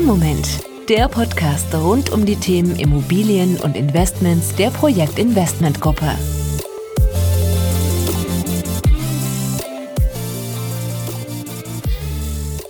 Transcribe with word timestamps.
Im 0.00 0.06
Moment, 0.06 0.48
der 0.88 1.08
Podcast 1.08 1.74
rund 1.74 2.10
um 2.10 2.24
die 2.24 2.36
Themen 2.36 2.76
Immobilien 2.76 3.58
und 3.58 3.76
Investments 3.76 4.54
der 4.54 4.70
Projekt 4.70 5.18
Investment 5.18 5.78
Gruppe. 5.78 6.16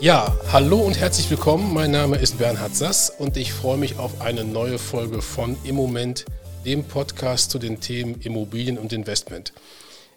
Ja, 0.00 0.36
hallo 0.50 0.78
und 0.78 0.98
herzlich 0.98 1.30
willkommen. 1.30 1.72
Mein 1.72 1.92
Name 1.92 2.16
ist 2.16 2.36
Bernhard 2.36 2.74
Sass 2.74 3.10
und 3.16 3.36
ich 3.36 3.52
freue 3.52 3.78
mich 3.78 3.96
auf 4.00 4.20
eine 4.20 4.42
neue 4.42 4.80
Folge 4.80 5.22
von 5.22 5.56
Im 5.62 5.76
Moment, 5.76 6.24
dem 6.66 6.82
Podcast 6.82 7.52
zu 7.52 7.60
den 7.60 7.78
Themen 7.78 8.20
Immobilien 8.22 8.76
und 8.76 8.92
Investment. 8.92 9.52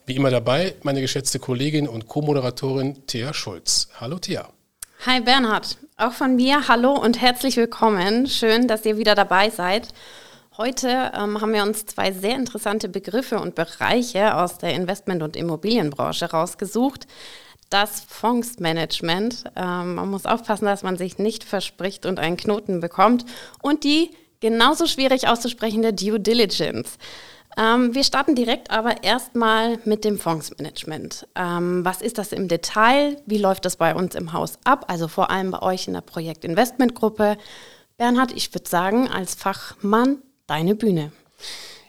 Wie 0.07 0.15
immer 0.15 0.31
dabei 0.31 0.73
meine 0.81 1.01
geschätzte 1.01 1.37
Kollegin 1.37 1.87
und 1.87 2.07
Co-Moderatorin 2.07 3.05
Thea 3.05 3.35
Schulz. 3.35 3.89
Hallo 3.99 4.17
Thea. 4.17 4.52
Hi 5.05 5.19
Bernhard, 5.19 5.77
auch 5.97 6.13
von 6.13 6.37
mir 6.37 6.69
hallo 6.69 6.93
und 6.93 7.19
herzlich 7.19 7.57
willkommen. 7.57 8.25
Schön, 8.25 8.69
dass 8.69 8.85
ihr 8.85 8.97
wieder 8.97 9.15
dabei 9.15 9.49
seid. 9.49 9.89
Heute 10.55 11.11
ähm, 11.13 11.41
haben 11.41 11.51
wir 11.51 11.63
uns 11.63 11.85
zwei 11.85 12.13
sehr 12.13 12.35
interessante 12.35 12.87
Begriffe 12.87 13.37
und 13.37 13.53
Bereiche 13.53 14.37
aus 14.37 14.59
der 14.59 14.73
Investment- 14.73 15.21
und 15.21 15.35
Immobilienbranche 15.35 16.31
rausgesucht 16.31 17.05
das 17.69 18.01
Fondsmanagement. 18.07 19.43
Ähm, 19.57 19.95
man 19.95 20.09
muss 20.09 20.25
aufpassen, 20.25 20.65
dass 20.65 20.83
man 20.83 20.95
sich 20.95 21.17
nicht 21.17 21.43
verspricht 21.43 22.05
und 22.05 22.17
einen 22.17 22.37
Knoten 22.37 22.79
bekommt. 22.79 23.25
Und 23.61 23.83
die 23.83 24.11
genauso 24.39 24.85
schwierig 24.87 25.27
auszusprechende 25.27 25.91
Due 25.91 26.19
Diligence. 26.19 26.97
Ähm, 27.57 27.93
wir 27.93 28.03
starten 28.03 28.35
direkt 28.35 28.71
aber 28.71 29.03
erstmal 29.03 29.77
mit 29.85 30.03
dem 30.05 30.17
Fondsmanagement. 30.17 31.27
Ähm, 31.35 31.85
was 31.85 32.01
ist 32.01 32.17
das 32.17 32.31
im 32.31 32.47
Detail? 32.47 33.17
Wie 33.25 33.37
läuft 33.37 33.65
das 33.65 33.75
bei 33.75 33.93
uns 33.93 34.15
im 34.15 34.33
Haus 34.33 34.57
ab? 34.63 34.85
Also 34.87 35.07
vor 35.07 35.29
allem 35.29 35.51
bei 35.51 35.61
euch 35.61 35.87
in 35.87 35.93
der 35.93 36.01
Projektinvestmentgruppe. 36.01 37.37
Bernhard, 37.97 38.31
ich 38.35 38.53
würde 38.53 38.69
sagen, 38.69 39.07
als 39.07 39.35
Fachmann 39.35 40.17
deine 40.47 40.75
Bühne. 40.75 41.11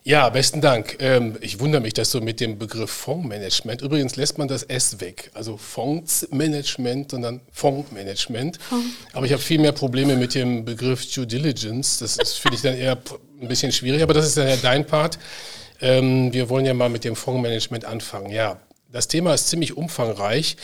Ja, 0.06 0.28
besten 0.28 0.60
Dank. 0.60 0.98
Ähm, 1.00 1.38
ich 1.40 1.60
wundere 1.60 1.80
mich, 1.80 1.94
dass 1.94 2.10
so 2.10 2.20
mit 2.20 2.38
dem 2.38 2.58
Begriff 2.58 2.90
Fondsmanagement, 2.90 3.80
übrigens 3.80 4.16
lässt 4.16 4.36
man 4.36 4.48
das 4.48 4.62
S 4.62 5.00
weg, 5.00 5.30
also 5.32 5.56
Fondsmanagement, 5.56 7.12
sondern 7.12 7.40
Fondsmanagement. 7.50 8.58
Fonds. 8.60 8.86
Aber 9.14 9.24
ich 9.24 9.32
habe 9.32 9.40
viel 9.40 9.58
mehr 9.58 9.72
Probleme 9.72 10.16
mit 10.16 10.34
dem 10.34 10.66
Begriff 10.66 11.10
Due 11.10 11.26
Diligence. 11.26 12.00
Das 12.00 12.34
finde 12.34 12.56
ich 12.56 12.62
dann 12.62 12.76
eher 12.76 12.98
ein 13.40 13.48
bisschen 13.48 13.72
schwierig, 13.72 14.02
aber 14.02 14.12
das 14.12 14.26
ist 14.26 14.36
dann 14.36 14.46
ja 14.46 14.56
dein 14.56 14.86
Part. 14.86 15.18
Ähm, 15.80 16.32
wir 16.32 16.48
wollen 16.48 16.66
ja 16.66 16.74
mal 16.74 16.88
mit 16.88 17.04
dem 17.04 17.16
Fondsmanagement 17.16 17.84
anfangen. 17.84 18.30
Ja, 18.30 18.60
das 18.92 19.08
Thema 19.08 19.34
ist 19.34 19.48
ziemlich 19.48 19.76
umfangreich 19.76 20.56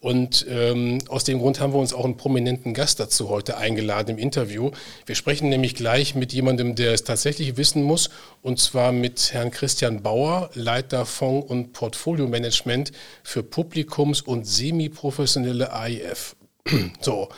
und 0.00 0.46
ähm, 0.48 0.98
aus 1.08 1.24
dem 1.24 1.38
Grund 1.38 1.58
haben 1.58 1.72
wir 1.72 1.80
uns 1.80 1.92
auch 1.92 2.04
einen 2.04 2.16
prominenten 2.16 2.74
Gast 2.74 3.00
dazu 3.00 3.30
heute 3.30 3.56
eingeladen 3.56 4.10
im 4.10 4.18
Interview. 4.18 4.70
Wir 5.06 5.14
sprechen 5.14 5.48
nämlich 5.48 5.74
gleich 5.74 6.14
mit 6.14 6.32
jemandem, 6.32 6.74
der 6.74 6.92
es 6.92 7.02
tatsächlich 7.02 7.56
wissen 7.56 7.82
muss, 7.82 8.10
und 8.42 8.60
zwar 8.60 8.92
mit 8.92 9.32
Herrn 9.32 9.50
Christian 9.50 10.02
Bauer, 10.02 10.50
Leiter 10.54 11.04
Fonds- 11.06 11.50
und 11.50 11.72
Portfolio-Management 11.72 12.92
für 13.24 13.42
Publikums- 13.42 14.22
und 14.22 14.46
semi-professionelle 14.46 15.72
AIF. 15.72 16.36
so, 17.00 17.28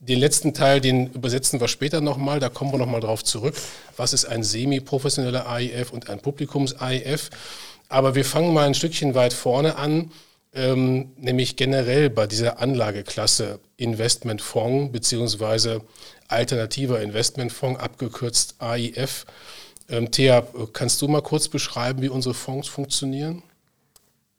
den 0.00 0.18
letzten 0.18 0.54
Teil, 0.54 0.80
den 0.80 1.12
übersetzen 1.12 1.60
wir 1.60 1.68
später 1.68 2.00
nochmal, 2.00 2.40
da 2.40 2.48
kommen 2.48 2.72
wir 2.72 2.78
nochmal 2.78 3.00
drauf 3.00 3.24
zurück. 3.24 3.54
Was 3.96 4.12
ist 4.12 4.24
ein 4.24 4.42
semi-professioneller 4.42 5.48
AIF 5.48 5.92
und 5.92 6.08
ein 6.08 6.20
Publikums-AIF? 6.20 7.30
Aber 7.88 8.14
wir 8.14 8.24
fangen 8.24 8.52
mal 8.52 8.66
ein 8.66 8.74
Stückchen 8.74 9.14
weit 9.14 9.32
vorne 9.32 9.76
an 9.76 10.10
ähm, 10.54 11.12
nämlich 11.16 11.56
generell 11.56 12.10
bei 12.10 12.26
dieser 12.26 12.60
Anlageklasse 12.60 13.60
Investmentfonds 13.76 14.92
beziehungsweise 14.92 15.82
alternativer 16.26 17.00
Investmentfonds, 17.00 17.80
abgekürzt 17.80 18.56
AIF. 18.58 19.26
Ähm, 19.88 20.10
Thea, 20.10 20.46
kannst 20.72 21.00
du 21.00 21.08
mal 21.08 21.22
kurz 21.22 21.48
beschreiben, 21.48 22.02
wie 22.02 22.08
unsere 22.08 22.34
Fonds 22.34 22.68
funktionieren? 22.68 23.42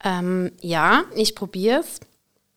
Ähm, 0.03 0.51
ja, 0.61 1.03
ich 1.15 1.35
probiere 1.35 1.79
es. 1.79 1.99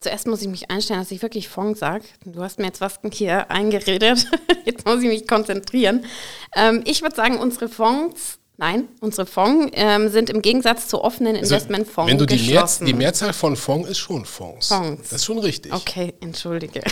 Zuerst 0.02 0.26
muss 0.26 0.42
ich 0.42 0.48
mich 0.48 0.70
einstellen, 0.70 1.00
dass 1.00 1.10
ich 1.10 1.22
wirklich 1.22 1.48
Fonds 1.48 1.80
sage. 1.80 2.04
Du 2.24 2.42
hast 2.42 2.58
mir 2.58 2.66
jetzt 2.66 2.80
was 2.80 2.98
hier 3.12 3.50
eingeredet. 3.50 4.26
Jetzt 4.64 4.86
muss 4.86 5.02
ich 5.02 5.08
mich 5.08 5.26
konzentrieren. 5.26 6.04
Ähm, 6.54 6.82
ich 6.84 7.02
würde 7.02 7.16
sagen, 7.16 7.38
unsere 7.38 7.68
Fonds 7.68 8.38
Nein, 8.58 8.86
unsere 9.00 9.26
Fonds 9.26 9.72
ähm, 9.74 10.08
sind 10.08 10.30
im 10.30 10.40
Gegensatz 10.40 10.86
zu 10.86 11.02
offenen 11.02 11.34
also, 11.36 11.54
Investmentfonds 11.54 12.10
Wenn 12.10 12.18
du 12.18 12.26
die, 12.26 12.50
Mehrz, 12.50 12.78
die 12.78 12.92
Mehrzahl 12.92 13.32
von 13.32 13.56
Fonds 13.56 13.88
ist 13.88 13.98
schon 13.98 14.24
Fonds. 14.24 14.68
Fonds. 14.68 15.08
Das 15.08 15.20
ist 15.20 15.24
schon 15.24 15.38
richtig. 15.38 15.72
Okay, 15.72 16.14
entschuldige. 16.20 16.82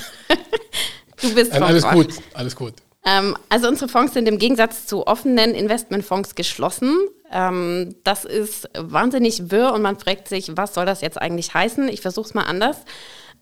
du 1.21 1.35
bist 1.35 1.53
Nein, 1.53 1.63
Alles 1.63 1.87
gut, 1.87 2.09
alles 2.33 2.57
gut. 2.57 2.75
Ähm, 3.05 3.37
also 3.49 3.69
unsere 3.69 3.89
Fonds 3.89 4.13
sind 4.13 4.29
im 4.29 4.39
Gegensatz 4.39 4.87
zu 4.87 5.07
offenen 5.07 5.55
Investmentfonds 5.55 6.35
geschlossen. 6.35 6.97
Ähm, 7.31 7.97
das 8.05 8.25
ist 8.25 8.69
wahnsinnig 8.77 9.51
wirr 9.51 9.73
und 9.73 9.83
man 9.83 9.99
fragt 9.99 10.29
sich, 10.29 10.57
was 10.57 10.75
soll 10.75 10.87
das 10.87 11.01
jetzt 11.01 11.21
eigentlich 11.21 11.55
heißen? 11.55 11.89
Ich 11.89 12.01
versuche 12.01 12.27
es 12.27 12.35
mal 12.35 12.45
anders. 12.45 12.79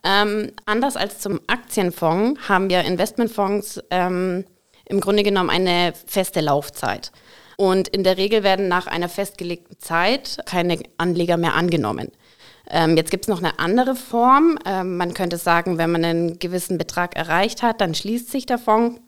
Ähm, 0.05 0.53
anders 0.65 0.97
als 0.97 1.19
zum 1.19 1.41
Aktienfonds 1.49 2.49
haben 2.49 2.71
wir 2.71 2.83
Investmentfonds 2.83 3.81
ähm, 3.91 4.45
im 4.85 5.01
Grunde 5.01 5.23
genommen 5.23 5.51
eine 5.51 5.93
feste 6.07 6.41
Laufzeit. 6.41 7.11
Und 7.57 7.89
in 7.89 8.05
der 8.05 8.17
Regel 8.17 8.45
werden 8.45 8.69
nach 8.69 8.87
einer 8.87 9.09
festgelegten 9.09 9.79
Zeit 9.81 10.39
keine 10.47 10.79
Anleger 10.97 11.37
mehr 11.37 11.55
angenommen. 11.55 12.13
Ähm, 12.71 12.97
jetzt 12.97 13.11
gibt 13.11 13.25
es 13.25 13.29
noch 13.29 13.39
eine 13.39 13.59
andere 13.59 13.97
Form. 13.97 14.59
Ähm, 14.65 14.97
man 14.97 15.15
könnte 15.15 15.39
sagen, 15.39 15.79
wenn 15.79 15.91
man 15.91 16.05
einen 16.05 16.39
gewissen 16.39 16.79
Betrag 16.79 17.17
erreicht 17.17 17.63
hat, 17.63 17.81
dann 17.81 17.95
schließt 17.95 18.31
sich 18.31 18.47
der 18.47 18.59
Fonds 18.59 19.01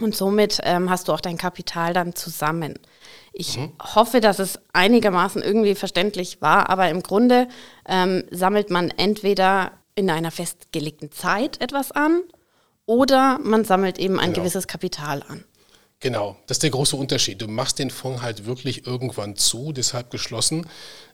und 0.00 0.14
somit 0.14 0.60
ähm, 0.62 0.90
hast 0.90 1.08
du 1.08 1.12
auch 1.12 1.20
dein 1.20 1.38
Kapital 1.38 1.92
dann 1.92 2.14
zusammen. 2.14 2.74
Ich 3.32 3.58
mhm. 3.58 3.72
hoffe, 3.80 4.20
dass 4.20 4.38
es 4.38 4.58
einigermaßen 4.72 5.42
irgendwie 5.42 5.74
verständlich 5.74 6.40
war, 6.40 6.70
aber 6.70 6.88
im 6.88 7.02
Grunde 7.02 7.48
ähm, 7.86 8.24
sammelt 8.30 8.70
man 8.70 8.90
entweder 8.90 9.72
in 9.94 10.10
einer 10.10 10.30
festgelegten 10.30 11.10
Zeit 11.10 11.60
etwas 11.60 11.92
an 11.92 12.22
oder 12.86 13.38
man 13.42 13.64
sammelt 13.64 13.98
eben 13.98 14.18
ein 14.18 14.32
genau. 14.32 14.42
gewisses 14.42 14.66
Kapital 14.66 15.22
an. 15.28 15.44
Genau, 16.00 16.36
das 16.46 16.56
ist 16.58 16.62
der 16.62 16.70
große 16.70 16.94
Unterschied. 16.94 17.42
Du 17.42 17.48
machst 17.48 17.80
den 17.80 17.90
Fonds 17.90 18.22
halt 18.22 18.46
wirklich 18.46 18.86
irgendwann 18.86 19.34
zu, 19.34 19.72
deshalb 19.72 20.10
geschlossen, 20.10 20.66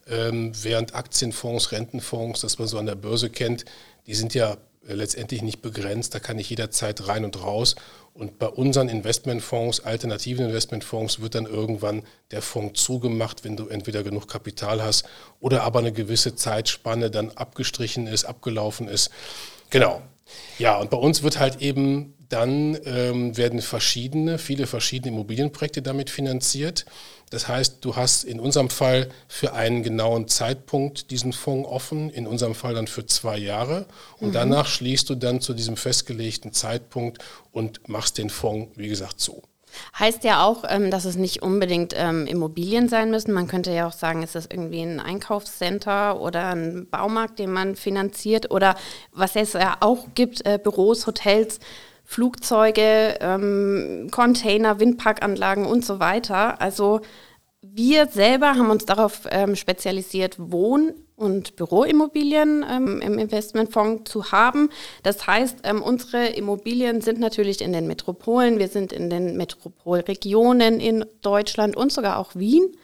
ähm, 0.07 0.53
während 0.63 0.95
Aktienfonds, 0.95 1.73
Rentenfonds, 1.73 2.43
das 2.43 2.59
man 2.59 2.69
so 2.69 2.79
an 2.79 2.85
der 2.85 2.95
Börse 2.95 3.31
kennt, 3.31 3.65
die 4.07 4.15
sind 4.15 4.35
ja 4.35 4.59
äh, 4.87 4.93
letztendlich 4.93 5.41
nicht 5.41 5.63
begrenzt, 5.63 6.15
da 6.15 6.21
kann 6.21 6.39
ich 6.39 6.51
jederzeit 6.51 7.09
rein 7.09 7.25
und 7.25 7.43
raus. 7.43 7.77
Und 8.15 8.39
bei 8.39 8.47
unseren 8.47 8.89
Investmentfonds, 8.89 9.81
alternativen 9.81 10.47
Investmentfonds, 10.47 11.21
wird 11.21 11.35
dann 11.35 11.47
irgendwann 11.47 12.05
der 12.31 12.43
Fonds 12.43 12.81
zugemacht, 12.81 13.43
wenn 13.43 13.57
du 13.57 13.67
entweder 13.67 14.05
genug 14.05 14.29
Kapital 14.29 14.81
hast 14.83 15.05
oder 15.41 15.65
aber 15.65 15.81
eine 15.81 15.93
gewisse 15.93 16.37
Zeitspanne 16.37 17.11
dann 17.11 17.33
abgestrichen 17.33 18.07
ist, 18.07 18.25
abgelaufen 18.25 18.87
ist. 18.87 19.11
Genau. 19.71 20.01
Ja, 20.59 20.79
und 20.79 20.91
bei 20.91 20.97
uns 20.97 21.23
wird 21.23 21.39
halt 21.39 21.61
eben 21.61 22.15
dann 22.29 22.79
ähm, 22.85 23.37
werden 23.37 23.61
verschiedene, 23.61 24.39
viele 24.39 24.67
verschiedene 24.67 25.15
Immobilienprojekte 25.15 25.83
damit 25.83 26.11
finanziert. 26.11 26.85
Das 27.31 27.49
heißt, 27.49 27.85
du 27.85 27.97
hast 27.97 28.25
in 28.25 28.41
unserem 28.41 28.71
Fall 28.71 29.09
für 29.29 29.55
einen 29.55 29.83
genauen 29.83 30.29
Zeitpunkt 30.29 31.11
diesen 31.11 31.33
Fonds 31.33 31.69
offen, 31.69 32.11
in 32.11 32.27
unserem 32.27 32.55
Fall 32.55 32.75
dann 32.75 32.87
für 32.87 33.07
zwei 33.07 33.39
Jahre. 33.39 33.87
Und 34.19 34.29
mhm. 34.29 34.33
danach 34.33 34.67
schließt 34.67 35.09
du 35.11 35.15
dann 35.15 35.41
zu 35.41 35.55
diesem 35.55 35.77
festgelegten 35.77 36.53
Zeitpunkt 36.53 37.19
und 37.53 37.89
machst 37.89 38.19
den 38.19 38.31
Fonds, 38.31 38.73
wie 38.77 38.89
gesagt, 38.89 39.21
zu. 39.21 39.43
Heißt 39.99 40.25
ja 40.25 40.45
auch, 40.45 40.65
ähm, 40.69 40.91
dass 40.91 41.05
es 41.05 41.17
nicht 41.17 41.43
unbedingt 41.43 41.95
ähm, 41.97 42.27
Immobilien 42.27 42.89
sein 42.89 43.11
müssen. 43.11 43.33
Man 43.33 43.47
könnte 43.47 43.73
ja 43.73 43.87
auch 43.87 43.93
sagen, 43.93 44.23
ist 44.23 44.35
das 44.35 44.47
irgendwie 44.47 44.83
ein 44.83 45.01
Einkaufscenter 45.01 46.21
oder 46.21 46.55
ein 46.55 46.89
Baumarkt, 46.91 47.39
den 47.39 47.53
man 47.53 47.77
finanziert 47.77 48.51
oder 48.51 48.75
was 49.13 49.37
es 49.37 49.55
ja 49.55 49.77
auch 49.81 50.09
gibt, 50.15 50.47
äh, 50.47 50.59
Büros, 50.63 51.07
Hotels. 51.07 51.61
Flugzeuge, 52.07 53.17
ähm, 53.21 54.09
Container, 54.11 54.79
Windparkanlagen 54.79 55.65
und 55.65 55.87
so 55.87 56.01
weiter. 56.01 56.61
Also 56.61 57.01
wir 57.63 58.09
selber 58.09 58.49
haben 58.57 58.71
uns 58.71 58.85
darauf 58.85 59.23
ähm, 59.31 59.57
spezialisiert, 59.57 60.37
Wohn- 60.39 60.93
und 61.17 61.57
Büroimmobilien 61.57 62.65
ähm, 62.69 63.01
im 63.01 63.19
Investmentfonds 63.19 64.11
zu 64.11 64.33
haben. 64.33 64.71
Das 65.03 65.27
heißt, 65.27 65.59
ähm, 65.63 65.83
unsere 65.83 66.27
Immobilien 66.27 67.01
sind 67.01 67.21
natürlich 67.21 67.61
in 67.61 67.73
den 67.73 67.87
Metropolen, 67.87 68.59
wir 68.59 68.69
sind 68.69 68.93
in 68.93 69.11
den 69.11 69.37
Metropolregionen 69.37 70.81
in 70.81 71.05
Deutschland 71.23 71.77
und 71.77 71.93
sogar 71.93 72.19
auch 72.19 72.35
Wien. 72.35 72.77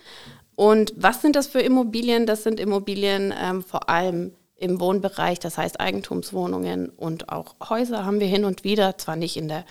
Und 0.55 0.93
was 0.97 1.23
sind 1.23 1.37
das 1.37 1.47
für 1.47 1.61
Immobilien? 1.61 2.27
Das 2.27 2.43
sind 2.43 2.61
Immobilien 2.61 3.35
ähm, 3.37 3.63
vor 3.63 3.89
allem 3.89 4.33
im 4.61 4.79
Wohnbereich, 4.79 5.39
das 5.39 5.57
heißt 5.57 5.81
Eigentumswohnungen 5.81 6.91
und 6.91 7.31
auch 7.31 7.57
Häuser 7.69 8.05
haben 8.05 8.21
wir 8.21 8.27
hin 8.27 8.45
und 8.45 8.63
wieder, 8.63 8.99
zwar 8.99 9.17
nicht 9.17 9.39
in 9.39 9.49
der, 9.49 9.65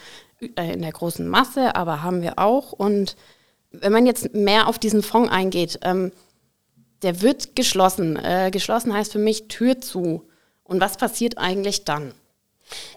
äh, 0.55 0.73
in 0.73 0.81
der 0.81 0.91
großen 0.91 1.27
Masse, 1.27 1.75
aber 1.75 2.01
haben 2.01 2.23
wir 2.23 2.39
auch. 2.39 2.71
Und 2.73 3.15
wenn 3.71 3.93
man 3.93 4.07
jetzt 4.07 4.33
mehr 4.33 4.67
auf 4.67 4.79
diesen 4.79 5.03
Fonds 5.03 5.31
eingeht, 5.31 5.79
ähm, 5.83 6.11
der 7.01 7.21
wird 7.21 7.55
geschlossen. 7.55 8.15
Äh, 8.15 8.49
geschlossen 8.51 8.93
heißt 8.93 9.11
für 9.11 9.19
mich 9.19 9.47
Tür 9.47 9.81
zu. 9.81 10.27
Und 10.63 10.81
was 10.81 10.97
passiert 10.97 11.37
eigentlich 11.37 11.85
dann? 11.85 12.13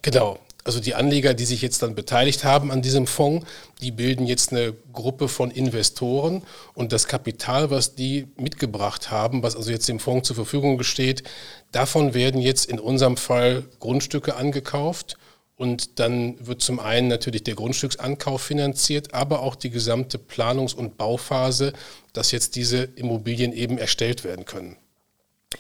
Genau. 0.02 0.38
Also 0.64 0.78
die 0.78 0.94
Anleger, 0.94 1.34
die 1.34 1.44
sich 1.44 1.60
jetzt 1.60 1.82
dann 1.82 1.96
beteiligt 1.96 2.44
haben 2.44 2.70
an 2.70 2.82
diesem 2.82 3.08
Fonds, 3.08 3.46
die 3.80 3.90
bilden 3.90 4.26
jetzt 4.26 4.52
eine 4.52 4.72
Gruppe 4.92 5.26
von 5.26 5.50
Investoren 5.50 6.42
und 6.74 6.92
das 6.92 7.08
Kapital, 7.08 7.72
was 7.72 7.96
die 7.96 8.28
mitgebracht 8.36 9.10
haben, 9.10 9.42
was 9.42 9.56
also 9.56 9.72
jetzt 9.72 9.88
dem 9.88 9.98
Fonds 9.98 10.28
zur 10.28 10.36
Verfügung 10.36 10.80
steht, 10.84 11.24
davon 11.72 12.14
werden 12.14 12.40
jetzt 12.40 12.66
in 12.66 12.78
unserem 12.78 13.16
Fall 13.16 13.64
Grundstücke 13.80 14.36
angekauft 14.36 15.16
und 15.62 16.00
dann 16.00 16.44
wird 16.44 16.60
zum 16.60 16.80
einen 16.80 17.06
natürlich 17.06 17.44
der 17.44 17.54
Grundstücksankauf 17.54 18.42
finanziert, 18.42 19.14
aber 19.14 19.42
auch 19.44 19.54
die 19.54 19.70
gesamte 19.70 20.18
Planungs- 20.18 20.74
und 20.74 20.98
Bauphase, 20.98 21.72
dass 22.12 22.32
jetzt 22.32 22.56
diese 22.56 22.82
Immobilien 22.82 23.52
eben 23.52 23.78
erstellt 23.78 24.24
werden 24.24 24.44
können. 24.44 24.76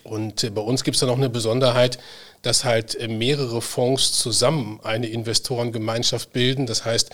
Und 0.02 0.42
äh, 0.42 0.50
bei 0.50 0.60
uns 0.60 0.82
gibt 0.82 0.96
es 0.96 1.00
da 1.02 1.06
noch 1.06 1.18
eine 1.18 1.30
Besonderheit, 1.30 2.00
dass 2.42 2.64
halt 2.64 2.96
äh, 2.96 3.06
mehrere 3.06 3.62
Fonds 3.62 4.18
zusammen 4.18 4.80
eine 4.82 5.06
Investorengemeinschaft 5.06 6.32
bilden. 6.32 6.66
Das 6.66 6.84
heißt, 6.84 7.10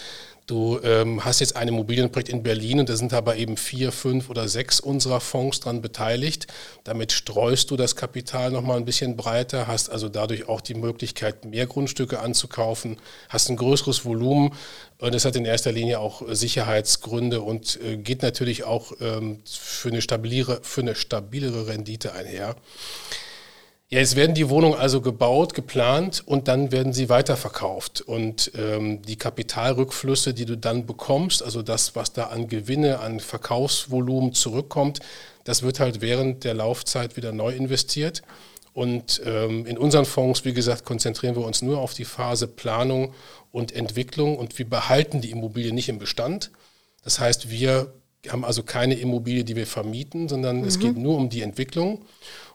Du 0.48 0.80
ähm, 0.82 1.26
hast 1.26 1.40
jetzt 1.40 1.56
ein 1.56 1.68
Immobilienprojekt 1.68 2.30
in 2.30 2.42
Berlin 2.42 2.80
und 2.80 2.88
da 2.88 2.96
sind 2.96 3.12
aber 3.12 3.36
eben 3.36 3.58
vier, 3.58 3.92
fünf 3.92 4.30
oder 4.30 4.48
sechs 4.48 4.80
unserer 4.80 5.20
Fonds 5.20 5.60
dran 5.60 5.82
beteiligt. 5.82 6.46
Damit 6.84 7.12
streust 7.12 7.70
du 7.70 7.76
das 7.76 7.96
Kapital 7.96 8.50
nochmal 8.50 8.78
ein 8.78 8.86
bisschen 8.86 9.14
breiter, 9.14 9.66
hast 9.66 9.90
also 9.90 10.08
dadurch 10.08 10.48
auch 10.48 10.62
die 10.62 10.72
Möglichkeit, 10.72 11.44
mehr 11.44 11.66
Grundstücke 11.66 12.20
anzukaufen, 12.20 12.96
hast 13.28 13.50
ein 13.50 13.56
größeres 13.58 14.06
Volumen 14.06 14.54
und 14.96 15.14
das 15.14 15.26
hat 15.26 15.36
in 15.36 15.44
erster 15.44 15.70
Linie 15.70 16.00
auch 16.00 16.22
Sicherheitsgründe 16.26 17.42
und 17.42 17.78
äh, 17.82 17.98
geht 17.98 18.22
natürlich 18.22 18.64
auch 18.64 18.92
ähm, 19.02 19.42
für, 19.44 19.90
eine 19.90 20.00
stabilere, 20.00 20.60
für 20.62 20.80
eine 20.80 20.94
stabilere 20.94 21.66
Rendite 21.66 22.14
einher. 22.14 22.56
Ja, 23.90 24.00
jetzt 24.00 24.16
werden 24.16 24.34
die 24.34 24.50
Wohnungen 24.50 24.78
also 24.78 25.00
gebaut, 25.00 25.54
geplant 25.54 26.22
und 26.26 26.46
dann 26.46 26.72
werden 26.72 26.92
sie 26.92 27.08
weiterverkauft. 27.08 28.02
Und 28.02 28.52
ähm, 28.54 29.00
die 29.00 29.16
Kapitalrückflüsse, 29.16 30.34
die 30.34 30.44
du 30.44 30.58
dann 30.58 30.84
bekommst, 30.84 31.42
also 31.42 31.62
das, 31.62 31.96
was 31.96 32.12
da 32.12 32.24
an 32.24 32.48
Gewinne, 32.48 32.98
an 32.98 33.18
Verkaufsvolumen 33.18 34.34
zurückkommt, 34.34 35.00
das 35.44 35.62
wird 35.62 35.80
halt 35.80 36.02
während 36.02 36.44
der 36.44 36.52
Laufzeit 36.52 37.16
wieder 37.16 37.32
neu 37.32 37.54
investiert. 37.54 38.22
Und 38.74 39.22
ähm, 39.24 39.64
in 39.64 39.78
unseren 39.78 40.04
Fonds, 40.04 40.44
wie 40.44 40.52
gesagt, 40.52 40.84
konzentrieren 40.84 41.34
wir 41.34 41.46
uns 41.46 41.62
nur 41.62 41.78
auf 41.78 41.94
die 41.94 42.04
Phase 42.04 42.46
Planung 42.46 43.14
und 43.52 43.72
Entwicklung 43.72 44.36
und 44.36 44.58
wir 44.58 44.68
behalten 44.68 45.22
die 45.22 45.30
Immobilie 45.30 45.72
nicht 45.72 45.88
im 45.88 45.98
Bestand. 45.98 46.50
Das 47.02 47.20
heißt, 47.20 47.50
wir 47.50 47.90
haben 48.28 48.44
also 48.44 48.62
keine 48.62 48.94
Immobilie, 48.94 49.44
die 49.44 49.56
wir 49.56 49.66
vermieten, 49.66 50.28
sondern 50.28 50.58
mhm. 50.60 50.68
es 50.68 50.78
geht 50.78 50.96
nur 50.98 51.16
um 51.16 51.30
die 51.30 51.40
Entwicklung. 51.40 52.04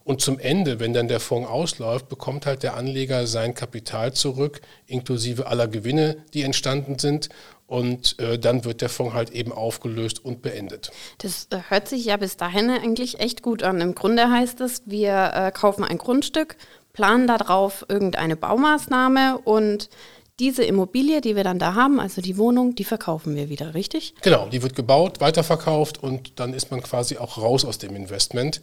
Und 0.03 0.21
zum 0.21 0.37
Ende, 0.39 0.79
wenn 0.79 0.93
dann 0.93 1.07
der 1.07 1.19
Fonds 1.19 1.49
ausläuft, 1.49 2.09
bekommt 2.09 2.45
halt 2.45 2.63
der 2.63 2.75
Anleger 2.75 3.25
sein 3.25 3.53
Kapital 3.53 4.13
zurück, 4.13 4.61
inklusive 4.85 5.47
aller 5.47 5.67
Gewinne, 5.67 6.17
die 6.33 6.43
entstanden 6.43 6.99
sind. 6.99 7.29
Und 7.65 8.19
äh, 8.19 8.37
dann 8.37 8.65
wird 8.65 8.81
der 8.81 8.89
Fonds 8.89 9.13
halt 9.13 9.31
eben 9.31 9.51
aufgelöst 9.51 10.23
und 10.23 10.41
beendet. 10.41 10.91
Das 11.19 11.47
äh, 11.49 11.59
hört 11.69 11.87
sich 11.87 12.05
ja 12.05 12.17
bis 12.17 12.35
dahin 12.37 12.69
eigentlich 12.69 13.19
echt 13.19 13.41
gut 13.41 13.63
an. 13.63 13.79
Im 13.79 13.95
Grunde 13.95 14.29
heißt 14.29 14.59
es, 14.61 14.83
wir 14.85 15.31
äh, 15.33 15.51
kaufen 15.51 15.83
ein 15.83 15.97
Grundstück, 15.97 16.57
planen 16.91 17.25
darauf 17.25 17.85
irgendeine 17.87 18.35
Baumaßnahme 18.35 19.39
und 19.39 19.89
diese 20.39 20.63
Immobilie, 20.63 21.21
die 21.21 21.35
wir 21.35 21.43
dann 21.43 21.59
da 21.59 21.75
haben, 21.75 21.99
also 21.99 22.19
die 22.21 22.37
Wohnung, 22.37 22.73
die 22.73 22.83
verkaufen 22.83 23.35
wir 23.35 23.49
wieder, 23.49 23.75
richtig? 23.75 24.15
Genau, 24.23 24.47
die 24.49 24.63
wird 24.63 24.75
gebaut, 24.75 25.21
weiterverkauft 25.21 26.01
und 26.01 26.39
dann 26.39 26.53
ist 26.53 26.71
man 26.71 26.81
quasi 26.81 27.17
auch 27.17 27.37
raus 27.37 27.63
aus 27.65 27.77
dem 27.77 27.95
Investment. 27.95 28.61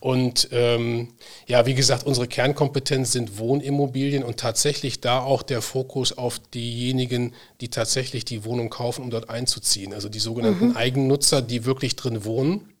Und 0.00 0.48
ähm, 0.50 1.08
ja, 1.46 1.66
wie 1.66 1.74
gesagt, 1.74 2.04
unsere 2.04 2.26
Kernkompetenz 2.26 3.12
sind 3.12 3.38
Wohnimmobilien 3.38 4.24
und 4.24 4.38
tatsächlich 4.38 5.00
da 5.00 5.20
auch 5.20 5.42
der 5.42 5.62
Fokus 5.62 6.18
auf 6.18 6.40
diejenigen, 6.40 7.32
die 7.60 7.68
tatsächlich 7.68 8.24
die 8.24 8.44
Wohnung 8.44 8.68
kaufen, 8.68 9.02
um 9.02 9.10
dort 9.10 9.30
einzuziehen. 9.30 9.94
Also 9.94 10.08
die 10.08 10.18
sogenannten 10.18 10.70
mhm. 10.70 10.76
Eigennutzer, 10.76 11.42
die 11.42 11.64
wirklich 11.64 11.94
drin 11.94 12.24
wohnen. 12.24 12.74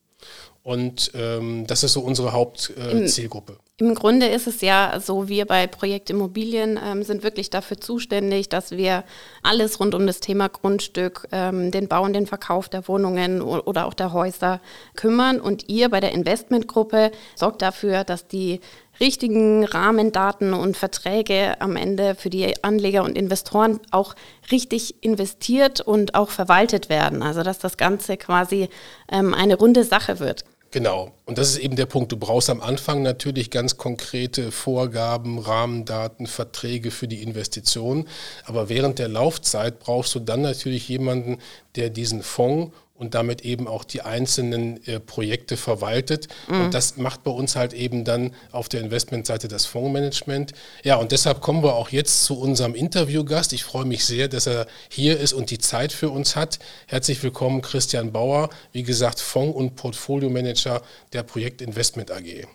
Und 0.64 1.12
ähm, 1.14 1.66
das 1.66 1.84
ist 1.84 1.92
so 1.92 2.00
unsere 2.00 2.32
Hauptzielgruppe. 2.32 3.52
Äh, 3.52 3.63
im 3.78 3.96
Grunde 3.96 4.26
ist 4.26 4.46
es 4.46 4.60
ja 4.60 5.00
so, 5.00 5.28
wir 5.28 5.46
bei 5.46 5.66
Projekt 5.66 6.08
Immobilien 6.08 6.78
ähm, 6.80 7.02
sind 7.02 7.24
wirklich 7.24 7.50
dafür 7.50 7.76
zuständig, 7.80 8.48
dass 8.48 8.70
wir 8.70 9.02
alles 9.42 9.80
rund 9.80 9.96
um 9.96 10.06
das 10.06 10.20
Thema 10.20 10.48
Grundstück, 10.48 11.26
ähm, 11.32 11.72
den 11.72 11.88
Bau 11.88 12.04
und 12.04 12.12
den 12.12 12.28
Verkauf 12.28 12.68
der 12.68 12.86
Wohnungen 12.86 13.42
oder 13.42 13.86
auch 13.86 13.94
der 13.94 14.12
Häuser 14.12 14.60
kümmern. 14.94 15.40
Und 15.40 15.68
ihr 15.68 15.88
bei 15.88 15.98
der 15.98 16.12
Investmentgruppe 16.12 17.10
sorgt 17.34 17.62
dafür, 17.62 18.04
dass 18.04 18.28
die 18.28 18.60
richtigen 19.00 19.64
Rahmendaten 19.64 20.54
und 20.54 20.76
Verträge 20.76 21.60
am 21.60 21.74
Ende 21.74 22.14
für 22.14 22.30
die 22.30 22.62
Anleger 22.62 23.02
und 23.02 23.18
Investoren 23.18 23.80
auch 23.90 24.14
richtig 24.52 25.02
investiert 25.02 25.80
und 25.80 26.14
auch 26.14 26.30
verwaltet 26.30 26.88
werden. 26.88 27.24
Also 27.24 27.42
dass 27.42 27.58
das 27.58 27.76
Ganze 27.76 28.18
quasi 28.18 28.68
ähm, 29.10 29.34
eine 29.34 29.56
runde 29.56 29.82
Sache 29.82 30.20
wird. 30.20 30.44
Genau. 30.74 31.12
Und 31.24 31.38
das 31.38 31.50
ist 31.50 31.58
eben 31.58 31.76
der 31.76 31.86
Punkt. 31.86 32.10
Du 32.10 32.16
brauchst 32.16 32.50
am 32.50 32.60
Anfang 32.60 33.02
natürlich 33.02 33.52
ganz 33.52 33.76
konkrete 33.76 34.50
Vorgaben, 34.50 35.38
Rahmendaten, 35.38 36.26
Verträge 36.26 36.90
für 36.90 37.06
die 37.06 37.22
Investition. 37.22 38.08
Aber 38.44 38.68
während 38.68 38.98
der 38.98 39.06
Laufzeit 39.06 39.78
brauchst 39.78 40.16
du 40.16 40.18
dann 40.18 40.40
natürlich 40.40 40.88
jemanden, 40.88 41.38
der 41.76 41.90
diesen 41.90 42.24
Fonds 42.24 42.74
und 43.04 43.14
damit 43.14 43.42
eben 43.42 43.68
auch 43.68 43.84
die 43.84 44.00
einzelnen 44.00 44.84
äh, 44.86 44.98
Projekte 44.98 45.56
verwaltet. 45.56 46.28
Mhm. 46.48 46.62
Und 46.62 46.74
das 46.74 46.96
macht 46.96 47.22
bei 47.22 47.30
uns 47.30 47.54
halt 47.54 47.74
eben 47.74 48.04
dann 48.04 48.32
auf 48.50 48.68
der 48.68 48.80
Investmentseite 48.80 49.46
das 49.46 49.66
Fondsmanagement. 49.66 50.52
Ja, 50.82 50.96
und 50.96 51.12
deshalb 51.12 51.42
kommen 51.42 51.62
wir 51.62 51.74
auch 51.74 51.90
jetzt 51.90 52.24
zu 52.24 52.38
unserem 52.38 52.74
Interviewgast. 52.74 53.52
Ich 53.52 53.62
freue 53.64 53.84
mich 53.84 54.06
sehr, 54.06 54.28
dass 54.28 54.46
er 54.46 54.66
hier 54.88 55.20
ist 55.20 55.34
und 55.34 55.50
die 55.50 55.58
Zeit 55.58 55.92
für 55.92 56.08
uns 56.08 56.34
hat. 56.34 56.58
Herzlich 56.86 57.22
willkommen, 57.22 57.60
Christian 57.60 58.10
Bauer, 58.10 58.48
wie 58.72 58.82
gesagt, 58.82 59.20
Fonds- 59.20 59.56
und 59.56 59.76
Portfoliomanager 59.76 60.80
der 61.12 61.22
Projekt 61.22 61.60
Investment 61.60 62.10
AG. 62.10 62.46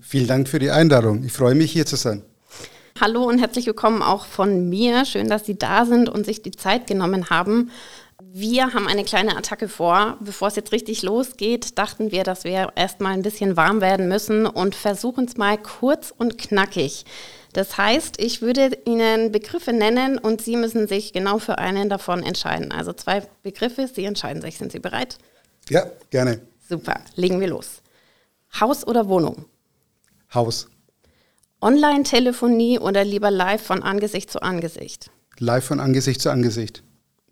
Vielen 0.00 0.26
Dank 0.26 0.48
für 0.48 0.58
die 0.58 0.70
Einladung. 0.70 1.22
Ich 1.24 1.32
freue 1.32 1.54
mich, 1.54 1.70
hier 1.70 1.84
zu 1.84 1.96
sein. 1.96 2.22
Hallo 3.00 3.24
und 3.24 3.38
herzlich 3.38 3.66
willkommen 3.66 4.02
auch 4.02 4.26
von 4.26 4.68
mir. 4.68 5.04
Schön, 5.04 5.28
dass 5.28 5.44
Sie 5.44 5.58
da 5.58 5.86
sind 5.86 6.08
und 6.08 6.24
sich 6.24 6.42
die 6.42 6.52
Zeit 6.52 6.86
genommen 6.86 7.30
haben. 7.30 7.70
Wir 8.34 8.72
haben 8.72 8.88
eine 8.88 9.04
kleine 9.04 9.36
Attacke 9.36 9.68
vor. 9.68 10.16
Bevor 10.20 10.48
es 10.48 10.56
jetzt 10.56 10.72
richtig 10.72 11.02
losgeht, 11.02 11.76
dachten 11.76 12.12
wir, 12.12 12.24
dass 12.24 12.44
wir 12.44 12.72
erstmal 12.76 13.12
ein 13.12 13.20
bisschen 13.20 13.58
warm 13.58 13.82
werden 13.82 14.08
müssen 14.08 14.46
und 14.46 14.74
versuchen 14.74 15.26
es 15.26 15.36
mal 15.36 15.58
kurz 15.58 16.14
und 16.16 16.38
knackig. 16.38 17.04
Das 17.52 17.76
heißt, 17.76 18.18
ich 18.18 18.40
würde 18.40 18.70
Ihnen 18.86 19.32
Begriffe 19.32 19.74
nennen 19.74 20.16
und 20.16 20.40
Sie 20.40 20.56
müssen 20.56 20.88
sich 20.88 21.12
genau 21.12 21.40
für 21.40 21.58
einen 21.58 21.90
davon 21.90 22.22
entscheiden. 22.22 22.72
Also 22.72 22.94
zwei 22.94 23.20
Begriffe, 23.42 23.86
Sie 23.86 24.06
entscheiden 24.06 24.40
sich. 24.40 24.56
Sind 24.56 24.72
Sie 24.72 24.78
bereit? 24.78 25.18
Ja, 25.68 25.84
gerne. 26.08 26.40
Super, 26.66 27.00
legen 27.16 27.38
wir 27.38 27.48
los. 27.48 27.82
Haus 28.58 28.86
oder 28.86 29.10
Wohnung? 29.10 29.44
Haus. 30.32 30.68
Online-Telefonie 31.60 32.78
oder 32.78 33.04
lieber 33.04 33.30
live 33.30 33.62
von 33.62 33.82
Angesicht 33.82 34.30
zu 34.30 34.40
Angesicht? 34.40 35.10
Live 35.38 35.66
von 35.66 35.80
Angesicht 35.80 36.22
zu 36.22 36.30
Angesicht. 36.30 36.82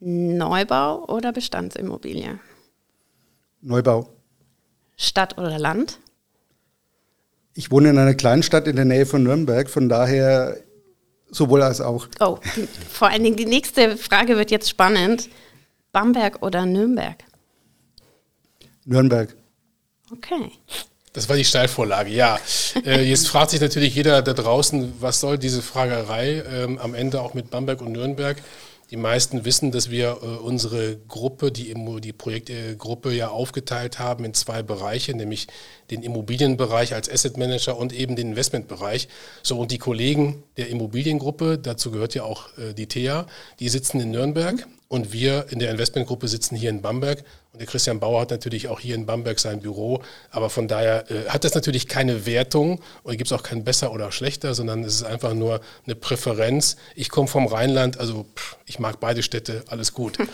Neubau 0.01 1.05
oder 1.07 1.33
Bestandsimmobilie? 1.33 2.39
Neubau. 3.61 4.09
Stadt 4.97 5.39
oder 5.39 5.59
Land? 5.59 5.99
Ich 7.55 7.71
wohne 7.71 7.91
in 7.91 7.99
einer 7.99 8.15
kleinen 8.15 8.43
Stadt 8.43 8.67
in 8.67 8.77
der 8.77 8.85
Nähe 8.85 9.07
von 9.07 9.23
Nürnberg, 9.23 9.69
von 9.69 9.89
daher 9.89 10.57
sowohl 11.31 11.63
als 11.63 11.81
auch. 11.81 12.09
Oh, 12.21 12.39
die, 12.57 12.67
vor 12.91 13.09
allen 13.09 13.23
Dingen 13.23 13.37
die 13.37 13.47
nächste 13.47 13.97
Frage 13.97 14.37
wird 14.37 14.51
jetzt 14.51 14.71
spannend. 14.71 15.29
Bamberg 15.93 16.43
oder 16.43 16.65
Nürnberg? 16.65 17.17
Nürnberg. 18.85 19.37
Okay. 20.11 20.53
Das 21.13 21.29
war 21.29 21.37
die 21.37 21.45
Steilvorlage, 21.45 22.11
ja. 22.11 22.39
äh, 22.87 23.03
jetzt 23.03 23.29
fragt 23.29 23.51
sich 23.51 23.61
natürlich 23.61 23.97
jeder 23.97 24.23
da 24.23 24.33
draußen, 24.33 24.95
was 25.01 25.19
soll 25.19 25.39
diese 25.39 25.61
Fragerei 25.61 26.45
ähm, 26.49 26.79
am 26.79 26.95
Ende 26.95 27.21
auch 27.21 27.35
mit 27.35 27.51
Bamberg 27.51 27.81
und 27.81 27.93
Nürnberg? 27.93 28.37
Die 28.91 28.97
meisten 28.97 29.45
wissen, 29.45 29.71
dass 29.71 29.91
wir 29.91 30.19
äh, 30.21 30.27
unsere 30.27 30.97
Gruppe, 31.07 31.53
die, 31.53 31.73
die 32.01 32.13
Projektgruppe 32.13 33.13
ja 33.13 33.29
aufgeteilt 33.29 33.99
haben 33.99 34.25
in 34.25 34.35
zwei 34.35 34.63
Bereiche, 34.63 35.15
nämlich 35.15 35.47
den 35.91 36.03
Immobilienbereich 36.03 36.95
als 36.95 37.09
Asset 37.09 37.37
Manager 37.37 37.77
und 37.79 37.93
eben 37.93 38.17
den 38.17 38.31
Investmentbereich. 38.31 39.09
So, 39.43 39.59
und 39.59 39.71
die 39.71 39.79
Kollegen 39.79 40.43
der 40.57 40.69
Immobiliengruppe, 40.69 41.59
dazu 41.59 41.93
gehört 41.93 42.15
ja 42.15 42.25
auch 42.25 42.57
äh, 42.59 42.75
die 42.75 42.89
TEA, 42.89 43.27
die 43.61 43.69
sitzen 43.69 44.01
in 44.01 44.11
Nürnberg 44.11 44.67
und 44.91 45.13
wir 45.13 45.47
in 45.51 45.61
der 45.61 45.71
Investmentgruppe 45.71 46.27
sitzen 46.27 46.57
hier 46.57 46.69
in 46.69 46.83
Bamberg. 46.83 47.23
Und 47.53 47.61
der 47.61 47.69
Christian 47.69 48.01
Bauer 48.01 48.23
hat 48.23 48.33
natürlich 48.33 48.67
auch 48.67 48.81
hier 48.81 48.97
in 48.97 49.07
Bamberg 49.07 49.39
sein 49.39 49.61
Büro. 49.61 50.03
Aber 50.33 50.51
von 50.51 50.67
daher 50.67 51.09
äh, 51.09 51.29
hat 51.29 51.45
das 51.45 51.55
natürlich 51.55 51.87
keine 51.87 52.27
Wertung 52.27 52.81
und 53.05 53.17
gibt 53.17 53.31
es 53.31 53.33
auch 53.33 53.45
kein 53.45 53.63
besser 53.63 53.93
oder 53.93 54.11
schlechter, 54.11 54.53
sondern 54.53 54.83
es 54.83 54.97
ist 54.97 55.05
einfach 55.05 55.33
nur 55.33 55.61
eine 55.87 55.95
Präferenz. 55.95 56.77
Ich 56.97 57.09
komme 57.09 57.29
vom 57.29 57.47
Rheinland, 57.47 58.01
also 58.01 58.27
pff, 58.35 58.57
ich 58.67 58.81
mag 58.81 58.99
beide 58.99 59.23
Städte, 59.23 59.63
alles 59.69 59.95
gut. 59.95 60.19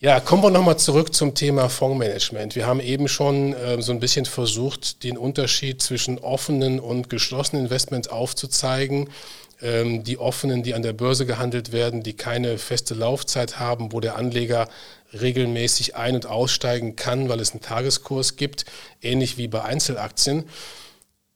Ja, 0.00 0.20
kommen 0.20 0.44
wir 0.44 0.50
nochmal 0.50 0.78
zurück 0.78 1.12
zum 1.12 1.34
Thema 1.34 1.68
Fondsmanagement. 1.68 2.54
Wir 2.54 2.68
haben 2.68 2.78
eben 2.78 3.08
schon 3.08 3.52
äh, 3.54 3.82
so 3.82 3.90
ein 3.90 3.98
bisschen 3.98 4.26
versucht, 4.26 5.02
den 5.02 5.18
Unterschied 5.18 5.82
zwischen 5.82 6.20
offenen 6.20 6.78
und 6.78 7.10
geschlossenen 7.10 7.64
Investments 7.64 8.06
aufzuzeigen. 8.06 9.08
Ähm, 9.62 10.04
die 10.04 10.18
offenen, 10.18 10.62
die 10.62 10.74
an 10.74 10.82
der 10.82 10.92
Börse 10.92 11.26
gehandelt 11.26 11.72
werden, 11.72 12.02
die 12.02 12.14
keine 12.14 12.58
feste 12.58 12.94
Laufzeit 12.94 13.58
haben, 13.58 13.92
wo 13.92 14.00
der 14.00 14.16
Anleger 14.16 14.68
regelmäßig 15.12 15.96
ein- 15.96 16.14
und 16.14 16.26
aussteigen 16.26 16.96
kann, 16.96 17.28
weil 17.28 17.40
es 17.40 17.52
einen 17.52 17.60
Tageskurs 17.60 18.36
gibt, 18.36 18.64
ähnlich 19.02 19.38
wie 19.38 19.48
bei 19.48 19.62
Einzelaktien. 19.62 20.44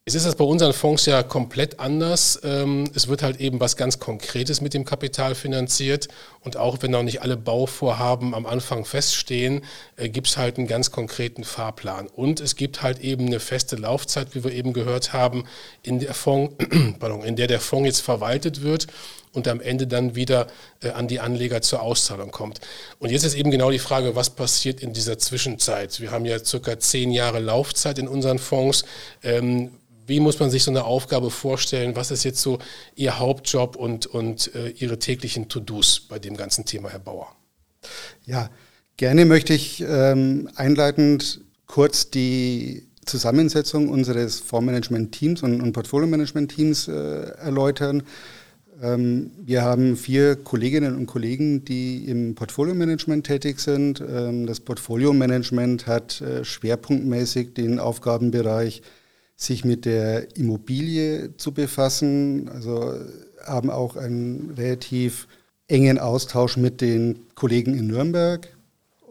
Es 0.05 0.17
ist 0.17 0.27
das 0.27 0.35
bei 0.35 0.43
unseren 0.43 0.73
Fonds 0.73 1.07
ja 1.07 1.23
komplett 1.23 1.79
anders. 1.79 2.41
Ähm, 2.43 2.91
es 2.93 3.07
wird 3.07 3.23
halt 3.23 3.41
eben 3.41 3.61
was 3.61 3.77
ganz 3.77 4.01
Konkretes 4.01 4.61
mit 4.61 4.75
dem 4.75 4.85
Kapital 4.85 5.37
finanziert. 5.37 6.09
Und 6.41 6.57
auch 6.57 6.79
wenn 6.81 6.91
noch 6.91 7.05
nicht 7.05 7.23
alle 7.23 7.37
Bauvorhaben 7.37 8.35
am 8.35 8.45
Anfang 8.45 8.85
feststehen, 8.85 9.61
äh, 9.95 10.09
gibt 10.09 10.27
es 10.27 10.37
halt 10.37 10.59
einen 10.59 10.67
ganz 10.67 10.91
konkreten 10.91 11.45
Fahrplan. 11.45 12.09
Und 12.09 12.41
es 12.41 12.57
gibt 12.57 12.83
halt 12.83 12.99
eben 12.99 13.27
eine 13.27 13.39
feste 13.39 13.77
Laufzeit, 13.77 14.35
wie 14.35 14.43
wir 14.43 14.51
eben 14.51 14.73
gehört 14.73 15.13
haben, 15.13 15.45
in 15.85 16.01
der, 16.01 16.15
Fonds, 16.15 16.53
in 17.25 17.37
der 17.37 17.47
der 17.47 17.61
Fonds 17.61 17.87
jetzt 17.87 18.01
verwaltet 18.01 18.63
wird 18.63 18.89
und 19.33 19.49
am 19.49 19.61
Ende 19.61 19.87
dann 19.87 20.15
wieder 20.15 20.47
äh, 20.83 20.91
an 20.91 21.09
die 21.09 21.21
Anleger 21.21 21.63
zur 21.63 21.83
Auszahlung 21.83 22.31
kommt. 22.31 22.61
Und 22.99 23.11
jetzt 23.11 23.25
ist 23.25 23.35
eben 23.35 23.51
genau 23.51 23.71
die 23.71 23.79
Frage, 23.79 24.15
was 24.15 24.31
passiert 24.31 24.81
in 24.83 24.93
dieser 24.93 25.19
Zwischenzeit? 25.19 26.01
Wir 26.01 26.11
haben 26.11 26.25
ja 26.25 26.43
circa 26.45 26.79
zehn 26.79 27.11
Jahre 27.11 27.41
Laufzeit 27.41 27.99
in 27.99 28.09
unseren 28.09 28.39
Fonds. 28.39 28.85
Ähm, 29.23 29.71
wie 30.07 30.21
muss 30.21 30.41
man 30.41 30.51
sich 30.51 30.65
so 30.65 30.71
eine 30.71 30.85
Aufgabe 30.85 31.31
vorstellen? 31.31 31.97
Was 31.97 32.11
ist 32.11 32.25
jetzt 32.25 32.43
so 32.43 32.59
Ihr 32.95 33.19
Hauptjob 33.19 33.77
und, 33.77 34.07
und 34.07 34.55
äh, 34.55 34.69
Ihre 34.71 34.99
täglichen 34.99 35.49
To-Dos 35.49 36.01
bei 36.01 36.19
dem 36.19 36.37
ganzen 36.37 36.65
Thema, 36.65 36.91
Herr 36.91 36.99
Bauer? 36.99 37.35
Ja, 38.27 38.51
gerne 38.97 39.25
möchte 39.25 39.55
ich 39.55 39.81
ähm, 39.81 40.51
einleitend 40.57 41.41
kurz 41.67 42.11
die 42.11 42.87
Zusammensetzung 43.07 43.89
unseres 43.89 44.41
Fondsmanagement-Teams 44.41 45.43
und, 45.43 45.61
und 45.61 45.73
Portfolio-Management-Teams 45.73 46.89
äh, 46.89 46.93
erläutern. 47.39 48.03
Ähm, 48.83 49.31
wir 49.39 49.63
haben 49.63 49.97
vier 49.97 50.35
Kolleginnen 50.35 50.97
und 50.97 51.07
Kollegen, 51.07 51.65
die 51.65 52.05
im 52.07 52.35
Portfolio-Management 52.35 53.25
tätig 53.25 53.61
sind. 53.61 54.01
Ähm, 54.01 54.47
das 54.47 54.59
Portfolio-Management 54.59 55.87
hat 55.87 56.21
äh, 56.21 56.45
schwerpunktmäßig 56.45 57.55
den 57.55 57.79
Aufgabenbereich 57.79 58.83
sich 59.37 59.65
mit 59.65 59.85
der 59.85 60.37
Immobilie 60.37 61.37
zu 61.37 61.53
befassen. 61.53 62.49
Also 62.49 62.95
haben 63.45 63.71
auch 63.71 63.97
einen 63.97 64.53
relativ 64.57 65.29
engen 65.69 65.99
Austausch 65.99 66.57
mit 66.57 66.81
den 66.81 67.21
Kollegen 67.35 67.79
in 67.79 67.87
Nürnberg. 67.87 68.49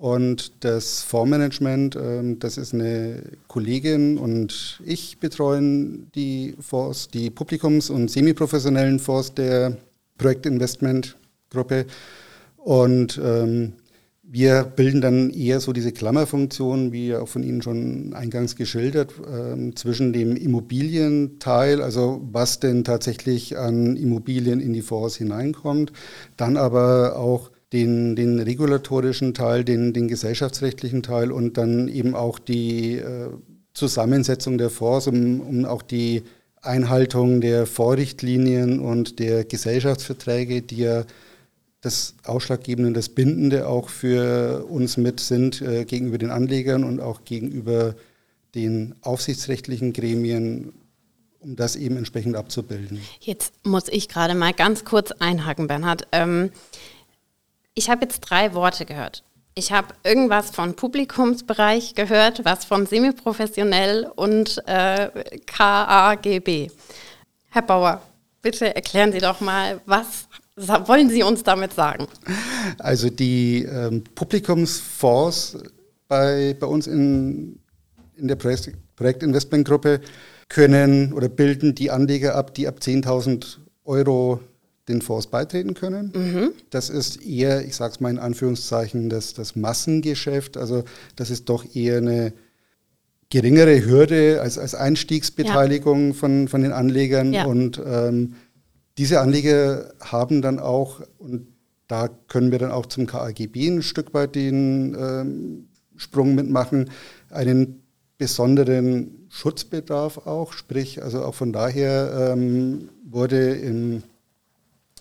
Und 0.01 0.63
das 0.65 1.03
Fondsmanagement, 1.03 1.96
ähm, 1.96 2.39
das 2.39 2.58
ist 2.58 2.74
eine 2.74 3.22
Kollegin 3.48 4.17
und 4.17 4.81
ich 4.84 5.20
betreuen 5.20 6.08
die 6.15 6.55
Fonds, 6.60 7.10
die 7.10 7.29
Publikums- 7.29 7.91
und 7.91 8.10
semiprofessionellen 8.10 8.98
Fonds 8.98 9.36
der 9.36 9.77
Projektinvestmentgruppe. 10.17 11.86
Und 12.58 13.22
ähm, 13.24 13.74
wir 14.24 14.63
bilden 14.63 15.01
dann 15.01 15.29
eher 15.29 15.60
so 15.60 15.72
diese 15.72 15.91
Klammerfunktion, 15.91 16.91
wie 16.91 17.13
auch 17.13 17.27
von 17.27 17.43
Ihnen 17.43 17.62
schon 17.62 18.15
eingangs 18.15 18.55
geschildert, 18.55 19.13
äh, 19.20 19.75
zwischen 19.75 20.13
dem 20.13 20.36
Immobilienteil, 20.36 21.79
also 21.79 22.27
was 22.31 22.60
denn 22.60 22.84
tatsächlich 22.84 23.55
an 23.55 23.96
Immobilien 23.98 24.62
in 24.62 24.74
die 24.74 24.81
Fonds 24.81 25.15
hineinkommt, 25.17 25.93
dann 26.38 26.58
aber 26.58 27.17
auch 27.17 27.50
den, 27.74 28.16
den 28.16 28.40
regulatorischen 28.40 29.34
Teil, 29.34 29.63
den, 29.63 29.94
den 29.94 30.08
gesellschaftsrechtlichen 30.08 31.04
Teil 31.04 31.32
und 31.32 31.58
dann 31.58 31.88
eben 31.88 32.16
auch 32.16 32.38
die 32.40 32.98
äh, 32.98 33.30
Zusammensetzung 33.74 34.58
der 34.58 34.70
Fonds, 34.70 35.08
um, 35.08 35.40
um 35.40 35.66
auch 35.66 35.82
die 35.82 36.24
Einhaltung 36.62 37.42
der 37.42 37.66
Vorrichtlinien 37.66 38.80
und 38.80 39.20
der 39.20 39.46
Gesellschaftsverträge, 39.46 40.62
die 40.62 40.78
ja 40.78 41.06
das 41.82 42.16
Ausschlaggebende, 42.24 42.94
das 42.94 43.10
Bindende 43.10 43.68
auch 43.68 43.90
für 43.90 44.66
uns 44.70 44.98
mit 44.98 45.20
sind 45.20 45.62
äh, 45.62 45.86
gegenüber 45.86 46.20
den 46.20 46.30
Anlegern 46.30 46.84
und 46.84 47.00
auch 47.00 47.25
gegenüber 47.25 47.96
den 48.54 48.96
aufsichtsrechtlichen 49.01 49.94
Gremien, 49.94 50.74
um 51.40 51.56
das 51.56 51.75
eben 51.75 51.98
entsprechend 51.98 52.36
abzubilden. 52.36 53.01
Jetzt 53.20 53.54
muss 53.66 53.88
ich 53.88 54.10
gerade 54.10 54.36
mal 54.36 54.54
ganz 54.54 54.86
kurz 54.86 55.12
einhaken, 55.12 55.68
Bernhard. 55.68 56.08
Ähm, 56.12 56.51
ich 57.74 57.90
habe 57.90 58.04
jetzt 58.04 58.22
drei 58.22 58.54
Worte 58.54 58.86
gehört. 58.86 59.24
Ich 59.54 59.72
habe 59.72 59.90
irgendwas 60.04 60.51
von 60.51 60.75
Publikumsbereich 60.75 61.94
gehört, 61.96 62.46
was 62.46 62.63
von 62.63 62.86
semiprofessionell 62.86 64.10
und 64.16 64.62
äh, 64.66 65.10
KAGB. 65.46 66.70
Herr 67.50 67.62
Bauer, 67.62 68.01
bitte 68.42 68.74
erklären 68.74 69.12
Sie 69.12 69.20
doch 69.20 69.42
mal, 69.42 69.82
was 69.86 70.28
wollen 70.56 71.10
Sie 71.10 71.24
uns 71.24 71.44
damit 71.44 71.74
sagen? 71.74 72.08
Also 72.78 73.10
die 73.10 73.63
ähm, 73.63 74.04
Publikumsfonds 74.16 75.58
bei, 76.08 76.56
bei 76.60 76.68
uns 76.68 76.88
in, 76.88 77.60
in 78.16 78.28
der 78.28 78.36
Projekt, 78.36 78.72
Projektinvestmentgruppe 78.96 80.01
können 80.48 81.12
oder 81.13 81.28
bilden 81.30 81.75
die 81.75 81.92
Anleger 81.92 82.36
ab, 82.36 82.54
die 82.54 82.68
ab 82.68 82.78
10.000 82.82 83.58
Euro 83.84 84.42
den 84.91 85.01
Fonds 85.01 85.27
beitreten 85.27 85.74
können. 85.74 86.12
Mhm. 86.15 86.51
Das 86.69 86.89
ist 86.89 87.25
eher, 87.25 87.65
ich 87.65 87.75
sage 87.75 87.93
es 87.93 88.00
mal 88.00 88.10
in 88.10 88.19
Anführungszeichen, 88.19 89.10
das, 89.10 89.33
das 89.33 89.55
Massengeschäft. 89.55 90.57
Also 90.57 90.83
das 91.15 91.29
ist 91.29 91.50
doch 91.50 91.65
eher 91.74 91.98
eine 91.98 92.33
geringere 93.29 93.83
Hürde 93.86 94.41
als, 94.41 94.57
als 94.57 94.75
Einstiegsbeteiligung 94.75 96.10
ja. 96.10 96.13
von, 96.13 96.48
von 96.48 96.62
den 96.62 96.74
Anlegern. 96.74 97.33
Ja. 97.33 97.45
Und 97.45 97.81
ähm, 97.83 98.36
diese 98.98 99.21
Anleger 99.21 99.93
haben 100.01 100.41
dann 100.41 100.60
auch, 100.60 101.01
und 101.17 101.48
da 101.88 102.10
können 102.27 102.51
wir 102.51 102.60
dann 102.60 102.71
auch 102.71 102.86
zum 102.86 103.07
KAGB 103.07 103.67
ein 103.67 103.81
Stück 103.81 104.13
weit 104.13 104.36
den 104.36 104.95
ähm, 105.00 105.67
Sprung 105.95 106.36
mitmachen, 106.36 106.89
einen 107.29 107.83
besonderen 108.17 109.27
Schutzbedarf 109.29 110.27
auch. 110.27 110.53
Sprich, 110.53 111.01
also 111.01 111.24
auch 111.24 111.33
von 111.33 111.53
daher 111.53 112.33
ähm, 112.33 112.89
wurde 113.03 113.55
im 113.55 114.03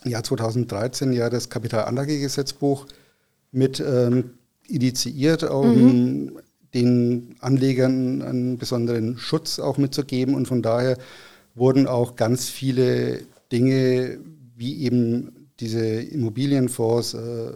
Jahr 0.05 0.23
2013 0.23 1.13
ja 1.13 1.29
das 1.29 1.49
Kapitalanlagegesetzbuch 1.49 2.87
mit 3.51 3.79
ähm, 3.79 4.31
initiiert, 4.67 5.43
um 5.43 5.75
mhm. 5.75 6.31
den 6.73 7.35
Anlegern 7.39 8.21
einen 8.21 8.57
besonderen 8.57 9.17
Schutz 9.17 9.59
auch 9.59 9.77
mitzugeben. 9.77 10.35
Und 10.35 10.47
von 10.47 10.61
daher 10.61 10.97
wurden 11.55 11.87
auch 11.87 12.15
ganz 12.15 12.49
viele 12.49 13.21
Dinge 13.51 14.19
wie 14.55 14.83
eben 14.83 15.47
diese 15.59 15.83
Immobilienfonds 15.85 17.13
äh, 17.13 17.51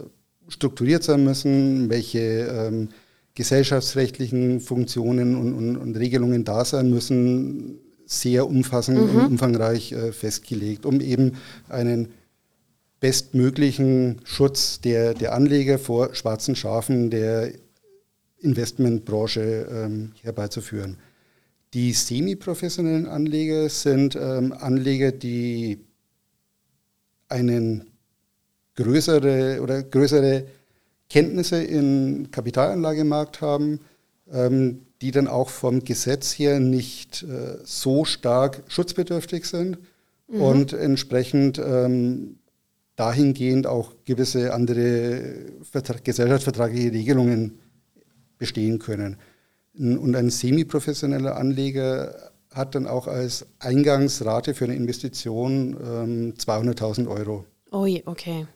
strukturiert 0.48 1.02
sein 1.02 1.24
müssen, 1.24 1.88
welche 1.88 2.18
ähm, 2.18 2.88
gesellschaftsrechtlichen 3.34 4.60
Funktionen 4.60 5.36
und, 5.36 5.52
und, 5.52 5.76
und, 5.76 5.96
Regelungen 5.96 6.44
da 6.44 6.64
sein 6.64 6.90
müssen, 6.90 7.78
sehr 8.06 8.48
umfassend 8.48 8.98
mhm. 8.98 9.16
und 9.16 9.26
umfangreich 9.26 9.92
äh, 9.92 10.12
festgelegt, 10.12 10.86
um 10.86 11.00
eben 11.00 11.32
einen 11.68 12.08
bestmöglichen 13.00 14.20
Schutz 14.24 14.80
der, 14.80 15.14
der 15.14 15.34
Anleger 15.34 15.78
vor 15.78 16.14
schwarzen 16.14 16.56
Schafen 16.56 17.10
der 17.10 17.52
Investmentbranche 18.38 19.66
ähm, 19.70 20.12
herbeizuführen. 20.22 20.98
Die 21.74 21.92
semiprofessionellen 21.92 23.06
Anleger 23.06 23.68
sind 23.68 24.16
ähm, 24.16 24.52
Anleger, 24.52 25.12
die 25.12 25.84
einen 27.28 27.90
größere 28.76 29.60
oder 29.62 29.82
größere 29.82 30.46
Kenntnisse 31.10 31.62
im 31.62 32.30
Kapitalanlagemarkt 32.30 33.40
haben, 33.40 33.80
ähm, 34.32 34.82
die 35.02 35.10
dann 35.10 35.28
auch 35.28 35.50
vom 35.50 35.84
Gesetz 35.84 36.32
her 36.32 36.60
nicht 36.60 37.22
äh, 37.22 37.58
so 37.64 38.04
stark 38.04 38.62
schutzbedürftig 38.68 39.44
sind 39.44 39.78
mhm. 40.28 40.40
und 40.40 40.72
entsprechend 40.72 41.58
ähm, 41.58 42.38
dahingehend 42.96 43.66
auch 43.66 43.92
gewisse 44.04 44.52
andere 44.52 45.20
Vertra 45.70 45.96
gesellschaftsvertragliche 46.02 46.92
Regelungen 46.92 47.58
bestehen 48.38 48.78
können. 48.78 49.16
Und 49.78 50.16
ein 50.16 50.30
semiprofessioneller 50.30 51.36
Anleger 51.36 52.32
hat 52.50 52.74
dann 52.74 52.86
auch 52.86 53.06
als 53.06 53.46
Eingangsrate 53.58 54.54
für 54.54 54.64
eine 54.64 54.74
Investition 54.74 55.76
ähm, 55.84 56.34
200.000 56.38 57.06
Euro. 57.08 57.44
Ui, 57.72 58.02
okay. 58.06 58.46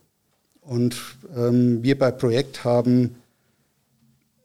Und 0.62 0.96
ähm, 1.36 1.82
wir 1.82 1.98
bei 1.98 2.10
Projekt 2.10 2.64
haben 2.64 3.16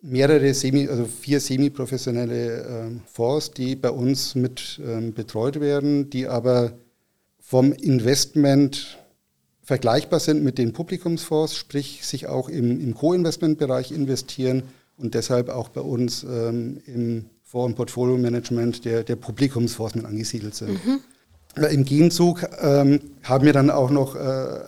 mehrere 0.01 0.53
Semi, 0.53 0.87
also 0.87 1.05
vier 1.05 1.39
semi-professionelle 1.39 2.63
ähm, 2.63 3.01
Fonds, 3.05 3.51
die 3.51 3.75
bei 3.75 3.91
uns 3.91 4.35
mit 4.35 4.81
ähm, 4.85 5.13
betreut 5.13 5.59
werden, 5.59 6.09
die 6.09 6.27
aber 6.27 6.73
vom 7.39 7.71
Investment 7.71 8.97
vergleichbar 9.65 10.19
sind 10.19 10.43
mit 10.43 10.57
den 10.57 10.71
Publikumsfonds, 10.71 11.57
sprich 11.57 12.05
sich 12.05 12.27
auch 12.27 12.49
im, 12.49 12.79
im 12.79 12.93
Co-Investment-Bereich 12.93 13.91
investieren 13.91 14.63
und 14.97 15.15
deshalb 15.15 15.49
auch 15.49 15.69
bei 15.69 15.81
uns 15.81 16.23
ähm, 16.23 16.81
im 16.85 17.25
Fonds- 17.43 17.71
und 17.71 17.75
Portfolio-Management 17.75 18.85
der, 18.85 19.03
der 19.03 19.15
Publikumsfonds 19.15 19.95
mit 19.95 20.05
angesiedelt 20.05 20.55
sind. 20.55 20.85
Mhm. 20.85 20.99
Im 21.71 21.85
Gegenzug 21.85 22.45
ähm, 22.61 22.99
haben 23.23 23.45
wir 23.45 23.53
dann 23.53 23.69
auch 23.69 23.89
noch 23.89 24.15
äh, 24.15 24.19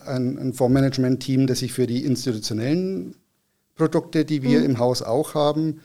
ein, 0.06 0.38
ein 0.40 0.54
Fondsmanagement-Team, 0.54 1.46
das 1.46 1.60
sich 1.60 1.74
für 1.74 1.86
die 1.86 2.04
institutionellen 2.04 3.16
Produkte, 3.76 4.26
die 4.26 4.42
wir 4.42 4.60
mhm. 4.60 4.66
im 4.66 4.80
Haus 4.80 5.04
auch 5.04 5.36
haben, 5.36 5.82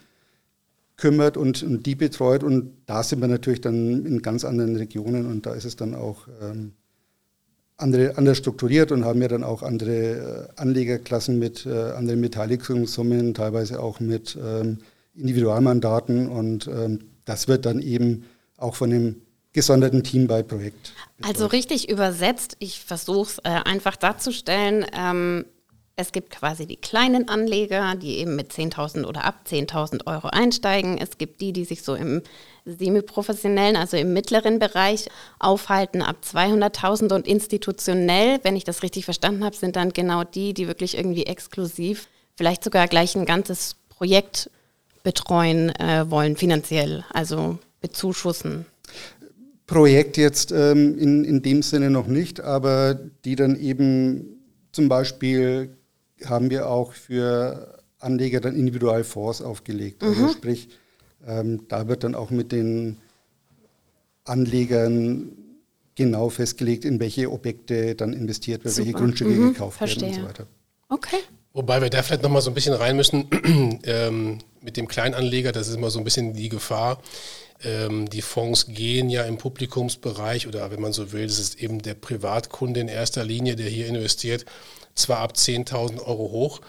kümmert 0.97 1.37
und, 1.37 1.63
und, 1.63 1.85
die 1.85 1.97
betreut. 1.97 2.45
Und 2.45 2.73
da 2.87 3.03
sind 3.03 3.21
wir 3.21 3.29
natürlich 3.29 3.61
dann 3.61 4.07
in 4.07 4.23
ganz 4.23 4.45
anderen 4.45 4.77
Regionen 4.77 5.27
und 5.27 5.45
da 5.45 5.53
ist 5.53 5.65
es 5.65 5.77
dann 5.77 5.95
auch 5.95 6.29
ähm, 6.41 6.73
andere, 7.83 8.17
anders 8.17 8.39
strukturiert 8.39 8.93
und 8.93 9.05
haben 9.05 9.21
ja 9.21 9.29
dann 9.29 9.45
auch 9.45 9.63
andere 9.63 10.49
äh, 10.57 10.61
Anlegerklassen 10.61 11.39
mit 11.39 11.67
äh, 11.67 11.71
anderen 11.71 12.21
Beteiligungssummen, 12.23 13.35
teilweise 13.35 13.83
auch 13.83 14.01
mit 14.01 14.39
ähm, 14.43 14.79
Individualmandaten 15.15 16.29
und 16.29 16.69
ähm, 16.69 17.01
das 17.25 17.49
wird 17.49 17.67
dann 17.67 17.81
eben 17.81 18.25
auch 18.57 18.75
von 18.75 18.91
dem 18.91 19.23
gesonderten 19.53 20.03
Team 20.03 20.27
bei 20.27 20.43
Projekt. 20.43 20.95
Betreut. 21.19 21.35
Also 21.35 21.47
richtig 21.47 21.91
übersetzt, 21.91 22.57
ich 22.59 22.81
versuche 22.81 23.29
es 23.29 23.39
äh, 23.39 23.61
einfach 23.65 23.97
darzustellen, 23.97 24.87
ähm, 24.97 25.45
es 25.95 26.13
gibt 26.13 26.31
quasi 26.31 26.67
die 26.67 26.77
kleinen 26.77 27.29
Anleger, 27.29 27.95
die 27.97 28.19
eben 28.19 28.35
mit 28.35 28.51
10.000 28.53 29.05
oder 29.05 29.25
ab 29.25 29.45
10.000 29.47 30.07
Euro 30.07 30.29
einsteigen. 30.29 30.97
Es 30.97 31.19
gibt 31.19 31.41
die, 31.41 31.53
die 31.53 31.65
sich 31.67 31.83
so 31.83 31.95
im 31.95 32.23
semi-professionellen, 32.65 33.77
also 33.77 33.97
im 33.97 34.13
mittleren 34.13 34.59
Bereich 34.59 35.09
aufhalten, 35.39 36.03
ab 36.03 36.17
200.000 36.25 37.15
und 37.15 37.27
institutionell, 37.27 38.39
wenn 38.43 38.57
ich 38.57 38.65
das 38.65 38.83
richtig 38.83 39.05
verstanden 39.05 39.45
habe, 39.45 39.57
sind 39.57 39.77
dann 39.77 39.93
genau 39.93 40.25
die, 40.25 40.55
die 40.55 40.69
wirklich 40.69 40.97
irgendwie 40.97 41.27
exklusiv, 41.27 42.09
vielleicht 42.37 42.65
sogar 42.65 42.89
gleich 42.89 43.17
ein 43.17 43.27
ganzes 43.27 43.77
Projekt 43.89 44.51
betreuen 45.03 45.71
äh, 45.71 46.09
wollen, 46.09 46.37
finanziell, 46.37 47.05
also 47.13 47.59
bezuschussen. 47.81 48.67
Projekt 49.67 50.17
jetzt 50.17 50.53
ähm, 50.53 50.99
in, 50.99 51.25
in 51.25 51.43
dem 51.43 51.63
Sinne 51.63 51.91
noch 51.91 52.07
nicht, 52.07 52.41
aber 52.41 52.95
die 53.25 53.37
dann 53.37 53.59
eben 53.59 54.41
zum 54.71 54.89
Beispiel 54.89 55.77
haben 56.25 56.51
wir 56.51 56.69
auch 56.69 56.93
für 56.93 57.79
Anleger 57.99 58.41
dann 58.41 58.55
Individualfonds 58.55 59.43
aufgelegt. 59.43 60.03
Also 60.03 60.15
mhm. 60.15 60.25
Also 60.25 60.37
sprich, 60.37 60.69
ähm, 61.27 61.67
da 61.69 61.89
wird 61.89 62.05
dann 62.05 62.15
auch 62.15 62.31
mit 62.31 62.53
den 62.53 62.97
Anlegern 64.25 65.33
genau 65.95 66.29
festgelegt, 66.31 66.85
in 66.85 67.01
welche 67.01 67.31
Objekte 67.31 67.95
dann 67.95 68.13
investiert 68.13 68.65
wird, 68.65 68.75
Super. 68.75 68.87
welche 68.87 68.99
Grundstücke 68.99 69.31
mhm. 69.31 69.53
gekauft 69.53 69.79
Verstehe. 69.79 70.03
werden 70.03 70.15
und 70.15 70.23
so 70.23 70.29
weiter. 70.29 70.47
Okay. 70.89 71.19
Wobei 71.55 71.83
wir 71.83 71.91
da 71.91 72.03
vielleicht 72.03 72.23
nochmal 72.23 72.41
so 72.41 72.51
ein 72.51 72.55
bisschen 72.55 72.75
rein 72.75 72.97
müssen 72.97 73.27
ähm, 73.85 74.39
mit 74.63 74.77
dem 74.77 74.89
Kleinanleger, 74.89 75.53
das 75.53 75.69
ist 75.69 75.77
immer 75.77 75.91
so 75.91 75.99
ein 75.99 76.05
bisschen 76.05 76.33
die 76.33 76.49
Gefahr. 76.49 77.03
Ähm, 77.63 78.09
die 78.09 78.23
Fonds 78.23 78.67
gehen 78.69 79.11
ja 79.11 79.25
im 79.25 79.37
Publikumsbereich 79.37 80.49
oder 80.49 80.71
wenn 80.71 80.81
man 80.81 80.93
so 80.93 81.13
will, 81.13 81.27
das 81.27 81.39
ist 81.39 81.61
eben 81.61 81.81
der 81.83 81.95
Privatkunde 81.95 82.81
in 82.81 82.89
erster 82.89 83.25
Linie, 83.25 83.55
der 83.57 83.69
hier 83.69 83.87
investiert, 83.87 84.47
zwar 84.95 85.19
ab 85.19 85.35
10.000 85.37 86.01
Euro 86.01 86.31
hoch. 86.31 86.61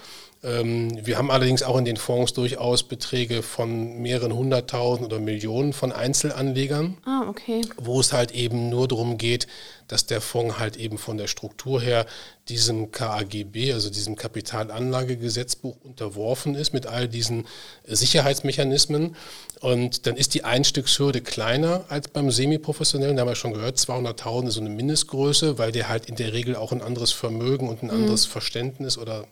Ähm, 0.44 1.06
wir 1.06 1.18
haben 1.18 1.32
allerdings 1.32 1.64
auch 1.64 1.78
in 1.78 1.86
den 1.86 1.96
Fonds 1.96 2.34
durchaus 2.34 2.84
Beträge 2.84 3.42
von 3.42 4.02
mehreren 4.02 4.34
hunderttausend 4.34 5.06
oder 5.06 5.20
Millionen 5.20 5.72
von 5.72 5.94
Einzelanlegern, 5.94 6.98
ah, 7.06 7.24
okay. 7.30 7.62
wo 7.78 8.02
es 8.02 8.12
halt 8.12 8.32
eben 8.32 8.70
nur 8.70 8.90
darum 8.90 9.18
geht, 9.18 9.48
dass 9.88 10.06
der 10.06 10.20
Fonds 10.20 10.60
halt 10.60 10.76
eben 10.76 10.98
von 10.98 11.18
der 11.18 11.28
Struktur 11.28 11.82
her 11.82 12.06
diesem 12.50 12.92
KAGB, 12.92 13.72
also 13.72 13.90
diesem 13.90 14.18
Kapitalanlagegesetzbuch 14.18 15.78
unterworfen 15.84 16.56
ist 16.56 16.74
mit 16.74 16.88
all 16.88 17.08
diesen 17.08 17.46
Sicherheitsmechanismen. 17.86 19.16
Und 19.62 20.08
dann 20.08 20.18
ist 20.18 20.34
die 20.34 20.44
Einstiegshürde 20.44 21.22
kleiner 21.22 21.86
als 21.88 22.10
beim 22.10 22.32
Semiprofessionellen. 22.32 23.16
Da 23.16 23.22
haben 23.22 23.30
wir 23.30 23.36
schon 23.36 23.54
gehört, 23.54 23.78
200.000 23.78 24.48
ist 24.48 24.54
so 24.56 24.62
eine 24.62 24.70
Mindestgröße, 24.70 25.58
weil 25.58 25.72
der 25.72 25.88
halt 25.88 26.08
in 26.08 26.16
der 26.16 26.34
Regel 26.34 26.58
auch 26.58 26.74
ein 26.74 26.82
anderes 26.82 27.14
Vermögen 27.14 27.70
und 27.70 27.82
ein 27.82 27.88
mhm. 27.88 27.94
anderes 27.94 28.26
Verständnis 28.26 28.98
oder 28.98 29.26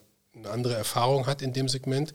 eine 0.44 0.52
andere 0.52 0.74
Erfahrung 0.74 1.26
hat 1.26 1.42
in 1.42 1.52
dem 1.52 1.68
Segment. 1.68 2.12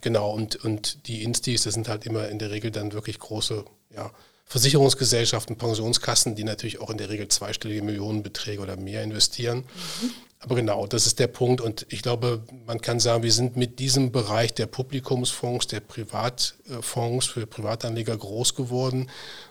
Genau, 0.00 0.30
und, 0.30 0.56
und 0.64 1.06
die 1.06 1.22
Instis, 1.22 1.62
das 1.62 1.74
sind 1.74 1.88
halt 1.88 2.06
immer 2.06 2.28
in 2.28 2.38
der 2.38 2.50
Regel 2.50 2.70
dann 2.70 2.92
wirklich 2.92 3.18
große 3.18 3.64
ja, 3.94 4.10
Versicherungsgesellschaften, 4.46 5.56
Pensionskassen, 5.56 6.34
die 6.34 6.44
natürlich 6.44 6.80
auch 6.80 6.90
in 6.90 6.98
der 6.98 7.10
Regel 7.10 7.28
zweistellige 7.28 7.82
Millionenbeträge 7.82 8.60
oder 8.60 8.76
mehr 8.76 9.02
investieren. 9.02 9.58
Mhm. 10.02 10.10
Aber 10.42 10.54
genau, 10.54 10.86
das 10.86 11.06
ist 11.06 11.18
der 11.18 11.26
Punkt. 11.26 11.60
Und 11.60 11.86
ich 11.90 12.02
glaube, 12.02 12.42
man 12.66 12.80
kann 12.80 12.98
sagen, 12.98 13.22
wir 13.22 13.32
sind 13.32 13.56
mit 13.56 13.78
diesem 13.78 14.10
Bereich 14.10 14.54
der 14.54 14.66
Publikumsfonds, 14.66 15.66
der 15.66 15.80
Privatfonds 15.80 17.26
für 17.26 17.46
Privatanleger 17.46 18.16
groß 18.16 18.54
geworden. 18.54 19.10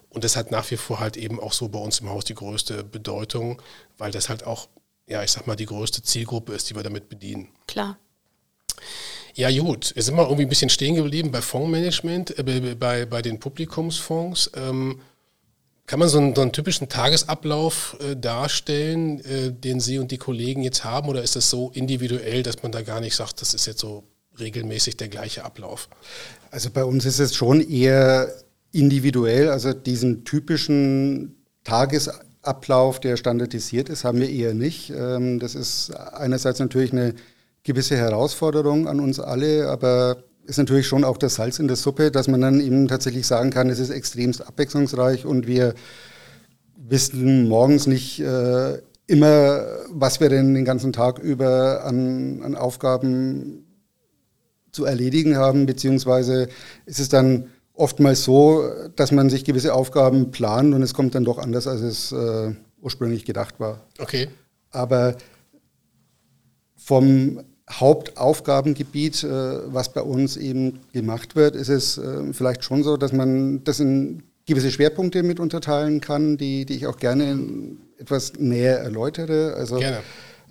Und 0.10 0.24
das 0.24 0.36
hat 0.36 0.50
nach 0.50 0.70
wie 0.72 0.78
vor 0.78 1.00
halt 1.00 1.16
eben 1.16 1.40
auch 1.40 1.54
so 1.54 1.70
bei 1.70 1.78
uns 1.78 2.00
im 2.00 2.10
Haus 2.10 2.26
die 2.26 2.34
größte 2.34 2.84
Bedeutung, 2.84 3.62
weil 4.00 4.12
das 4.12 4.30
halt 4.30 4.48
auch 4.48 4.68
ja, 5.10 5.24
ich 5.24 5.32
sag 5.32 5.48
mal, 5.48 5.56
die 5.56 5.66
größte 5.66 6.04
Zielgruppe 6.04 6.54
ist, 6.54 6.70
die 6.70 6.76
wir 6.76 6.84
damit 6.84 7.10
bedienen. 7.10 7.50
Klar. 7.68 7.98
Ja, 9.34 9.50
gut. 9.52 9.92
Wir 9.96 10.04
sind 10.04 10.16
mal 10.16 10.24
irgendwie 10.24 10.44
ein 10.44 10.50
bisschen 10.50 10.70
stehen 10.70 10.96
geblieben 10.96 11.32
bei 11.32 11.42
Fondsmanagement, 11.42 12.38
äh, 12.38 12.76
bei, 12.80 13.06
bei 13.06 13.22
den 13.22 13.40
Publikumsfonds. 13.40 14.52
Ähm, 14.56 15.02
kann 15.88 16.00
man 16.00 16.08
so 16.08 16.20
einen, 16.20 16.36
so 16.36 16.42
einen 16.42 16.52
typischen 16.52 16.88
Tagesablauf 16.88 17.98
äh, 18.00 18.16
darstellen, 18.16 19.20
äh, 19.26 19.52
den 19.52 19.80
Sie 19.80 19.98
und 19.98 20.12
die 20.12 20.20
Kollegen 20.20 20.62
jetzt 20.62 20.84
haben, 20.84 21.10
oder 21.10 21.24
ist 21.24 21.36
das 21.36 21.50
so 21.50 21.72
individuell, 21.74 22.44
dass 22.44 22.62
man 22.62 22.72
da 22.72 22.84
gar 22.84 23.00
nicht 23.00 23.16
sagt, 23.16 23.42
das 23.42 23.56
ist 23.56 23.66
jetzt 23.66 23.80
so 23.80 24.04
regelmäßig 24.40 24.98
der 24.98 25.08
gleiche 25.08 25.44
Ablauf? 25.44 25.90
Also 26.52 26.70
bei 26.70 26.84
uns 26.84 27.06
ist 27.06 27.18
es 27.18 27.36
schon 27.36 27.68
eher 27.68 28.32
individuell, 28.72 29.50
also 29.50 29.74
diesen 29.74 30.26
typischen 30.26 31.36
Tagesablauf 31.64 32.29
Ablauf, 32.42 33.00
der 33.00 33.18
standardisiert 33.18 33.90
ist, 33.90 34.04
haben 34.04 34.20
wir 34.20 34.30
eher 34.30 34.54
nicht. 34.54 34.92
Ähm, 34.92 35.40
das 35.40 35.56
ist 35.56 35.92
einerseits 35.92 36.60
natürlich 36.60 36.94
eine 36.94 37.14
gewisse 37.64 37.98
Herausforderung 37.98 38.88
an 38.88 39.00
uns 39.00 39.20
alle, 39.20 39.68
aber 39.68 40.24
ist 40.46 40.58
natürlich 40.58 40.88
schon 40.88 41.04
auch 41.04 41.18
das 41.18 41.36
Salz 41.36 41.60
in 41.60 41.68
der 41.68 41.78
Suppe, 41.78 42.12
dass 42.12 42.28
man 42.28 42.42
dann 42.42 42.60
eben 42.60 42.88
tatsächlich 42.88 43.28
sagen 43.28 43.52
kann, 43.52 43.70
es 43.70 43.80
ist 43.80 43.92
extremst 43.92 44.46
abwechslungsreich 44.46 45.26
und 45.26 45.46
wir 45.46 45.76
wissen 46.76 47.48
morgens 47.48 47.86
nicht 47.86 48.20
äh, 48.20 48.80
immer, 49.06 49.66
was 49.90 50.20
wir 50.20 50.30
denn 50.30 50.56
den 50.56 50.66
ganzen 50.66 50.94
Tag 50.94 51.20
über 51.20 51.84
an, 51.84 52.42
an 52.44 52.56
Aufgaben 52.56 53.66
zu 54.72 54.86
erledigen 54.86 55.38
haben, 55.38 55.66
beziehungsweise 55.66 56.48
ist 56.86 57.00
es 57.00 57.10
dann 57.10 57.50
oftmals 57.80 58.24
so, 58.24 58.70
dass 58.96 59.12
man 59.12 59.30
sich 59.30 59.46
gewisse 59.46 59.74
Aufgaben 59.74 60.32
plant 60.32 60.74
und 60.74 60.84
es 60.84 60.94
kommt 60.94 61.16
dann 61.16 61.24
doch 61.24 61.38
anders, 61.38 61.66
als 61.66 61.82
es 61.82 62.12
äh, 62.12 62.54
ursprünglich 62.82 63.26
gedacht 63.26 63.60
war. 63.60 63.82
Okay. 63.98 64.28
Aber 64.72 65.16
vom 66.76 67.42
Hauptaufgabengebiet, 67.72 69.24
äh, 69.24 69.28
was 69.74 69.94
bei 69.94 70.02
uns 70.02 70.36
eben 70.36 70.80
gemacht 70.92 71.36
wird, 71.36 71.56
ist 71.56 71.70
es 71.70 71.98
äh, 71.98 72.34
vielleicht 72.34 72.64
schon 72.64 72.84
so, 72.84 72.98
dass 72.98 73.14
man 73.14 73.64
das 73.64 73.80
in 73.80 74.24
gewisse 74.46 74.72
Schwerpunkte 74.72 75.24
mit 75.24 75.40
unterteilen 75.40 76.02
kann, 76.02 76.36
die, 76.38 76.66
die 76.66 76.74
ich 76.76 76.88
auch 76.88 76.98
gerne 76.98 77.40
etwas 77.98 78.34
näher 78.40 78.80
erläutere. 78.80 79.54
Also 79.56 79.78
gerne. 79.78 80.00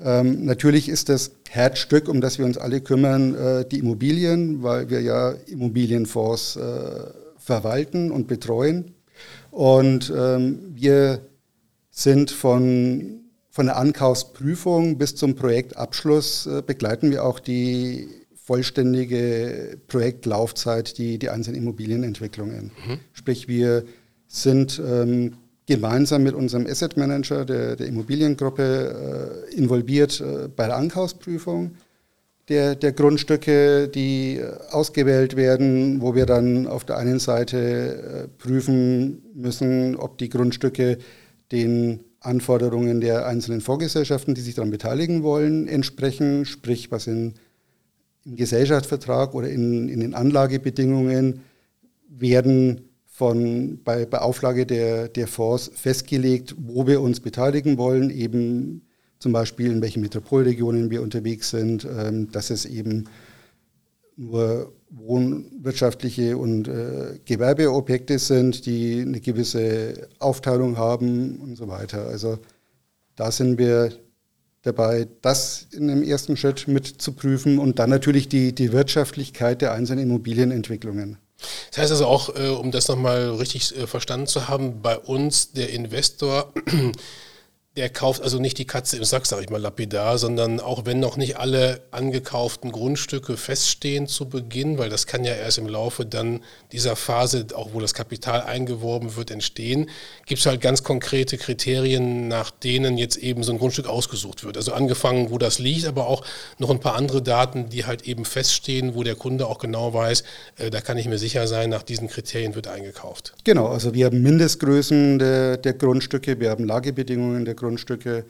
Ähm, 0.00 0.44
natürlich 0.44 0.88
ist 0.88 1.08
das 1.08 1.32
Herzstück, 1.48 2.08
um 2.08 2.20
das 2.20 2.38
wir 2.38 2.46
uns 2.46 2.58
alle 2.58 2.80
kümmern, 2.80 3.34
äh, 3.34 3.64
die 3.68 3.78
Immobilien, 3.78 4.62
weil 4.62 4.90
wir 4.90 5.00
ja 5.00 5.30
Immobilienfonds 5.46 6.56
äh, 6.56 6.60
verwalten 7.38 8.10
und 8.10 8.28
betreuen. 8.28 8.94
Und 9.50 10.12
ähm, 10.16 10.60
wir 10.74 11.20
sind 11.90 12.30
von, 12.30 13.22
von 13.50 13.66
der 13.66 13.76
Ankaufsprüfung 13.76 14.98
bis 14.98 15.16
zum 15.16 15.34
Projektabschluss 15.34 16.46
äh, 16.46 16.62
begleiten 16.62 17.10
wir 17.10 17.24
auch 17.24 17.40
die 17.40 18.08
vollständige 18.36 19.78
Projektlaufzeit, 19.88 20.96
die, 20.96 21.18
die 21.18 21.28
einzelnen 21.28 21.58
Immobilienentwicklungen. 21.58 22.70
Mhm. 22.86 22.98
Sprich, 23.12 23.48
wir 23.48 23.84
sind 24.26 24.80
ähm, 24.86 25.34
gemeinsam 25.68 26.22
mit 26.22 26.34
unserem 26.34 26.66
Asset 26.66 26.96
Manager 26.96 27.44
der, 27.44 27.76
der 27.76 27.86
Immobiliengruppe 27.86 29.44
äh, 29.52 29.54
involviert 29.54 30.20
äh, 30.20 30.48
bei 30.48 30.66
der 30.66 30.76
Ankaufsprüfung 30.76 31.72
der, 32.48 32.74
der 32.74 32.92
Grundstücke, 32.92 33.86
die 33.88 34.38
äh, 34.38 34.50
ausgewählt 34.70 35.36
werden, 35.36 36.00
wo 36.00 36.14
wir 36.14 36.24
dann 36.24 36.66
auf 36.66 36.86
der 36.86 36.96
einen 36.96 37.18
Seite 37.18 37.58
äh, 37.58 38.28
prüfen 38.42 39.22
müssen, 39.34 39.94
ob 39.96 40.16
die 40.16 40.30
Grundstücke 40.30 40.98
den 41.52 42.00
Anforderungen 42.20 43.02
der 43.02 43.26
einzelnen 43.26 43.60
Vorgesellschaften, 43.60 44.34
die 44.34 44.40
sich 44.40 44.54
daran 44.54 44.70
beteiligen 44.70 45.22
wollen, 45.22 45.68
entsprechen, 45.68 46.46
sprich 46.46 46.90
was 46.90 47.06
in, 47.06 47.34
im 48.24 48.36
Gesellschaftsvertrag 48.36 49.34
oder 49.34 49.50
in, 49.50 49.90
in 49.90 50.00
den 50.00 50.14
Anlagebedingungen 50.14 51.42
werden 52.08 52.87
von, 53.18 53.80
bei, 53.82 54.06
bei 54.06 54.20
Auflage 54.20 54.64
der, 54.64 55.08
der 55.08 55.26
Fonds 55.26 55.72
festgelegt, 55.74 56.54
wo 56.56 56.86
wir 56.86 57.00
uns 57.00 57.18
beteiligen 57.18 57.76
wollen, 57.76 58.10
eben 58.10 58.82
zum 59.18 59.32
Beispiel 59.32 59.72
in 59.72 59.82
welchen 59.82 60.02
Metropolregionen 60.02 60.88
wir 60.88 61.02
unterwegs 61.02 61.50
sind, 61.50 61.84
ähm, 61.84 62.30
dass 62.30 62.50
es 62.50 62.64
eben 62.64 63.08
nur 64.16 64.72
wohnwirtschaftliche 64.90 66.38
und 66.38 66.68
äh, 66.68 67.18
Gewerbeobjekte 67.24 68.20
sind, 68.20 68.66
die 68.66 69.00
eine 69.00 69.18
gewisse 69.18 70.06
Aufteilung 70.20 70.78
haben 70.78 71.40
und 71.40 71.56
so 71.56 71.66
weiter. 71.66 72.06
Also 72.06 72.38
da 73.16 73.32
sind 73.32 73.58
wir 73.58 73.94
dabei, 74.62 75.08
das 75.22 75.66
in 75.72 75.88
dem 75.88 76.04
ersten 76.04 76.36
Schritt 76.36 76.68
mit 76.68 76.86
zu 76.86 77.10
prüfen 77.14 77.58
und 77.58 77.80
dann 77.80 77.90
natürlich 77.90 78.28
die, 78.28 78.54
die 78.54 78.70
Wirtschaftlichkeit 78.70 79.60
der 79.60 79.72
einzelnen 79.72 80.04
Immobilienentwicklungen. 80.04 81.18
Das 81.70 81.78
heißt 81.78 81.90
also 81.92 82.06
auch, 82.06 82.34
äh, 82.34 82.48
um 82.48 82.70
das 82.70 82.88
nochmal 82.88 83.30
richtig 83.30 83.76
äh, 83.76 83.86
verstanden 83.86 84.26
zu 84.26 84.48
haben, 84.48 84.82
bei 84.82 84.98
uns 84.98 85.52
der 85.52 85.70
Investor 85.70 86.52
der 87.78 87.88
kauft 87.90 88.22
also 88.22 88.40
nicht 88.40 88.58
die 88.58 88.64
Katze 88.64 88.96
im 88.96 89.04
Sack, 89.04 89.24
sage 89.24 89.44
ich 89.44 89.50
mal 89.50 89.60
lapidar, 89.60 90.18
sondern 90.18 90.58
auch 90.58 90.84
wenn 90.84 90.98
noch 90.98 91.16
nicht 91.16 91.36
alle 91.36 91.80
angekauften 91.92 92.72
Grundstücke 92.72 93.36
feststehen 93.36 94.08
zu 94.08 94.28
Beginn, 94.28 94.78
weil 94.78 94.90
das 94.90 95.06
kann 95.06 95.22
ja 95.22 95.32
erst 95.32 95.58
im 95.58 95.68
Laufe 95.68 96.04
dann 96.04 96.40
dieser 96.72 96.96
Phase, 96.96 97.46
auch 97.54 97.74
wo 97.74 97.80
das 97.80 97.94
Kapital 97.94 98.40
eingeworben 98.40 99.14
wird, 99.14 99.30
entstehen, 99.30 99.88
gibt 100.26 100.40
es 100.40 100.46
halt 100.46 100.60
ganz 100.60 100.82
konkrete 100.82 101.38
Kriterien, 101.38 102.26
nach 102.26 102.50
denen 102.50 102.98
jetzt 102.98 103.16
eben 103.16 103.44
so 103.44 103.52
ein 103.52 103.58
Grundstück 103.58 103.86
ausgesucht 103.86 104.42
wird. 104.42 104.56
Also 104.56 104.72
angefangen, 104.72 105.30
wo 105.30 105.38
das 105.38 105.60
liegt, 105.60 105.86
aber 105.86 106.08
auch 106.08 106.24
noch 106.58 106.70
ein 106.70 106.80
paar 106.80 106.96
andere 106.96 107.22
Daten, 107.22 107.68
die 107.68 107.86
halt 107.86 108.02
eben 108.08 108.24
feststehen, 108.24 108.96
wo 108.96 109.04
der 109.04 109.14
Kunde 109.14 109.46
auch 109.46 109.58
genau 109.58 109.94
weiß, 109.94 110.24
äh, 110.56 110.70
da 110.70 110.80
kann 110.80 110.98
ich 110.98 111.06
mir 111.06 111.18
sicher 111.18 111.46
sein, 111.46 111.70
nach 111.70 111.84
diesen 111.84 112.08
Kriterien 112.08 112.56
wird 112.56 112.66
eingekauft. 112.66 113.34
Genau, 113.44 113.68
also 113.68 113.94
wir 113.94 114.06
haben 114.06 114.20
Mindestgrößen 114.20 115.20
der, 115.20 115.58
der 115.58 115.74
Grundstücke, 115.74 116.40
wir 116.40 116.50
haben 116.50 116.64
Lagebedingungen 116.64 117.44
der 117.44 117.54
Grundstücke. 117.54 117.67
Grundstücke, 117.68 118.24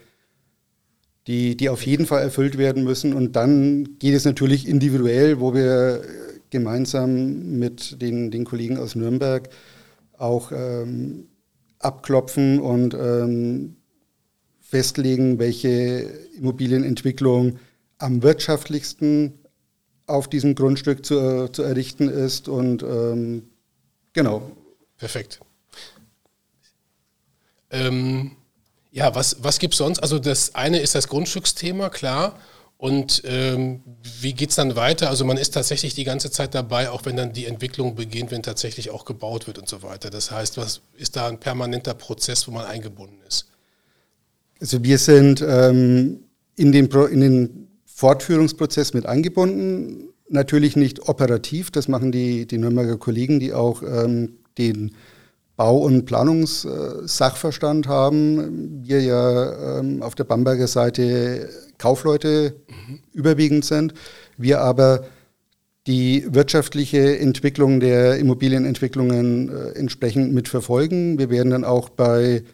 die, 1.28 1.56
die 1.56 1.68
auf 1.68 1.86
jeden 1.86 2.06
Fall 2.06 2.22
erfüllt 2.22 2.58
werden 2.58 2.82
müssen. 2.82 3.12
Und 3.12 3.36
dann 3.36 3.98
geht 3.98 4.14
es 4.14 4.24
natürlich 4.24 4.66
individuell, 4.66 5.38
wo 5.38 5.54
wir 5.54 6.02
gemeinsam 6.50 7.58
mit 7.58 8.02
den, 8.02 8.30
den 8.30 8.44
Kollegen 8.44 8.78
aus 8.78 8.96
Nürnberg 8.96 9.48
auch 10.16 10.50
ähm, 10.52 11.28
abklopfen 11.78 12.58
und 12.58 12.94
ähm, 12.94 13.76
festlegen, 14.60 15.38
welche 15.38 16.10
Immobilienentwicklung 16.36 17.58
am 17.98 18.22
wirtschaftlichsten 18.22 19.34
auf 20.06 20.28
diesem 20.28 20.56
Grundstück 20.56 21.04
zu, 21.04 21.48
zu 21.52 21.62
errichten 21.62 22.08
ist. 22.08 22.48
Und 22.48 22.82
ähm, 22.82 23.44
genau. 24.12 24.50
Perfekt. 24.96 25.40
Ähm, 27.70 28.32
ja, 28.98 29.14
was, 29.14 29.36
was 29.42 29.60
gibt 29.60 29.74
es 29.74 29.78
sonst? 29.78 30.00
Also 30.00 30.18
das 30.18 30.56
eine 30.56 30.80
ist 30.80 30.96
das 30.96 31.06
Grundstücksthema, 31.06 31.88
klar. 31.88 32.36
Und 32.76 33.22
ähm, 33.24 33.80
wie 34.20 34.32
geht 34.32 34.50
es 34.50 34.56
dann 34.56 34.74
weiter? 34.74 35.08
Also 35.08 35.24
man 35.24 35.36
ist 35.36 35.54
tatsächlich 35.54 35.94
die 35.94 36.02
ganze 36.02 36.32
Zeit 36.32 36.54
dabei, 36.54 36.90
auch 36.90 37.04
wenn 37.04 37.16
dann 37.16 37.32
die 37.32 37.46
Entwicklung 37.46 37.94
beginnt, 37.94 38.32
wenn 38.32 38.42
tatsächlich 38.42 38.90
auch 38.90 39.04
gebaut 39.04 39.46
wird 39.46 39.58
und 39.58 39.68
so 39.68 39.82
weiter. 39.82 40.10
Das 40.10 40.32
heißt, 40.32 40.56
was 40.56 40.80
ist 40.96 41.14
da 41.14 41.28
ein 41.28 41.38
permanenter 41.38 41.94
Prozess, 41.94 42.46
wo 42.48 42.52
man 42.52 42.66
eingebunden 42.66 43.18
ist? 43.26 43.46
Also 44.60 44.82
wir 44.82 44.98
sind 44.98 45.44
ähm, 45.46 46.24
in, 46.56 46.72
den 46.72 46.88
Pro 46.88 47.04
in 47.04 47.20
den 47.20 47.68
Fortführungsprozess 47.84 48.94
mit 48.94 49.06
eingebunden. 49.06 50.08
Natürlich 50.28 50.74
nicht 50.74 51.08
operativ, 51.08 51.70
das 51.70 51.86
machen 51.86 52.10
die, 52.10 52.46
die 52.46 52.58
Nürnberger 52.58 52.96
Kollegen, 52.96 53.38
die 53.38 53.54
auch 53.54 53.82
ähm, 53.82 54.38
den 54.56 54.92
Bau- 55.58 55.78
und 55.78 56.06
Planungssachverstand 56.06 57.88
haben. 57.88 58.86
Wir 58.86 59.02
ja 59.02 59.80
ähm, 59.80 60.04
auf 60.04 60.14
der 60.14 60.22
Bamberger 60.22 60.68
Seite 60.68 61.48
Kaufleute 61.78 62.54
mhm. 62.68 63.00
überwiegend 63.12 63.64
sind. 63.64 63.92
Wir 64.36 64.60
aber 64.60 65.06
die 65.88 66.24
wirtschaftliche 66.30 67.18
Entwicklung 67.18 67.80
der 67.80 68.18
Immobilienentwicklungen 68.18 69.48
äh, 69.48 69.70
entsprechend 69.72 70.32
mitverfolgen. 70.32 71.18
Wir 71.18 71.28
werden 71.28 71.50
dann 71.50 71.64
auch 71.64 71.88
bei 71.88 72.44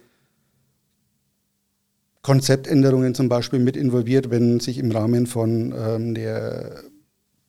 Konzeptänderungen 2.23 3.13
zum 3.13 3.29
Beispiel 3.29 3.59
mit 3.59 3.77
involviert, 3.77 4.31
wenn 4.31 4.59
sich 4.59 4.79
im 4.79 4.89
Rahmen 4.89 5.27
von 5.27 5.75
ähm, 5.77 6.15
der 6.15 6.81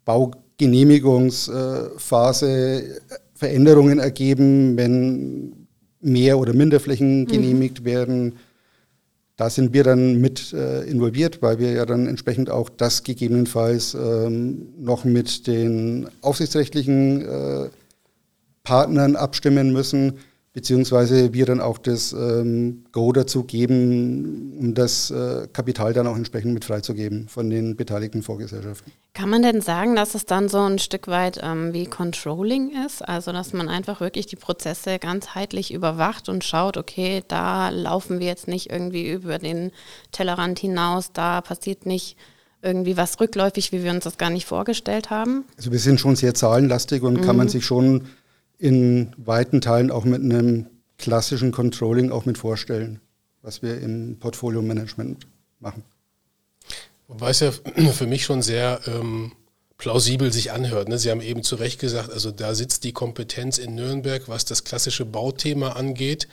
Baugenehmigungsphase 0.05 3.01
Veränderungen 3.37 3.99
ergeben, 3.99 4.77
wenn 4.77 5.69
mehr 6.01 6.39
oder 6.39 6.55
minder 6.55 6.81
Flächen 6.81 7.21
mhm. 7.21 7.27
genehmigt 7.27 7.85
werden. 7.85 8.37
Da 9.37 9.51
sind 9.51 9.75
wir 9.75 9.85
dann 9.85 10.19
mit 10.21 10.55
äh, 10.55 10.85
involviert, 10.85 11.43
weil 11.43 11.59
wir 11.59 11.73
ja 11.73 11.85
dann 11.85 12.07
entsprechend 12.07 12.49
auch 12.49 12.71
das 12.71 13.03
gegebenenfalls 13.03 13.95
ähm, 13.95 14.69
noch 14.79 15.05
mit 15.05 15.47
den 15.47 16.09
aufsichtsrechtlichen 16.23 17.23
äh, 17.23 17.69
Partnern 18.63 19.15
abstimmen 19.15 19.73
müssen 19.73 20.15
beziehungsweise 20.57 21.35
wir 21.35 21.45
dann 21.45 21.61
auch 21.61 21.77
das 21.77 22.15
ähm, 22.15 22.87
Go 22.91 23.13
dazu 23.13 23.45
geben, 23.45 24.57
um 24.59 24.73
das 24.73 25.11
äh, 25.11 25.49
Kapital 25.53 25.93
dann 25.93 26.07
auch 26.07 26.17
entsprechend 26.17 26.55
mit 26.55 26.65
freizugeben 26.65 27.29
von 27.29 27.51
den 27.51 27.77
beteiligten 27.77 28.23
Vorgesellschaften. 28.23 28.91
Kann 29.13 29.29
man 29.29 29.43
denn 29.43 29.61
sagen, 29.61 29.97
dass 29.97 30.15
es 30.15 30.25
dann 30.25 30.49
so 30.49 30.61
ein 30.63 30.79
Stück 30.79 31.09
weit 31.09 31.39
ähm, 31.43 31.75
wie 31.75 31.85
Controlling 31.85 32.73
ist? 32.87 33.07
Also 33.07 33.33
dass 33.33 33.53
man 33.53 33.69
einfach 33.69 34.01
wirklich 34.01 34.29
die 34.29 34.37
Prozesse 34.37 34.99
ganzheitlich 34.99 35.75
überwacht 35.75 36.31
und 36.31 36.43
schaut, 36.43 36.79
okay, 36.79 37.23
da 37.29 37.69
laufen 37.69 38.19
wir 38.19 38.27
jetzt 38.27 38.49
nicht 38.49 38.71
irgendwie 38.71 39.11
über 39.11 39.39
den 39.39 39.73
Tellerrand 40.11 40.59
hinaus, 40.59 41.11
da 41.13 41.43
passiert 41.43 41.85
nicht 41.85 42.17
irgendwie 42.63 42.97
was 42.97 43.21
rückläufig, 43.21 43.73
wie 43.73 43.85
wir 43.85 43.91
uns 43.91 44.05
das 44.05 44.17
gar 44.17 44.31
nicht 44.31 44.47
vorgestellt 44.47 45.11
haben? 45.11 45.45
Also 45.59 45.71
wir 45.71 45.79
sind 45.79 46.01
schon 46.01 46.17
sehr 46.17 46.33
zahlenlastig 46.33 47.03
und 47.03 47.21
mhm. 47.21 47.21
kann 47.21 47.37
man 47.37 47.47
mhm. 47.47 47.51
sich 47.51 47.67
schon 47.67 48.09
in 48.59 49.13
weiten 49.17 49.61
Teilen 49.61 49.91
auch 49.91 50.05
mit 50.05 50.23
einem 50.23 50.67
klassischen 50.99 51.53
Controlling 51.53 52.11
auch 52.11 52.25
mit 52.25 52.39
vorstellen, 52.39 53.01
was 53.43 53.63
wir 53.63 53.81
im 53.81 54.19
Portfolio-Management 54.19 55.27
machen. 55.61 55.83
Wobei 57.09 57.31
es 57.31 57.41
ja 57.41 57.53
für 57.93 58.07
mich 58.07 58.25
schon 58.25 58.43
sehr 58.43 58.81
ähm, 58.87 59.33
plausibel 59.79 60.33
sich 60.33 60.53
anhört. 60.53 60.89
Ne? 60.89 60.99
Sie 60.99 61.11
haben 61.11 61.21
eben 61.21 61.43
zu 61.43 61.57
Recht 61.57 61.79
gesagt, 61.79 62.11
also 62.11 62.31
da 62.31 62.55
sitzt 62.55 62.85
die 62.85 62.93
Kompetenz 62.93 63.59
in 63.59 63.75
Nürnberg, 63.75 64.29
was 64.29 64.45
das 64.45 64.65
klassische 64.65 65.05
Bauthema 65.05 65.73
angeht, 65.73 66.29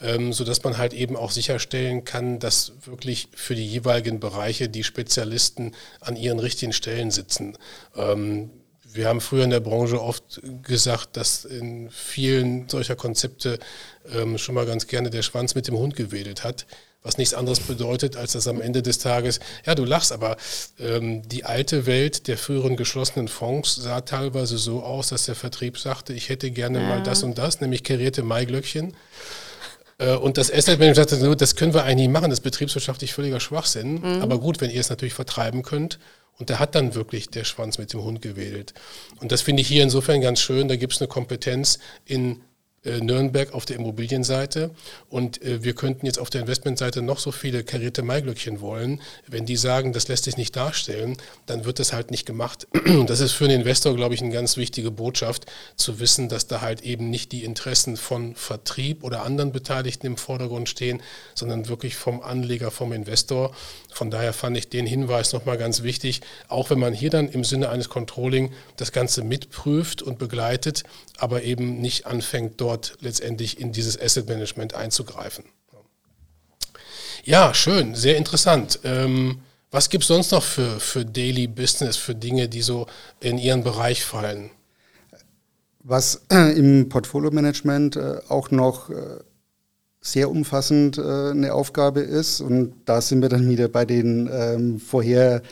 ähm, 0.00 0.32
sodass 0.32 0.64
man 0.64 0.78
halt 0.78 0.94
eben 0.94 1.16
auch 1.16 1.30
sicherstellen 1.30 2.04
kann, 2.04 2.38
dass 2.38 2.72
wirklich 2.84 3.28
für 3.34 3.54
die 3.54 3.66
jeweiligen 3.66 4.18
Bereiche 4.18 4.68
die 4.68 4.84
Spezialisten 4.84 5.72
an 6.00 6.16
ihren 6.16 6.38
richtigen 6.38 6.72
Stellen 6.72 7.10
sitzen. 7.10 7.56
Ähm, 7.96 8.50
wir 8.96 9.08
haben 9.08 9.20
früher 9.20 9.44
in 9.44 9.50
der 9.50 9.60
Branche 9.60 10.00
oft 10.00 10.40
gesagt, 10.62 11.16
dass 11.16 11.44
in 11.44 11.90
vielen 11.90 12.68
solcher 12.68 12.96
Konzepte 12.96 13.58
ähm, 14.12 14.38
schon 14.38 14.54
mal 14.54 14.66
ganz 14.66 14.86
gerne 14.86 15.10
der 15.10 15.22
Schwanz 15.22 15.54
mit 15.54 15.68
dem 15.68 15.76
Hund 15.76 15.96
gewedelt 15.96 16.44
hat. 16.44 16.66
Was 17.02 17.18
nichts 17.18 17.34
anderes 17.34 17.60
bedeutet, 17.60 18.16
als 18.16 18.32
dass 18.32 18.48
am 18.48 18.60
Ende 18.60 18.82
des 18.82 18.98
Tages, 18.98 19.38
ja, 19.64 19.76
du 19.76 19.84
lachst, 19.84 20.10
aber 20.10 20.36
ähm, 20.80 21.22
die 21.28 21.44
alte 21.44 21.86
Welt 21.86 22.26
der 22.26 22.36
früheren 22.36 22.76
geschlossenen 22.76 23.28
Fonds 23.28 23.76
sah 23.76 24.00
teilweise 24.00 24.58
so 24.58 24.82
aus, 24.82 25.10
dass 25.10 25.26
der 25.26 25.36
Vertrieb 25.36 25.78
sagte, 25.78 26.12
ich 26.14 26.28
hätte 26.28 26.50
gerne 26.50 26.80
ja. 26.80 26.88
mal 26.88 27.02
das 27.04 27.22
und 27.22 27.38
das, 27.38 27.60
nämlich 27.60 27.84
karierte 27.84 28.24
Maiglöckchen. 28.24 28.96
Äh, 29.98 30.16
und 30.16 30.36
das 30.36 30.52
Asset 30.52 30.80
Management 30.80 31.10
sagte, 31.10 31.36
das 31.36 31.54
können 31.54 31.74
wir 31.74 31.84
eigentlich 31.84 32.08
nicht 32.08 32.12
machen, 32.12 32.30
das 32.30 32.40
ist 32.40 32.44
betriebswirtschaftlich 32.44 33.12
völliger 33.14 33.38
Schwachsinn. 33.38 34.00
Mhm. 34.00 34.22
Aber 34.22 34.40
gut, 34.40 34.60
wenn 34.60 34.70
ihr 34.70 34.80
es 34.80 34.90
natürlich 34.90 35.14
vertreiben 35.14 35.62
könnt 35.62 36.00
und 36.38 36.50
da 36.50 36.58
hat 36.58 36.74
dann 36.74 36.94
wirklich 36.94 37.28
der 37.30 37.44
Schwanz 37.44 37.78
mit 37.78 37.92
dem 37.92 38.02
Hund 38.02 38.20
gewedelt. 38.20 38.74
Und 39.20 39.32
das 39.32 39.42
finde 39.42 39.62
ich 39.62 39.68
hier 39.68 39.82
insofern 39.82 40.20
ganz 40.20 40.40
schön. 40.40 40.68
Da 40.68 40.76
gibt 40.76 40.92
es 40.92 41.00
eine 41.00 41.08
Kompetenz 41.08 41.78
in 42.04 42.42
Nürnberg 43.00 43.52
auf 43.52 43.64
der 43.64 43.76
Immobilienseite 43.76 44.70
und 45.08 45.42
äh, 45.42 45.62
wir 45.62 45.74
könnten 45.74 46.06
jetzt 46.06 46.18
auf 46.18 46.30
der 46.30 46.42
Investmentseite 46.42 47.02
noch 47.02 47.18
so 47.18 47.32
viele 47.32 47.64
karierte 47.64 48.02
Maiglöckchen 48.02 48.60
wollen. 48.60 49.00
Wenn 49.26 49.46
die 49.46 49.56
sagen, 49.56 49.92
das 49.92 50.08
lässt 50.08 50.24
sich 50.24 50.36
nicht 50.36 50.56
darstellen, 50.56 51.16
dann 51.46 51.64
wird 51.64 51.78
das 51.78 51.92
halt 51.92 52.10
nicht 52.10 52.26
gemacht. 52.26 52.66
Das 53.06 53.20
ist 53.20 53.32
für 53.32 53.44
einen 53.44 53.60
Investor, 53.60 53.94
glaube 53.94 54.14
ich, 54.14 54.22
eine 54.22 54.32
ganz 54.32 54.56
wichtige 54.56 54.90
Botschaft, 54.90 55.46
zu 55.76 56.00
wissen, 56.00 56.28
dass 56.28 56.46
da 56.46 56.60
halt 56.60 56.82
eben 56.82 57.10
nicht 57.10 57.30
die 57.32 57.44
Interessen 57.44 57.96
von 57.96 58.34
Vertrieb 58.34 59.04
oder 59.04 59.22
anderen 59.22 59.52
Beteiligten 59.52 60.06
im 60.06 60.16
Vordergrund 60.16 60.68
stehen, 60.68 61.02
sondern 61.34 61.68
wirklich 61.68 61.94
vom 61.96 62.20
Anleger, 62.20 62.70
vom 62.70 62.92
Investor. 62.92 63.54
Von 63.92 64.10
daher 64.10 64.32
fand 64.32 64.56
ich 64.56 64.68
den 64.68 64.86
Hinweis 64.86 65.32
nochmal 65.32 65.56
ganz 65.56 65.82
wichtig, 65.82 66.20
auch 66.48 66.70
wenn 66.70 66.78
man 66.78 66.94
hier 66.94 67.10
dann 67.10 67.28
im 67.28 67.44
Sinne 67.44 67.68
eines 67.68 67.88
Controlling 67.88 68.52
das 68.76 68.92
Ganze 68.92 69.22
mitprüft 69.22 70.02
und 70.02 70.18
begleitet, 70.18 70.84
aber 71.18 71.42
eben 71.42 71.80
nicht 71.80 72.06
anfängt, 72.06 72.60
dort 72.60 72.96
letztendlich 73.00 73.60
in 73.60 73.72
dieses 73.72 74.00
Asset 74.00 74.28
Management 74.28 74.74
einzugreifen. 74.74 75.44
Ja, 77.24 77.54
schön, 77.54 77.94
sehr 77.94 78.16
interessant. 78.16 78.78
Ähm, 78.84 79.40
was 79.70 79.90
gibt 79.90 80.04
es 80.04 80.08
sonst 80.08 80.30
noch 80.30 80.44
für, 80.44 80.78
für 80.78 81.04
Daily 81.04 81.48
Business, 81.48 81.96
für 81.96 82.14
Dinge, 82.14 82.48
die 82.48 82.62
so 82.62 82.86
in 83.20 83.36
Ihren 83.36 83.64
Bereich 83.64 84.04
fallen? 84.04 84.50
Was 85.82 86.22
im 86.30 86.88
Portfolio-Management 86.88 87.96
äh, 87.96 88.20
auch 88.28 88.50
noch 88.50 88.90
äh, 88.90 89.18
sehr 90.00 90.30
umfassend 90.30 90.98
äh, 90.98 91.30
eine 91.30 91.52
Aufgabe 91.52 92.00
ist, 92.00 92.40
und 92.40 92.74
da 92.84 93.00
sind 93.00 93.22
wir 93.22 93.28
dann 93.28 93.48
wieder 93.48 93.68
bei 93.68 93.84
den 93.84 94.30
ähm, 94.32 94.80
vorher 94.80 95.42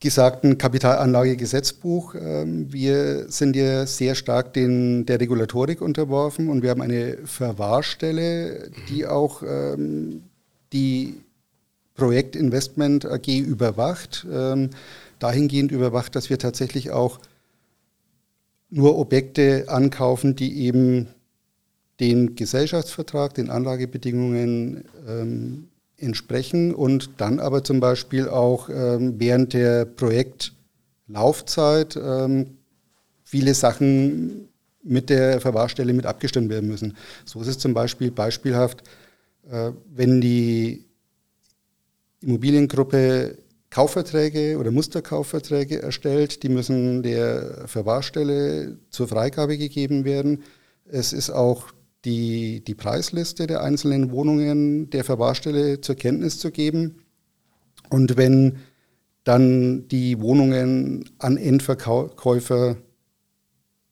gesagten 0.00 0.56
Kapitalanlagegesetzbuch. 0.56 2.14
Ähm, 2.14 2.72
wir 2.72 3.30
sind 3.30 3.54
ja 3.54 3.86
sehr 3.86 4.14
stark 4.14 4.54
den, 4.54 5.04
der 5.06 5.20
Regulatorik 5.20 5.82
unterworfen 5.82 6.48
und 6.48 6.62
wir 6.62 6.70
haben 6.70 6.80
eine 6.80 7.18
Verwahrstelle, 7.24 8.70
die 8.88 9.06
auch 9.06 9.42
ähm, 9.42 10.22
die 10.72 11.20
Projektinvestment 11.94 13.04
AG 13.04 13.28
überwacht, 13.28 14.26
ähm, 14.32 14.70
dahingehend 15.18 15.70
überwacht, 15.70 16.16
dass 16.16 16.30
wir 16.30 16.38
tatsächlich 16.38 16.90
auch 16.90 17.20
nur 18.70 18.98
Objekte 18.98 19.66
ankaufen, 19.68 20.34
die 20.34 20.62
eben 20.62 21.08
den 21.98 22.36
Gesellschaftsvertrag, 22.36 23.34
den 23.34 23.50
Anlagebedingungen 23.50 24.84
ähm, 25.06 25.68
entsprechen 26.00 26.74
und 26.74 27.10
dann 27.18 27.40
aber 27.40 27.64
zum 27.64 27.80
Beispiel 27.80 28.28
auch 28.28 28.68
ähm, 28.68 29.14
während 29.18 29.52
der 29.52 29.84
Projektlaufzeit 29.84 31.96
ähm, 31.96 32.58
viele 33.24 33.54
Sachen 33.54 34.48
mit 34.82 35.10
der 35.10 35.40
Verwahrstelle 35.40 35.92
mit 35.92 36.06
abgestimmt 36.06 36.48
werden 36.48 36.68
müssen. 36.68 36.96
So 37.24 37.40
ist 37.40 37.48
es 37.48 37.58
zum 37.58 37.74
Beispiel 37.74 38.10
beispielhaft, 38.10 38.82
äh, 39.50 39.72
wenn 39.94 40.20
die 40.20 40.86
Immobiliengruppe 42.22 43.38
Kaufverträge 43.70 44.58
oder 44.58 44.72
Musterkaufverträge 44.72 45.80
erstellt, 45.80 46.42
die 46.42 46.48
müssen 46.48 47.04
der 47.04 47.62
Verwahrstelle 47.66 48.78
zur 48.90 49.06
Freigabe 49.06 49.56
gegeben 49.56 50.04
werden. 50.04 50.42
Es 50.86 51.12
ist 51.12 51.30
auch 51.30 51.68
die, 52.04 52.62
die 52.64 52.74
Preisliste 52.74 53.46
der 53.46 53.62
einzelnen 53.62 54.10
Wohnungen 54.10 54.90
der 54.90 55.04
Verwahrstelle 55.04 55.80
zur 55.80 55.96
Kenntnis 55.96 56.38
zu 56.38 56.50
geben. 56.50 57.02
Und 57.90 58.16
wenn 58.16 58.58
dann 59.24 59.88
die 59.88 60.20
Wohnungen 60.20 61.04
an 61.18 61.36
Endverkäufer 61.36 62.76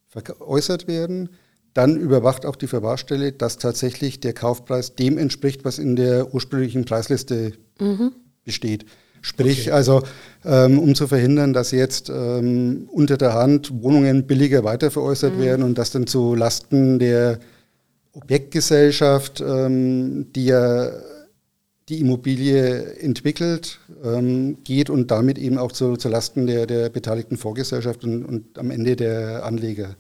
veräußert 0.09 0.89
werden, 0.89 1.31
dann 1.75 1.97
überwacht 1.97 2.47
auch 2.47 2.57
die 2.57 2.67
Verwahrstelle, 2.67 3.33
dass 3.33 3.59
tatsächlich 3.59 4.21
der 4.21 4.33
Kaufpreis 4.33 4.95
dem 4.95 5.19
entspricht, 5.19 5.65
was 5.65 5.79
in 5.79 5.97
der 5.97 6.35
ursprünglichen 6.35 6.85
Preisliste 6.85 7.53
mhm. 7.79 8.13
besteht. 8.45 8.87
Sprich, 9.21 9.63
okay. 9.63 9.71
also 9.73 10.03
ähm, 10.45 10.79
um 10.79 10.95
zu 10.95 11.07
verhindern, 11.07 11.53
dass 11.53 11.73
jetzt 11.73 12.09
ähm, 12.09 12.89
unter 12.91 13.17
der 13.17 13.35
Hand 13.35 13.83
Wohnungen 13.83 14.27
billiger 14.27 14.65
weiterveräußert 14.65 15.37
mhm. 15.37 15.41
werden 15.41 15.63
und 15.63 15.77
das 15.77 15.91
dann 15.91 16.07
zu 16.07 16.35
Lasten 16.35 16.99
der 16.99 17.39
Objektgesellschaft, 18.13 19.41
ähm, 19.41 20.33
die 20.33 20.47
ja 20.47 20.91
die 21.89 22.01
Immobilie 22.01 22.97
entwickelt, 22.97 23.81
ähm, 24.05 24.59
geht 24.65 24.91
und 24.91 25.11
damit 25.11 25.39
eben 25.39 25.57
auch 25.57 25.73
zu, 25.73 25.97
zu 25.97 26.09
Lasten 26.09 26.47
der, 26.47 26.67
der 26.67 26.91
beteiligten 26.91 27.37
Vorgesellschaft 27.37 28.05
und, 28.05 28.25
und 28.25 28.59
am 28.59 28.71
Ende 28.71 28.95
der 28.95 29.45
Anleger. 29.45 29.97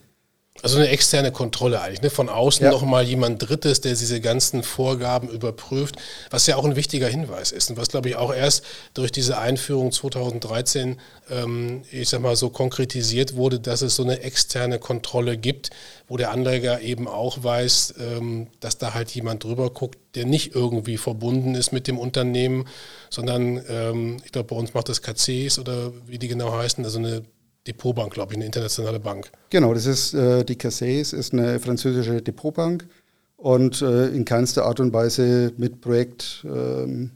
Also 0.60 0.78
eine 0.78 0.88
externe 0.88 1.30
Kontrolle 1.30 1.80
eigentlich, 1.80 2.02
ne? 2.02 2.10
von 2.10 2.28
außen 2.28 2.64
ja. 2.64 2.72
nochmal 2.72 3.04
jemand 3.04 3.48
Drittes, 3.48 3.80
der 3.80 3.92
diese 3.92 4.20
ganzen 4.20 4.64
Vorgaben 4.64 5.28
überprüft, 5.28 5.96
was 6.30 6.48
ja 6.48 6.56
auch 6.56 6.64
ein 6.64 6.74
wichtiger 6.74 7.06
Hinweis 7.06 7.52
ist 7.52 7.70
und 7.70 7.76
was, 7.76 7.88
glaube 7.88 8.08
ich, 8.08 8.16
auch 8.16 8.34
erst 8.34 8.64
durch 8.94 9.12
diese 9.12 9.38
Einführung 9.38 9.92
2013, 9.92 10.98
ähm, 11.30 11.82
ich 11.92 12.08
sag 12.08 12.22
mal, 12.22 12.34
so 12.34 12.50
konkretisiert 12.50 13.36
wurde, 13.36 13.60
dass 13.60 13.82
es 13.82 13.94
so 13.94 14.02
eine 14.02 14.20
externe 14.22 14.80
Kontrolle 14.80 15.36
gibt, 15.36 15.70
wo 16.08 16.16
der 16.16 16.32
Anleger 16.32 16.80
eben 16.80 17.06
auch 17.06 17.44
weiß, 17.44 17.94
ähm, 18.00 18.48
dass 18.58 18.78
da 18.78 18.94
halt 18.94 19.10
jemand 19.12 19.44
drüber 19.44 19.70
guckt, 19.70 19.98
der 20.16 20.26
nicht 20.26 20.56
irgendwie 20.56 20.96
verbunden 20.96 21.54
ist 21.54 21.70
mit 21.70 21.86
dem 21.86 21.98
Unternehmen, 21.98 22.66
sondern 23.10 23.62
ähm, 23.68 24.16
ich 24.24 24.32
glaube, 24.32 24.48
bei 24.48 24.56
uns 24.56 24.74
macht 24.74 24.88
das 24.88 25.02
KCs 25.02 25.60
oder 25.60 25.92
wie 26.06 26.18
die 26.18 26.28
genau 26.28 26.52
heißen, 26.52 26.84
also 26.84 26.98
eine 26.98 27.22
Depotbank, 27.68 28.14
glaube 28.14 28.32
ich, 28.32 28.36
eine 28.36 28.46
internationale 28.46 28.98
Bank. 28.98 29.30
Genau, 29.50 29.74
das 29.74 29.86
ist 29.86 30.14
äh, 30.14 30.44
die 30.44 30.56
Cassis, 30.56 31.12
ist 31.12 31.32
eine 31.32 31.60
französische 31.60 32.22
Depotbank 32.22 32.88
und 33.36 33.82
äh, 33.82 34.08
in 34.08 34.24
keinster 34.24 34.64
Art 34.64 34.80
und 34.80 34.92
Weise 34.92 35.52
mit 35.56 35.80
Projekt 35.80 36.44
ähm, 36.44 37.10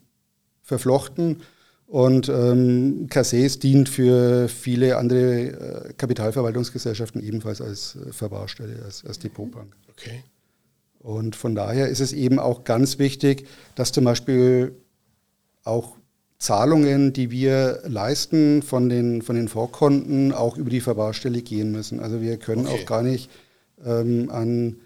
verflochten. 0.63 1.43
Und 1.87 2.29
ähm, 2.31 3.07
Cassis 3.11 3.59
dient 3.59 3.89
für 3.89 4.49
viele 4.49 4.97
andere 4.97 5.91
äh, 5.91 5.93
Kapitalverwaltungsgesellschaften 5.93 7.23
ebenfalls 7.23 7.61
als 7.61 7.97
äh, 7.97 8.13
Verwahrstelle, 8.13 8.83
als, 8.83 9.05
als 9.05 9.19
Depotbank. 9.19 9.75
Okay. 9.91 10.23
Und 11.01 11.35
von 11.35 11.55
daher 11.55 11.89
ist 11.89 12.01
es 12.01 12.13
eben 12.13 12.39
auch 12.39 12.65
ganz 12.65 12.99
wichtig, 12.99 13.47
dass 13.75 13.93
zum 13.93 14.05
Beispiel 14.05 14.75
auch 15.65 15.97
Zahlungen, 16.43 17.13
die 17.13 17.31
wir 17.31 17.83
leisten 17.85 18.63
von 18.63 18.89
den, 18.89 19.23
von 19.23 19.37
den 19.37 19.47
Vorkonten, 19.47 20.33
auch 20.33 20.57
über 20.57 20.71
die 20.71 20.81
Verwahrstelle 20.81 21.41
gehen 21.41 21.71
müssen. 21.71 22.01
Also 22.01 22.21
wir 22.21 22.37
können 22.37 22.67
okay. 22.67 22.81
auch 22.83 22.87
gar 22.87 23.03
nicht 23.03 23.31
ähm, 23.87 24.29
an 24.29 24.77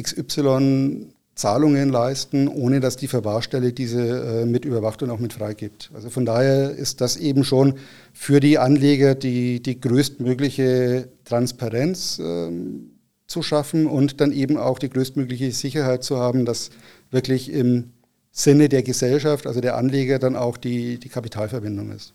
XY 0.00 1.08
Zahlungen 1.34 1.88
leisten, 1.88 2.46
ohne 2.46 2.78
dass 2.78 2.96
die 2.96 3.08
Verwahrstelle 3.08 3.72
diese 3.72 4.42
äh, 4.42 4.46
mit 4.46 4.64
überwacht 4.64 5.02
und 5.02 5.10
auch 5.10 5.18
mit 5.18 5.32
freigibt. 5.32 5.90
Also 5.92 6.08
von 6.08 6.24
daher 6.24 6.70
ist 6.70 7.00
das 7.00 7.16
eben 7.16 7.42
schon 7.42 7.74
für 8.12 8.38
die 8.38 8.58
Anleger 8.58 9.16
die, 9.16 9.60
die 9.60 9.80
größtmögliche 9.80 11.08
Transparenz 11.24 12.20
ähm, 12.22 12.92
zu 13.26 13.42
schaffen 13.42 13.86
und 13.86 14.20
dann 14.20 14.30
eben 14.30 14.56
auch 14.56 14.78
die 14.78 14.90
größtmögliche 14.90 15.50
Sicherheit 15.50 16.04
zu 16.04 16.18
haben, 16.18 16.44
dass 16.44 16.70
wirklich 17.10 17.50
im 17.50 17.90
Sinne 18.32 18.70
der 18.70 18.82
Gesellschaft, 18.82 19.46
also 19.46 19.60
der 19.60 19.76
Anleger, 19.76 20.18
dann 20.18 20.36
auch 20.36 20.56
die, 20.56 20.98
die 20.98 21.10
Kapitalverwendung 21.10 21.92
ist. 21.92 22.14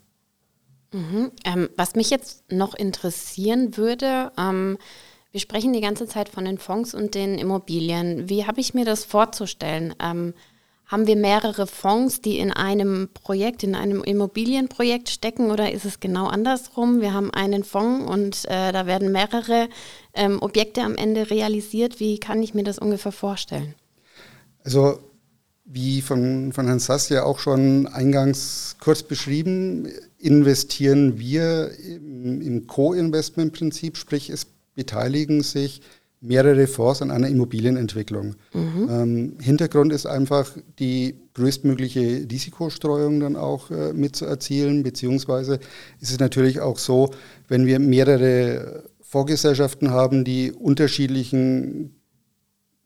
Mhm. 0.91 1.31
Ähm, 1.45 1.69
was 1.77 1.95
mich 1.95 2.09
jetzt 2.09 2.51
noch 2.51 2.73
interessieren 2.73 3.77
würde, 3.77 4.31
ähm, 4.37 4.77
wir 5.31 5.39
sprechen 5.39 5.73
die 5.73 5.81
ganze 5.81 6.07
Zeit 6.07 6.29
von 6.29 6.45
den 6.45 6.57
Fonds 6.57 6.95
und 6.95 7.13
den 7.13 7.37
Immobilien. 7.37 8.29
Wie 8.29 8.45
habe 8.45 8.59
ich 8.59 8.73
mir 8.73 8.85
das 8.85 9.03
vorzustellen? 9.03 9.93
Ähm, 10.01 10.33
haben 10.87 11.05
wir 11.05 11.17
mehrere 11.17 11.67
Fonds, 11.67 12.21
die 12.21 12.39
in 12.39 12.51
einem 12.51 13.09
Projekt, 13.13 13.61
in 13.61 13.75
einem 13.75 14.03
Immobilienprojekt 14.03 15.09
stecken 15.09 15.51
oder 15.51 15.71
ist 15.71 15.83
es 15.83 15.99
genau 15.99 16.27
andersrum? 16.27 17.01
Wir 17.01 17.13
haben 17.13 17.31
einen 17.31 17.65
Fonds 17.65 18.09
und 18.09 18.45
äh, 18.45 18.71
da 18.71 18.85
werden 18.85 19.11
mehrere 19.11 19.67
ähm, 20.13 20.41
Objekte 20.41 20.81
am 20.81 20.95
Ende 20.95 21.29
realisiert. 21.29 21.99
Wie 21.99 22.19
kann 22.19 22.41
ich 22.41 22.53
mir 22.53 22.63
das 22.63 22.79
ungefähr 22.79 23.11
vorstellen? 23.11 23.75
Also 24.63 24.99
wie 25.67 26.01
von, 26.01 26.53
von 26.53 26.65
Herrn 26.65 26.79
Sass 26.79 27.09
ja 27.09 27.23
auch 27.23 27.39
schon 27.39 27.87
eingangs 27.87 28.77
kurz 28.79 29.03
beschrieben, 29.03 29.87
investieren 30.17 31.19
wir 31.19 31.71
im, 31.85 32.41
im 32.41 32.67
Co-Investment-Prinzip, 32.67 33.97
sprich 33.97 34.29
es 34.29 34.47
beteiligen 34.75 35.43
sich 35.43 35.81
mehrere 36.21 36.67
Fonds 36.67 37.01
an 37.01 37.11
einer 37.11 37.27
Immobilienentwicklung. 37.27 38.35
Mhm. 38.53 38.87
Ähm, 38.89 39.37
Hintergrund 39.39 39.93
ist 39.93 40.05
einfach 40.05 40.51
die 40.79 41.15
größtmögliche 41.33 42.27
Risikostreuung 42.31 43.19
dann 43.19 43.35
auch 43.35 43.69
äh, 43.69 43.93
mitzuerzielen, 43.93 44.83
beziehungsweise 44.83 45.59
ist 45.99 46.11
es 46.11 46.19
natürlich 46.19 46.59
auch 46.59 46.79
so, 46.79 47.11
wenn 47.47 47.65
wir 47.65 47.79
mehrere 47.79 48.83
Vorgesellschaften 49.01 49.91
haben, 49.91 50.25
die 50.25 50.51
unterschiedlichen, 50.51 51.96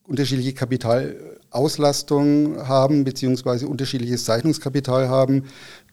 unterschiedliche 0.03 0.53
Kapital 0.53 1.15
Auslastung 1.51 2.67
haben, 2.67 3.03
beziehungsweise 3.03 3.67
unterschiedliches 3.67 4.25
Zeichnungskapital 4.25 5.09
haben, 5.09 5.43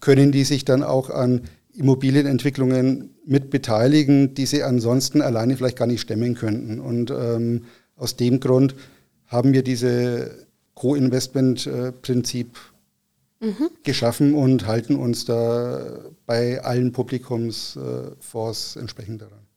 können 0.01 0.33
die 0.33 0.45
sich 0.45 0.65
dann 0.65 0.83
auch 0.83 1.11
an 1.11 1.43
Immobilienentwicklungen 1.75 3.15
mit 3.25 3.51
beteiligen, 3.51 4.35
die 4.35 4.47
sie 4.47 4.63
ansonsten 4.63 5.21
alleine 5.21 5.57
vielleicht 5.57 5.77
gar 5.77 5.87
nicht 5.87 6.01
stemmen 6.01 6.35
könnten. 6.35 6.81
Und 6.81 7.11
ähm, 7.11 7.65
aus 7.97 8.17
dem 8.17 8.41
Grund 8.41 8.75
haben 9.27 9.53
wir 9.53 9.63
diese 9.63 10.47
Co-Investment-Prinzip 10.75 12.57
mhm. 13.41 13.71
geschaffen 13.83 14.35
und 14.35 14.67
halten 14.67 14.97
uns 14.97 15.25
da 15.25 16.01
bei 16.27 16.63
allen 16.63 16.93
Publikumsfonds 16.93 18.77
entsprechend 18.77 19.23
daran. 19.23 19.48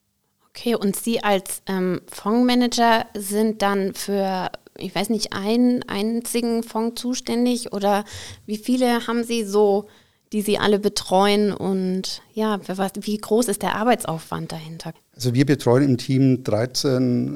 Okay, 0.53 0.75
und 0.75 0.95
Sie 0.95 1.23
als 1.23 1.61
ähm, 1.65 2.01
Fondsmanager 2.07 3.05
sind 3.15 3.61
dann 3.61 3.93
für 3.93 4.51
ich 4.77 4.95
weiß 4.95 5.09
nicht, 5.09 5.33
einen 5.33 5.83
einzigen 5.83 6.63
Fonds 6.63 7.01
zuständig 7.01 7.73
oder 7.73 8.03
wie 8.45 8.57
viele 8.57 9.07
haben 9.07 9.23
Sie 9.23 9.43
so, 9.43 9.87
die 10.33 10.41
Sie 10.41 10.57
alle 10.57 10.79
betreuen 10.79 11.53
und 11.53 12.21
ja, 12.33 12.59
wie 13.01 13.17
groß 13.17 13.47
ist 13.49 13.61
der 13.61 13.75
Arbeitsaufwand 13.75 14.51
dahinter? 14.51 14.93
Also 15.13 15.33
wir 15.33 15.45
betreuen 15.45 15.83
im 15.83 15.97
Team 15.97 16.43
13 16.43 17.35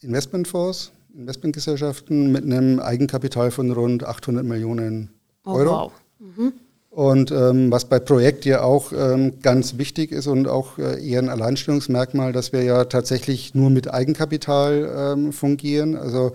äh, 0.00 0.04
Investmentfonds, 0.04 0.92
Investmentgesellschaften 1.14 2.32
mit 2.32 2.44
einem 2.44 2.80
Eigenkapital 2.80 3.50
von 3.50 3.70
rund 3.70 4.04
800 4.04 4.44
Millionen 4.44 5.10
oh, 5.44 5.52
Euro. 5.52 5.70
Oh, 5.70 5.74
wow. 5.74 5.92
Mhm. 6.18 6.52
Und 6.92 7.30
ähm, 7.30 7.72
was 7.72 7.86
bei 7.86 7.98
Projekt 7.98 8.44
ja 8.44 8.60
auch 8.60 8.92
ähm, 8.92 9.40
ganz 9.40 9.78
wichtig 9.78 10.12
ist 10.12 10.26
und 10.26 10.46
auch 10.46 10.76
äh, 10.76 11.02
eher 11.02 11.20
ein 11.20 11.30
Alleinstellungsmerkmal, 11.30 12.32
dass 12.32 12.52
wir 12.52 12.62
ja 12.64 12.84
tatsächlich 12.84 13.54
nur 13.54 13.70
mit 13.70 13.90
Eigenkapital 13.90 15.14
ähm, 15.14 15.32
fungieren. 15.32 15.96
Also 15.96 16.32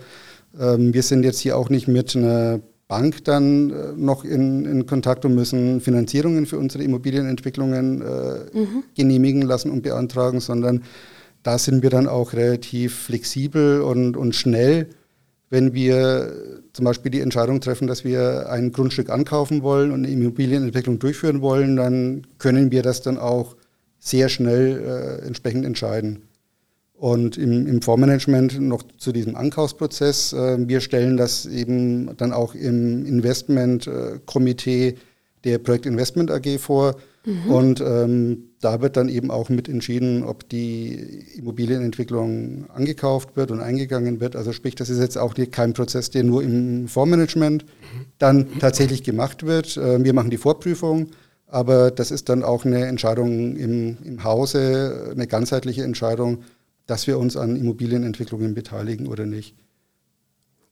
ähm, 0.58 0.92
wir 0.92 1.04
sind 1.04 1.22
jetzt 1.22 1.38
hier 1.38 1.56
auch 1.56 1.70
nicht 1.70 1.86
mit 1.86 2.16
einer 2.16 2.58
Bank 2.88 3.24
dann 3.24 3.70
äh, 3.70 3.92
noch 3.96 4.24
in, 4.24 4.64
in, 4.64 4.86
Kontakt 4.86 5.24
und 5.24 5.36
müssen 5.36 5.80
Finanzierungen 5.80 6.44
für 6.44 6.58
unsere 6.58 6.82
Immobilienentwicklungen 6.82 8.02
äh, 8.02 8.58
mhm. 8.58 8.82
genehmigen 8.96 9.42
lassen 9.42 9.70
und 9.70 9.82
beantragen, 9.82 10.40
sondern 10.40 10.82
da 11.44 11.56
sind 11.58 11.84
wir 11.84 11.90
dann 11.90 12.08
auch 12.08 12.32
relativ 12.32 13.04
flexibel 13.04 13.80
und, 13.80 14.16
und 14.16 14.34
schnell, 14.34 14.88
wenn 15.50 15.72
wir 15.72 16.62
zum 16.72 16.84
Beispiel 16.84 17.10
die 17.10 17.20
Entscheidung 17.20 17.60
treffen, 17.60 17.86
dass 17.86 18.04
wir 18.04 18.50
ein 18.50 18.72
Grundstück 18.72 19.10
ankaufen 19.10 19.62
wollen 19.62 19.90
und 19.92 20.04
eine 20.04 20.12
Immobilienentwicklung 20.12 20.98
durchführen 20.98 21.40
wollen, 21.40 21.76
dann 21.76 22.26
können 22.38 22.70
wir 22.70 22.82
das 22.82 23.02
dann 23.02 23.18
auch 23.18 23.56
sehr 23.98 24.28
schnell 24.28 25.20
äh, 25.22 25.26
entsprechend 25.26 25.64
entscheiden. 25.64 26.22
Und 26.94 27.38
im, 27.38 27.66
im 27.66 27.80
Fondsmanagement 27.80 28.60
noch 28.60 28.82
zu 28.98 29.12
diesem 29.12 29.36
Ankaufsprozess. 29.36 30.32
Äh, 30.32 30.68
wir 30.68 30.80
stellen 30.80 31.16
das 31.16 31.46
eben 31.46 32.16
dann 32.16 32.32
auch 32.32 32.54
im 32.54 33.06
Investmentkomitee 33.06 34.96
der 35.44 35.58
Projektinvestment 35.58 36.30
AG 36.30 36.58
vor. 36.58 36.96
Mhm. 37.24 37.50
Und 37.50 37.80
ähm, 37.80 38.47
da 38.60 38.80
wird 38.80 38.96
dann 38.96 39.08
eben 39.08 39.30
auch 39.30 39.48
mit 39.48 39.68
entschieden, 39.68 40.24
ob 40.24 40.48
die 40.48 41.24
Immobilienentwicklung 41.36 42.68
angekauft 42.70 43.36
wird 43.36 43.50
und 43.50 43.60
eingegangen 43.60 44.20
wird. 44.20 44.36
Also 44.36 44.52
sprich, 44.52 44.74
das 44.74 44.90
ist 44.90 45.00
jetzt 45.00 45.16
auch 45.16 45.34
kein 45.50 45.72
Prozess, 45.72 46.10
der 46.10 46.24
nur 46.24 46.42
im 46.42 46.88
Fondsmanagement 46.88 47.64
dann 48.18 48.58
tatsächlich 48.58 49.02
gemacht 49.02 49.46
wird. 49.46 49.76
Äh, 49.76 50.02
wir 50.02 50.12
machen 50.12 50.30
die 50.30 50.38
Vorprüfung, 50.38 51.08
aber 51.46 51.90
das 51.90 52.10
ist 52.10 52.28
dann 52.28 52.42
auch 52.42 52.64
eine 52.64 52.86
Entscheidung 52.86 53.56
im, 53.56 53.98
im 54.04 54.24
Hause, 54.24 55.12
eine 55.12 55.26
ganzheitliche 55.26 55.84
Entscheidung 55.84 56.42
dass 56.88 57.06
wir 57.06 57.18
uns 57.18 57.36
an 57.36 57.54
Immobilienentwicklungen 57.54 58.54
beteiligen 58.54 59.06
oder 59.06 59.26
nicht. 59.26 59.54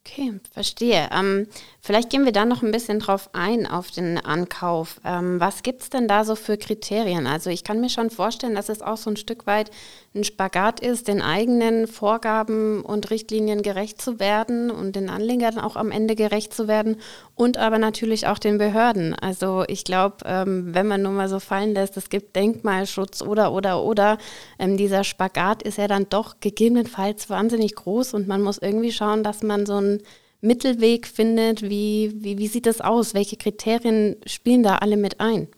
Okay, 0.01 0.33
verstehe. 0.51 1.09
Ähm, 1.13 1.47
vielleicht 1.87 2.11
gehen 2.11 2.25
wir 2.25 2.33
da 2.33 2.45
noch 2.45 2.65
ein 2.65 2.73
bisschen 2.73 2.99
drauf 2.99 3.31
ein, 3.33 3.65
auf 3.65 3.93
den 3.93 4.19
Ankauf. 4.19 5.01
Ähm, 5.05 5.39
was 5.39 5.63
gibt 5.63 5.83
es 5.83 5.91
denn 5.91 6.09
da 6.09 6.25
so 6.25 6.35
für 6.35 6.57
Kriterien? 6.57 7.29
Also 7.29 7.49
ich 7.49 7.63
kann 7.63 7.81
mir 7.81 7.91
schon 7.91 8.11
vorstellen, 8.11 8.57
dass 8.57 8.69
es 8.69 8.83
auch 8.83 8.97
so 8.97 9.09
ein 9.09 9.17
Stück 9.17 9.47
weit 9.47 9.71
ein 10.13 10.25
Spagat 10.25 10.81
ist, 10.81 11.07
den 11.07 11.23
eigenen 11.23 11.87
Vorgaben 11.87 12.83
und 12.83 13.11
Richtlinien 13.11 13.63
gerecht 13.63 14.03
zu 14.03 14.19
werden 14.19 14.73
und 14.73 14.97
den 14.97 15.09
Anlegern 15.09 15.61
auch 15.61 15.77
am 15.77 15.93
Ende 15.93 16.17
gerecht 16.17 16.53
zu 16.53 16.67
werden 16.67 16.97
und 17.37 17.57
aber 17.57 17.79
natürlich 17.79 18.27
auch 18.27 18.41
den 18.41 18.59
Behörden. 18.59 19.15
Also 19.15 19.63
ich 19.69 19.85
glaube, 19.85 20.17
ähm, 20.25 20.75
wenn 20.75 20.89
man 20.89 21.03
nur 21.03 21.13
mal 21.13 21.29
so 21.29 21.39
fallen 21.39 21.73
lässt, 21.73 21.97
es 21.97 22.11
gibt 22.11 22.35
Denkmalschutz 22.35 23.23
oder, 23.23 23.53
oder, 23.53 23.85
oder, 23.85 24.19
ähm, 24.59 24.77
dieser 24.77 25.05
Spagat 25.05 25.63
ist 25.63 25.79
ja 25.79 25.87
dann 25.87 26.09
doch 26.09 26.41
gegebenenfalls 26.41 27.31
wahnsinnig 27.31 27.77
groß 27.77 28.15
und 28.15 28.27
man 28.27 28.43
muss 28.43 28.59
irgendwie 28.59 28.91
schauen, 28.91 29.23
dass 29.23 29.45
man 29.45 29.67
so 29.67 29.75
einen 29.75 30.03
Mittelweg 30.47 31.07
findet. 31.07 31.63
Wie, 31.63 32.15
wie, 32.19 32.39
wie 32.39 32.49
sieht 32.49 32.67
das 32.67 32.81
aus? 32.81 33.15
Welche 33.15 33.37
Kriterien 33.37 34.17
spielen 34.27 34.63
da 34.63 34.77
alle 34.77 34.97
mit 34.97 35.21
ein? 35.21 35.49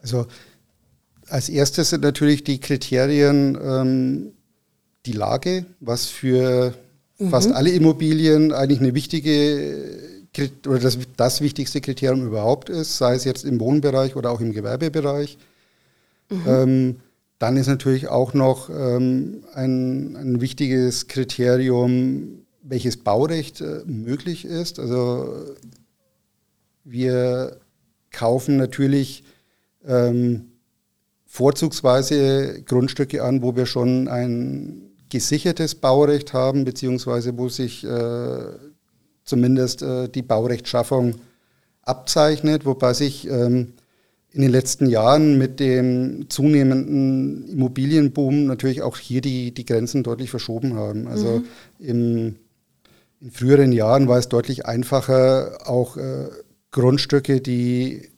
Also 0.00 0.26
als 1.28 1.48
erstes 1.48 1.90
sind 1.90 2.02
natürlich 2.02 2.44
die 2.44 2.60
Kriterien 2.60 3.58
ähm, 3.62 4.32
die 5.06 5.12
Lage, 5.12 5.66
was 5.80 6.06
für 6.06 6.74
mhm. 7.18 7.30
fast 7.30 7.52
alle 7.52 7.70
Immobilien 7.70 8.52
eigentlich 8.52 8.80
eine 8.80 8.94
wichtige 8.94 10.14
oder 10.66 10.80
das, 10.80 10.98
das 11.16 11.40
wichtigste 11.40 11.80
Kriterium 11.80 12.26
überhaupt 12.26 12.68
ist, 12.68 12.98
sei 12.98 13.14
es 13.14 13.24
jetzt 13.24 13.44
im 13.44 13.60
Wohnbereich 13.60 14.16
oder 14.16 14.30
auch 14.30 14.40
im 14.40 14.52
Gewerbebereich. 14.52 15.38
Mhm. 16.28 16.42
Ähm, 16.46 16.96
dann 17.38 17.56
ist 17.56 17.66
natürlich 17.66 18.08
auch 18.08 18.34
noch 18.34 18.70
ähm, 18.70 19.44
ein, 19.54 20.16
ein 20.16 20.40
wichtiges 20.40 21.08
Kriterium, 21.08 22.43
welches 22.64 22.96
Baurecht 22.96 23.60
äh, 23.60 23.82
möglich 23.86 24.44
ist. 24.44 24.78
Also 24.80 25.54
wir 26.82 27.60
kaufen 28.10 28.56
natürlich 28.56 29.24
ähm, 29.86 30.52
vorzugsweise 31.26 32.62
Grundstücke 32.62 33.22
an, 33.22 33.42
wo 33.42 33.54
wir 33.54 33.66
schon 33.66 34.08
ein 34.08 34.90
gesichertes 35.10 35.74
Baurecht 35.74 36.32
haben, 36.32 36.64
beziehungsweise 36.64 37.36
wo 37.36 37.48
sich 37.48 37.84
äh, 37.84 38.46
zumindest 39.24 39.82
äh, 39.82 40.08
die 40.08 40.22
Baurechtschaffung 40.22 41.16
abzeichnet, 41.82 42.64
wobei 42.64 42.94
sich 42.94 43.28
ähm, 43.28 43.74
in 44.30 44.42
den 44.42 44.50
letzten 44.50 44.86
Jahren 44.86 45.38
mit 45.38 45.60
dem 45.60 46.28
zunehmenden 46.28 47.48
Immobilienboom 47.48 48.46
natürlich 48.46 48.82
auch 48.82 48.98
hier 48.98 49.20
die, 49.20 49.52
die 49.52 49.64
Grenzen 49.64 50.02
deutlich 50.02 50.30
verschoben 50.30 50.74
haben. 50.74 51.06
Also 51.06 51.38
mhm. 51.38 51.44
im, 51.78 52.36
in 53.24 53.30
früheren 53.30 53.72
Jahren 53.72 54.06
war 54.06 54.18
es 54.18 54.28
deutlich 54.28 54.66
einfacher, 54.66 55.66
auch 55.66 55.96
äh, 55.96 56.28
Grundstücke, 56.72 57.40
die 57.40 58.10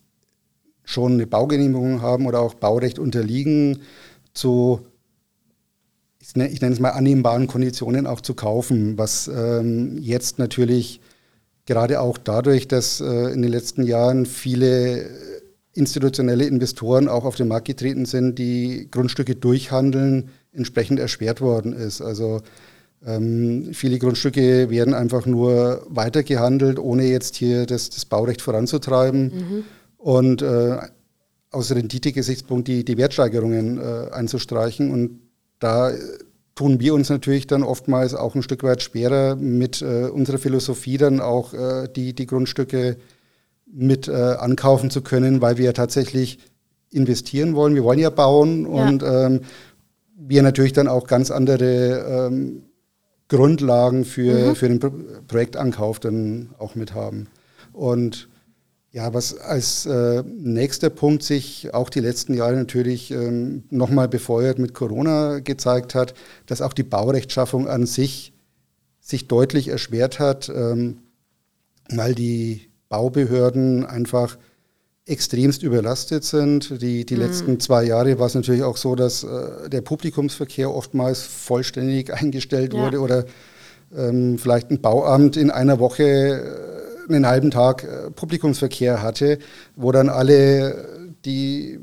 schon 0.82 1.12
eine 1.12 1.28
Baugenehmigung 1.28 2.02
haben 2.02 2.26
oder 2.26 2.40
auch 2.40 2.54
Baurecht 2.54 2.98
unterliegen, 2.98 3.82
zu 4.34 4.80
ich 6.20 6.34
nenne 6.34 6.72
es 6.72 6.80
mal 6.80 6.90
annehmbaren 6.90 7.46
Konditionen 7.46 8.04
auch 8.08 8.20
zu 8.20 8.34
kaufen, 8.34 8.98
was 8.98 9.28
ähm, 9.28 9.96
jetzt 9.98 10.40
natürlich 10.40 11.00
gerade 11.66 12.00
auch 12.00 12.18
dadurch, 12.18 12.66
dass 12.66 13.00
äh, 13.00 13.32
in 13.32 13.42
den 13.42 13.52
letzten 13.52 13.84
Jahren 13.84 14.26
viele 14.26 15.08
institutionelle 15.72 16.46
Investoren 16.46 17.06
auch 17.06 17.24
auf 17.24 17.36
den 17.36 17.46
Markt 17.46 17.68
getreten 17.68 18.06
sind, 18.06 18.40
die 18.40 18.88
Grundstücke 18.90 19.36
durchhandeln, 19.36 20.30
entsprechend 20.52 20.98
erschwert 20.98 21.40
worden 21.40 21.72
ist. 21.72 22.00
Also 22.00 22.42
ähm, 23.04 23.70
viele 23.72 23.98
Grundstücke 23.98 24.70
werden 24.70 24.94
einfach 24.94 25.26
nur 25.26 25.84
weitergehandelt, 25.88 26.78
ohne 26.78 27.04
jetzt 27.04 27.36
hier 27.36 27.66
das, 27.66 27.90
das 27.90 28.04
Baurecht 28.04 28.42
voranzutreiben. 28.42 29.24
Mhm. 29.24 29.64
Und 29.98 30.42
äh, 30.42 30.78
aus 31.50 31.72
Rendite-Gesichtspunkt 31.72 32.68
die, 32.68 32.84
die 32.84 32.98
Wertsteigerungen 32.98 33.78
äh, 33.78 34.10
einzustreichen. 34.12 34.90
Und 34.90 35.20
da 35.58 35.92
tun 36.54 36.80
wir 36.80 36.94
uns 36.94 37.08
natürlich 37.08 37.46
dann 37.46 37.62
oftmals 37.62 38.14
auch 38.14 38.34
ein 38.34 38.42
Stück 38.42 38.62
weit 38.62 38.82
schwerer 38.82 39.36
mit 39.36 39.82
äh, 39.82 40.04
unserer 40.04 40.38
Philosophie 40.38 40.96
dann 40.96 41.20
auch 41.20 41.54
äh, 41.54 41.88
die, 41.94 42.14
die 42.14 42.26
Grundstücke 42.26 42.96
mit 43.66 44.08
äh, 44.08 44.12
ankaufen 44.12 44.90
zu 44.90 45.02
können, 45.02 45.40
weil 45.42 45.58
wir 45.58 45.66
ja 45.66 45.72
tatsächlich 45.72 46.38
investieren 46.90 47.54
wollen. 47.54 47.74
Wir 47.74 47.84
wollen 47.84 47.98
ja 47.98 48.10
bauen 48.10 48.62
ja. 48.62 48.88
und 48.88 49.02
ähm, 49.02 49.40
wir 50.16 50.42
natürlich 50.42 50.72
dann 50.72 50.88
auch 50.88 51.06
ganz 51.06 51.30
andere 51.30 52.28
ähm, 52.28 52.62
Grundlagen 53.28 54.04
für, 54.04 54.50
mhm. 54.50 54.56
für 54.56 54.68
den 54.68 54.80
Pro 54.80 54.92
Projektankauf 55.26 55.98
dann 55.98 56.50
auch 56.58 56.74
mit 56.74 56.94
haben. 56.94 57.28
Und 57.72 58.28
ja, 58.92 59.12
was 59.12 59.36
als 59.36 59.84
äh, 59.84 60.22
nächster 60.26 60.88
Punkt 60.88 61.22
sich 61.22 61.74
auch 61.74 61.90
die 61.90 62.00
letzten 62.00 62.32
Jahre 62.32 62.56
natürlich 62.56 63.10
ähm, 63.10 63.64
nochmal 63.68 64.08
befeuert 64.08 64.58
mit 64.58 64.72
Corona 64.72 65.40
gezeigt 65.40 65.94
hat, 65.94 66.14
dass 66.46 66.62
auch 66.62 66.72
die 66.72 66.82
Baurechtschaffung 66.82 67.68
an 67.68 67.84
sich 67.84 68.32
sich 69.00 69.28
deutlich 69.28 69.68
erschwert 69.68 70.18
hat, 70.18 70.48
ähm, 70.48 70.98
weil 71.90 72.14
die 72.14 72.70
Baubehörden 72.88 73.84
einfach 73.84 74.38
extremst 75.06 75.62
überlastet 75.62 76.24
sind. 76.24 76.82
Die, 76.82 77.06
die 77.06 77.14
mhm. 77.14 77.20
letzten 77.20 77.60
zwei 77.60 77.84
Jahre 77.84 78.18
war 78.18 78.26
es 78.26 78.34
natürlich 78.34 78.64
auch 78.64 78.76
so, 78.76 78.96
dass 78.96 79.22
äh, 79.22 79.70
der 79.70 79.80
Publikumsverkehr 79.80 80.70
oftmals 80.70 81.22
vollständig 81.22 82.12
eingestellt 82.12 82.74
ja. 82.74 82.80
wurde 82.80 83.00
oder 83.00 83.24
ähm, 83.96 84.36
vielleicht 84.38 84.70
ein 84.70 84.80
Bauamt 84.80 85.36
in 85.36 85.50
einer 85.50 85.78
Woche 85.78 86.02
äh, 87.08 87.12
einen 87.14 87.26
halben 87.26 87.52
Tag 87.52 87.84
äh, 87.84 88.10
Publikumsverkehr 88.10 89.00
hatte, 89.00 89.38
wo 89.76 89.92
dann 89.92 90.08
alle, 90.08 91.08
die 91.24 91.78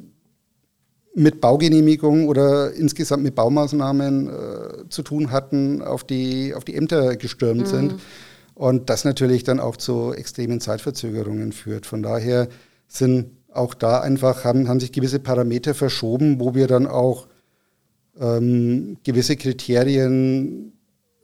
mit 1.15 1.39
Baugenehmigung 1.39 2.27
oder 2.27 2.73
insgesamt 2.73 3.23
mit 3.23 3.35
Baumaßnahmen 3.35 4.27
äh, 4.27 4.89
zu 4.89 5.01
tun 5.01 5.31
hatten, 5.31 5.81
auf 5.81 6.03
die, 6.03 6.53
auf 6.53 6.65
die 6.65 6.75
Ämter 6.75 7.15
gestürmt 7.15 7.61
mhm. 7.61 7.65
sind. 7.67 7.95
Und 8.55 8.89
das 8.89 9.05
natürlich 9.05 9.43
dann 9.43 9.59
auch 9.59 9.77
zu 9.77 10.13
extremen 10.13 10.59
Zeitverzögerungen 10.59 11.53
führt. 11.53 11.85
Von 11.85 12.03
daher 12.03 12.49
sind 12.93 13.31
auch 13.51 13.73
da 13.73 14.01
einfach, 14.01 14.43
haben, 14.43 14.67
haben 14.67 14.79
sich 14.79 14.91
gewisse 14.91 15.19
Parameter 15.19 15.73
verschoben, 15.73 16.39
wo 16.39 16.55
wir 16.55 16.67
dann 16.67 16.87
auch 16.87 17.27
ähm, 18.19 18.97
gewisse 19.03 19.35
Kriterien 19.35 20.73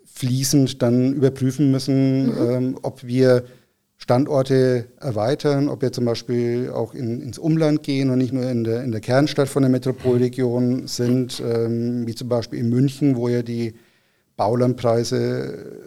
fließend 0.05 0.81
dann 0.81 1.13
überprüfen 1.13 1.71
müssen, 1.71 2.27
mhm. 2.27 2.49
ähm, 2.49 2.79
ob 2.81 3.03
wir 3.05 3.45
Standorte 3.97 4.85
erweitern, 4.99 5.67
ob 5.67 5.81
wir 5.81 5.91
zum 5.91 6.05
Beispiel 6.05 6.71
auch 6.73 6.93
in, 6.93 7.21
ins 7.21 7.37
Umland 7.37 7.83
gehen 7.83 8.09
und 8.09 8.19
nicht 8.19 8.33
nur 8.33 8.49
in 8.49 8.63
der, 8.63 8.83
in 8.83 8.91
der 8.91 9.01
Kernstadt 9.01 9.49
von 9.49 9.61
der 9.61 9.69
Metropolregion 9.69 10.87
sind, 10.87 11.43
ähm, 11.45 12.07
wie 12.07 12.15
zum 12.15 12.29
Beispiel 12.29 12.59
in 12.59 12.69
München, 12.69 13.17
wo 13.17 13.27
ja 13.27 13.41
die 13.41 13.75
Baulandpreise 14.37 15.81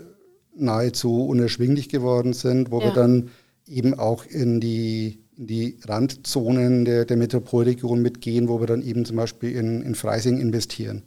nahezu 0.54 1.26
unerschwinglich 1.26 1.88
geworden 1.88 2.34
sind, 2.34 2.70
wo 2.70 2.80
ja. 2.80 2.86
wir 2.86 2.92
dann 2.92 3.30
eben 3.66 3.98
auch 3.98 4.26
in 4.26 4.60
die, 4.60 5.21
in 5.36 5.46
die 5.46 5.78
Randzonen 5.84 6.84
der, 6.84 7.04
der 7.04 7.16
Metropolregion 7.16 8.02
mitgehen, 8.02 8.48
wo 8.48 8.60
wir 8.60 8.66
dann 8.66 8.82
eben 8.82 9.04
zum 9.04 9.16
Beispiel 9.16 9.52
in, 9.52 9.82
in 9.82 9.94
Freising 9.94 10.38
investieren. 10.40 11.02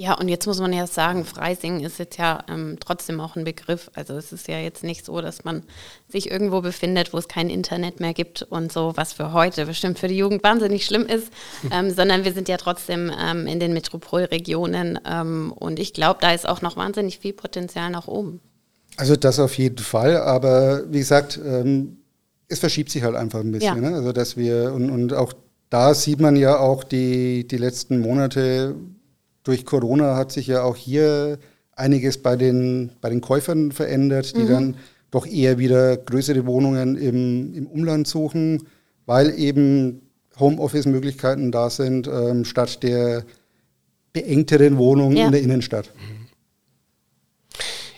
Ja, 0.00 0.14
und 0.14 0.28
jetzt 0.28 0.46
muss 0.46 0.60
man 0.60 0.72
ja 0.72 0.86
sagen, 0.86 1.24
Freising 1.24 1.80
ist 1.80 1.98
jetzt 1.98 2.18
ja 2.18 2.44
ähm, 2.48 2.76
trotzdem 2.78 3.20
auch 3.20 3.34
ein 3.34 3.42
Begriff. 3.42 3.90
Also 3.94 4.14
es 4.14 4.32
ist 4.32 4.46
ja 4.46 4.60
jetzt 4.60 4.84
nicht 4.84 5.04
so, 5.04 5.20
dass 5.20 5.44
man 5.44 5.64
sich 6.06 6.30
irgendwo 6.30 6.60
befindet, 6.60 7.12
wo 7.12 7.18
es 7.18 7.26
kein 7.26 7.50
Internet 7.50 7.98
mehr 7.98 8.14
gibt 8.14 8.42
und 8.44 8.70
so, 8.70 8.92
was 8.94 9.12
für 9.12 9.32
heute 9.32 9.66
bestimmt 9.66 9.98
für 9.98 10.06
die 10.06 10.16
Jugend 10.16 10.44
wahnsinnig 10.44 10.84
schlimm 10.86 11.04
ist, 11.04 11.32
ähm, 11.72 11.90
sondern 11.90 12.24
wir 12.24 12.32
sind 12.32 12.48
ja 12.48 12.58
trotzdem 12.58 13.10
ähm, 13.20 13.48
in 13.48 13.58
den 13.58 13.72
Metropolregionen 13.72 15.00
ähm, 15.04 15.52
und 15.52 15.80
ich 15.80 15.94
glaube, 15.94 16.20
da 16.20 16.32
ist 16.32 16.48
auch 16.48 16.62
noch 16.62 16.76
wahnsinnig 16.76 17.18
viel 17.18 17.32
Potenzial 17.32 17.90
nach 17.90 18.06
oben. 18.06 18.40
Also 18.96 19.16
das 19.16 19.40
auf 19.40 19.58
jeden 19.58 19.78
Fall, 19.78 20.16
aber 20.18 20.84
wie 20.92 20.98
gesagt, 20.98 21.40
ähm, 21.44 21.98
es 22.48 22.58
verschiebt 22.58 22.90
sich 22.90 23.02
halt 23.02 23.14
einfach 23.14 23.40
ein 23.40 23.52
bisschen. 23.52 23.82
Ja. 23.82 23.90
Ne? 23.90 23.96
Also 23.96 24.12
dass 24.12 24.36
wir 24.36 24.72
und, 24.74 24.90
und 24.90 25.12
auch 25.12 25.32
da 25.70 25.94
sieht 25.94 26.20
man 26.20 26.36
ja 26.36 26.58
auch 26.58 26.82
die, 26.82 27.46
die 27.46 27.58
letzten 27.58 28.00
Monate, 28.00 28.74
durch 29.44 29.64
Corona 29.64 30.16
hat 30.16 30.32
sich 30.32 30.46
ja 30.46 30.62
auch 30.62 30.76
hier 30.76 31.38
einiges 31.74 32.18
bei 32.18 32.36
den, 32.36 32.92
bei 33.00 33.10
den 33.10 33.20
Käufern 33.20 33.72
verändert, 33.72 34.36
die 34.36 34.42
mhm. 34.42 34.48
dann 34.48 34.76
doch 35.10 35.26
eher 35.26 35.58
wieder 35.58 35.96
größere 35.96 36.46
Wohnungen 36.46 36.96
im, 36.96 37.54
im 37.54 37.66
Umland 37.66 38.06
suchen, 38.06 38.66
weil 39.06 39.38
eben 39.38 40.02
Homeoffice-Möglichkeiten 40.38 41.50
da 41.50 41.70
sind, 41.70 42.08
ähm, 42.08 42.44
statt 42.44 42.82
der 42.82 43.24
beengteren 44.12 44.76
Wohnung 44.76 45.16
ja. 45.16 45.26
in 45.26 45.32
der 45.32 45.40
Innenstadt. 45.40 45.92
Mhm. 45.94 46.17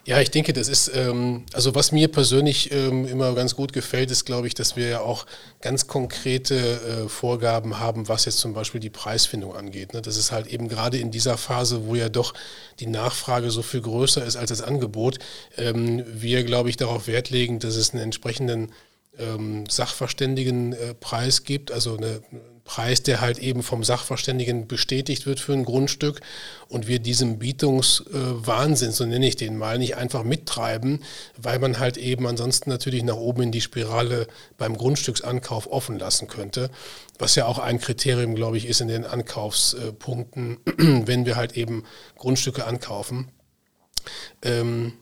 Ja, 0.07 0.21
ich 0.21 0.31
denke, 0.31 0.53
das 0.53 0.69
ist, 0.69 0.91
ähm, 0.95 1.45
also 1.53 1.75
was 1.75 1.93
mir 1.93 2.09
persönlich 2.09 2.73
ähm, 2.73 3.07
immer 3.07 3.35
ganz 3.35 3.55
gut 3.55 3.73
gefällt, 3.73 4.11
ist, 4.11 4.25
glaube 4.25 4.47
ich, 4.47 4.55
dass 4.55 4.75
wir 4.77 4.89
ja 4.89 5.01
auch 5.01 5.27
ganz 5.61 5.87
konkrete 5.87 6.57
äh, 6.57 7.09
Vorgaben 7.09 7.79
haben, 7.79 8.09
was 8.09 8.25
jetzt 8.25 8.39
zum 8.39 8.55
Beispiel 8.55 8.81
die 8.81 8.91
Preisfindung 8.91 9.55
angeht. 9.55 9.93
Ne? 9.93 10.01
Das 10.01 10.17
ist 10.17 10.33
halt 10.33 10.47
eben 10.47 10.69
gerade 10.69 10.99
in 10.99 11.11
dieser 11.11 11.37
Phase, 11.37 11.87
wo 11.87 11.95
ja 11.95 12.09
doch 12.09 12.33
die 12.81 12.87
Nachfrage 12.87 13.51
so 13.51 13.63
viel 13.63 13.83
größer 13.83 14.25
ist 14.25 14.37
als 14.37 14.49
das 14.49 14.63
Angebot, 14.63 15.19
ähm, 15.59 16.03
wir, 16.07 16.45
glaube 16.45 16.71
ich, 16.71 16.77
darauf 16.77 17.07
Wert 17.07 17.31
legen, 17.31 17.59
dass 17.59 17.77
es 17.77 17.93
einen 17.93 18.03
entsprechenden 18.03 18.73
ähm, 19.19 19.65
Sachverständigenpreis 19.69 21.41
äh, 21.41 21.43
gibt, 21.43 21.73
also 21.73 21.97
eine, 21.97 22.23
Preis, 22.71 23.03
der 23.03 23.21
halt 23.21 23.39
eben 23.39 23.65
vom 23.65 23.83
Sachverständigen 23.83 24.69
bestätigt 24.69 25.27
wird 25.27 25.41
für 25.41 25.55
ein 25.55 25.65
Grundstück 25.65 26.21
und 26.69 26.87
wir 26.87 27.01
diesem 27.01 27.41
Bietungswahnsinn, 27.41 28.93
so 28.93 29.05
nenne 29.05 29.27
ich 29.27 29.35
den 29.35 29.59
mal, 29.59 29.77
nicht 29.77 29.97
einfach 29.97 30.23
mittreiben, 30.23 31.03
weil 31.37 31.59
man 31.59 31.81
halt 31.81 31.97
eben 31.97 32.29
ansonsten 32.29 32.71
natürlich 32.71 33.03
nach 33.03 33.17
oben 33.17 33.43
in 33.43 33.51
die 33.51 33.61
Spirale 33.61 34.29
beim 34.57 34.77
Grundstücksankauf 34.77 35.67
offen 35.67 35.99
lassen 35.99 36.29
könnte, 36.29 36.71
was 37.19 37.35
ja 37.35 37.47
auch 37.47 37.59
ein 37.59 37.81
Kriterium, 37.81 38.37
glaube 38.37 38.57
ich, 38.57 38.67
ist 38.67 38.81
in 38.81 38.87
den 38.87 39.05
Ankaufspunkten, 39.05 40.59
wenn 40.77 41.27
wir 41.27 41.35
halt 41.35 41.57
eben 41.57 41.83
Grundstücke 42.19 42.67
ankaufen. 42.67 43.33
Ähm, 44.43 44.93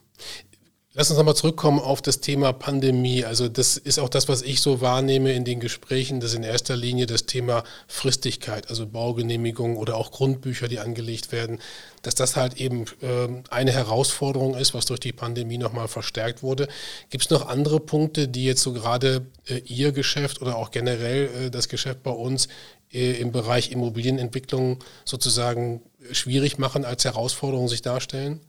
Lass 0.98 1.10
uns 1.10 1.18
nochmal 1.18 1.36
zurückkommen 1.36 1.78
auf 1.78 2.02
das 2.02 2.18
Thema 2.18 2.52
Pandemie. 2.52 3.24
Also 3.24 3.48
das 3.48 3.76
ist 3.76 4.00
auch 4.00 4.08
das, 4.08 4.28
was 4.28 4.42
ich 4.42 4.60
so 4.60 4.80
wahrnehme 4.80 5.32
in 5.32 5.44
den 5.44 5.60
Gesprächen, 5.60 6.18
das 6.18 6.32
ist 6.32 6.38
in 6.38 6.42
erster 6.42 6.74
Linie 6.74 7.06
das 7.06 7.24
Thema 7.24 7.62
Fristigkeit, 7.86 8.68
also 8.68 8.84
Baugenehmigungen 8.84 9.76
oder 9.76 9.94
auch 9.94 10.10
Grundbücher, 10.10 10.66
die 10.66 10.80
angelegt 10.80 11.30
werden, 11.30 11.60
dass 12.02 12.16
das 12.16 12.34
halt 12.34 12.56
eben 12.56 12.82
äh, 13.00 13.28
eine 13.48 13.70
Herausforderung 13.70 14.56
ist, 14.56 14.74
was 14.74 14.86
durch 14.86 14.98
die 14.98 15.12
Pandemie 15.12 15.56
nochmal 15.56 15.86
verstärkt 15.86 16.42
wurde. 16.42 16.66
Gibt 17.10 17.22
es 17.22 17.30
noch 17.30 17.46
andere 17.46 17.78
Punkte, 17.78 18.26
die 18.26 18.44
jetzt 18.44 18.62
so 18.62 18.72
gerade 18.72 19.24
äh, 19.46 19.58
Ihr 19.66 19.92
Geschäft 19.92 20.42
oder 20.42 20.56
auch 20.56 20.72
generell 20.72 21.26
äh, 21.26 21.50
das 21.52 21.68
Geschäft 21.68 22.02
bei 22.02 22.10
uns 22.10 22.48
äh, 22.92 23.12
im 23.20 23.30
Bereich 23.30 23.70
Immobilienentwicklung 23.70 24.82
sozusagen 25.04 25.80
schwierig 26.10 26.58
machen, 26.58 26.84
als 26.84 27.04
Herausforderung 27.04 27.68
sich 27.68 27.82
darstellen? 27.82 28.40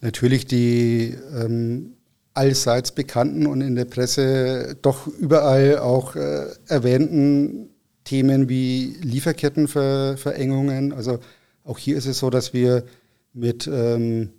Natürlich 0.00 0.46
die 0.46 1.16
ähm, 1.34 1.94
allseits 2.34 2.92
bekannten 2.92 3.46
und 3.46 3.60
in 3.62 3.74
der 3.76 3.86
Presse 3.86 4.76
doch 4.82 5.06
überall 5.06 5.78
auch 5.78 6.16
äh, 6.16 6.46
erwähnten 6.68 7.70
Themen 8.04 8.48
wie 8.48 8.96
Lieferkettenverengungen. 9.02 10.92
Also 10.92 11.18
auch 11.64 11.78
hier 11.78 11.96
ist 11.96 12.06
es 12.06 12.18
so, 12.18 12.30
dass 12.30 12.52
wir 12.52 12.84
mit 13.32 13.66
ähm, 13.66 14.30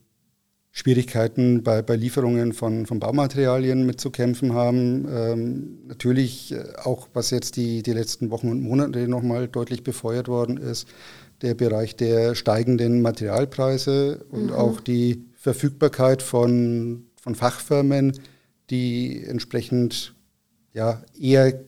Schwierigkeiten 0.72 1.64
bei, 1.64 1.82
bei 1.82 1.96
Lieferungen 1.96 2.54
von, 2.54 2.86
von 2.86 3.00
Baumaterialien 3.00 3.84
mitzukämpfen 3.84 4.54
haben. 4.54 5.08
Ähm, 5.12 5.80
natürlich 5.88 6.54
äh, 6.54 6.64
auch, 6.84 7.08
was 7.14 7.32
jetzt 7.32 7.56
die, 7.56 7.82
die 7.82 7.94
letzten 7.94 8.30
Wochen 8.30 8.50
und 8.50 8.62
Monate 8.62 9.08
nochmal 9.08 9.48
deutlich 9.48 9.84
befeuert 9.84 10.28
worden 10.28 10.58
ist, 10.58 10.88
der 11.42 11.54
Bereich 11.54 11.96
der 11.96 12.36
steigenden 12.36 13.02
Materialpreise 13.02 14.26
und 14.30 14.48
mhm. 14.48 14.54
auch 14.54 14.80
die 14.82 15.26
Verfügbarkeit 15.36 16.22
von, 16.22 17.06
von 17.22 17.36
Fachfirmen, 17.36 18.14
die 18.70 19.24
entsprechend 19.24 20.16
ja, 20.74 21.02
eher 21.20 21.60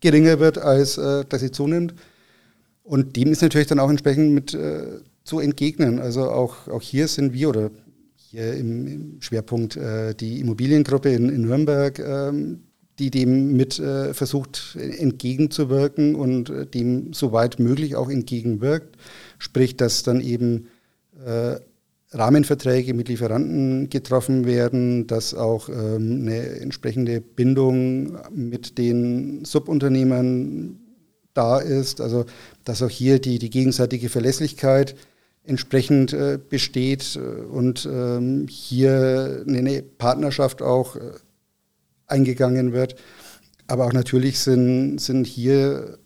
geringer 0.00 0.38
wird, 0.38 0.58
als 0.58 0.98
äh, 0.98 1.24
dass 1.28 1.40
sie 1.40 1.50
zunimmt. 1.50 1.94
Und 2.82 3.16
dem 3.16 3.32
ist 3.32 3.42
natürlich 3.42 3.66
dann 3.66 3.80
auch 3.80 3.90
entsprechend 3.90 4.32
mit 4.32 4.54
äh, 4.54 5.00
zu 5.24 5.40
entgegnen. 5.40 5.98
Also 5.98 6.30
auch, 6.30 6.68
auch 6.68 6.82
hier 6.82 7.08
sind 7.08 7.32
wir 7.32 7.48
oder 7.48 7.70
hier 8.14 8.54
im, 8.54 8.86
im 8.86 9.22
Schwerpunkt 9.22 9.76
äh, 9.76 10.14
die 10.14 10.40
Immobiliengruppe 10.40 11.10
in, 11.10 11.28
in 11.28 11.42
Nürnberg, 11.42 11.98
ähm, 11.98 12.62
die 12.98 13.10
dem 13.10 13.56
mit 13.56 13.78
äh, 13.78 14.14
versucht 14.14 14.76
entgegenzuwirken 14.76 16.14
und 16.14 16.50
äh, 16.50 16.66
dem 16.66 17.12
soweit 17.12 17.58
möglich 17.58 17.96
auch 17.96 18.08
entgegenwirkt. 18.08 18.96
Sprich, 19.38 19.76
dass 19.76 20.02
dann 20.02 20.20
eben 20.20 20.68
äh, 21.24 21.56
Rahmenverträge 22.12 22.94
mit 22.94 23.08
Lieferanten 23.08 23.90
getroffen 23.90 24.46
werden, 24.46 25.06
dass 25.06 25.34
auch 25.34 25.68
ähm, 25.68 26.22
eine 26.22 26.60
entsprechende 26.60 27.20
Bindung 27.20 28.16
mit 28.32 28.78
den 28.78 29.44
Subunternehmern 29.44 30.78
da 31.34 31.58
ist, 31.58 32.00
also 32.00 32.24
dass 32.64 32.82
auch 32.82 32.90
hier 32.90 33.18
die, 33.18 33.38
die 33.38 33.50
gegenseitige 33.50 34.08
Verlässlichkeit 34.08 34.94
entsprechend 35.44 36.12
äh, 36.12 36.38
besteht 36.48 37.18
und 37.50 37.86
ähm, 37.90 38.46
hier 38.48 39.44
eine 39.46 39.82
Partnerschaft 39.82 40.62
auch 40.62 40.96
äh, 40.96 41.00
eingegangen 42.06 42.72
wird. 42.72 42.96
Aber 43.66 43.86
auch 43.86 43.92
natürlich 43.92 44.38
sind, 44.38 44.98
sind 44.98 45.26
hier 45.26 45.98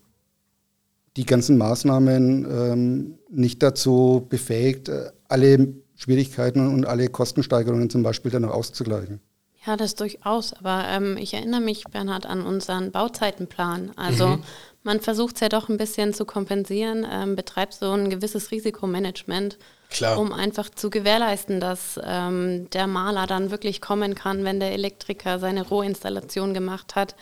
die 1.17 1.25
ganzen 1.25 1.57
Maßnahmen 1.57 2.47
ähm, 2.49 3.17
nicht 3.29 3.61
dazu 3.61 4.25
befähigt, 4.29 4.89
äh, 4.89 5.11
alle 5.27 5.73
Schwierigkeiten 5.95 6.67
und 6.73 6.85
alle 6.85 7.09
Kostensteigerungen 7.09 7.89
zum 7.89 8.01
Beispiel 8.01 8.31
dann 8.31 8.45
auch 8.45 8.53
auszugleichen. 8.53 9.19
Ja, 9.65 9.77
das 9.77 9.93
durchaus. 9.93 10.53
Aber 10.53 10.85
ähm, 10.87 11.17
ich 11.17 11.33
erinnere 11.33 11.61
mich, 11.61 11.83
Bernhard, 11.83 12.25
an 12.25 12.41
unseren 12.41 12.91
Bauzeitenplan. 12.91 13.91
Also 13.95 14.29
mhm. 14.29 14.43
man 14.83 14.99
versucht 14.99 15.35
es 15.35 15.41
ja 15.41 15.49
doch 15.49 15.69
ein 15.69 15.77
bisschen 15.77 16.13
zu 16.13 16.25
kompensieren, 16.25 17.05
ähm, 17.09 17.35
betreibt 17.35 17.73
so 17.73 17.91
ein 17.91 18.09
gewisses 18.09 18.49
Risikomanagement, 18.49 19.59
Klar. 19.91 20.17
um 20.17 20.33
einfach 20.33 20.69
zu 20.69 20.89
gewährleisten, 20.89 21.59
dass 21.59 21.99
ähm, 22.03 22.69
der 22.71 22.87
Maler 22.87 23.27
dann 23.27 23.51
wirklich 23.51 23.81
kommen 23.81 24.15
kann, 24.15 24.43
wenn 24.43 24.59
der 24.59 24.71
Elektriker 24.71 25.37
seine 25.37 25.67
Rohinstallation 25.67 26.53
gemacht 26.53 26.95
hat. 26.95 27.15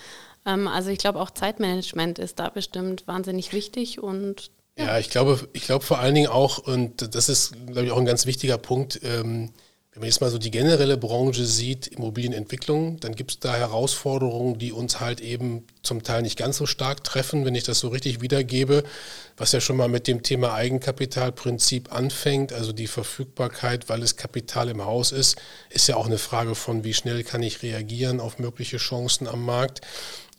Ähm, 0.45 0.67
also 0.67 0.89
ich 0.89 0.99
glaube, 0.99 1.19
auch 1.19 1.31
Zeitmanagement 1.31 2.19
ist 2.19 2.39
da 2.39 2.49
bestimmt 2.49 3.07
wahnsinnig 3.07 3.53
wichtig 3.53 4.01
und 4.01 4.51
ja, 4.77 4.97
ich 4.97 5.09
glaube, 5.09 5.49
ich 5.51 5.63
glaube 5.63 5.83
vor 5.83 5.99
allen 5.99 6.15
Dingen 6.15 6.29
auch, 6.29 6.57
und 6.59 7.13
das 7.13 7.27
ist, 7.27 7.53
glaube 7.65 7.85
ich, 7.85 7.91
auch 7.91 7.97
ein 7.97 8.05
ganz 8.05 8.25
wichtiger 8.25 8.57
Punkt, 8.57 9.01
ähm, 9.03 9.51
wenn 9.99 10.03
man 10.03 10.11
jetzt 10.11 10.21
mal 10.21 10.29
so 10.29 10.37
die 10.37 10.49
generelle 10.49 10.95
Branche 10.95 11.43
sieht, 11.43 11.87
Immobilienentwicklung, 11.87 13.01
dann 13.01 13.15
gibt 13.15 13.31
es 13.31 13.39
da 13.41 13.57
Herausforderungen, 13.57 14.57
die 14.57 14.71
uns 14.71 15.01
halt 15.01 15.19
eben 15.19 15.67
zum 15.83 16.03
Teil 16.03 16.21
nicht 16.21 16.37
ganz 16.37 16.55
so 16.55 16.65
stark 16.65 17.03
treffen, 17.03 17.43
wenn 17.43 17.53
ich 17.53 17.65
das 17.65 17.79
so 17.79 17.89
richtig 17.89 18.21
wiedergebe, 18.21 18.85
was 19.35 19.51
ja 19.51 19.59
schon 19.59 19.75
mal 19.75 19.89
mit 19.89 20.07
dem 20.07 20.23
Thema 20.23 20.53
Eigenkapitalprinzip 20.53 21.91
anfängt, 21.91 22.53
also 22.53 22.71
die 22.71 22.87
Verfügbarkeit, 22.87 23.89
weil 23.89 24.01
es 24.01 24.15
Kapital 24.15 24.69
im 24.69 24.85
Haus 24.85 25.11
ist, 25.11 25.35
ist 25.69 25.89
ja 25.89 25.97
auch 25.97 26.05
eine 26.05 26.17
Frage 26.17 26.55
von, 26.55 26.85
wie 26.85 26.93
schnell 26.93 27.25
kann 27.25 27.43
ich 27.43 27.61
reagieren 27.61 28.21
auf 28.21 28.39
mögliche 28.39 28.77
Chancen 28.77 29.27
am 29.27 29.43
Markt. 29.43 29.81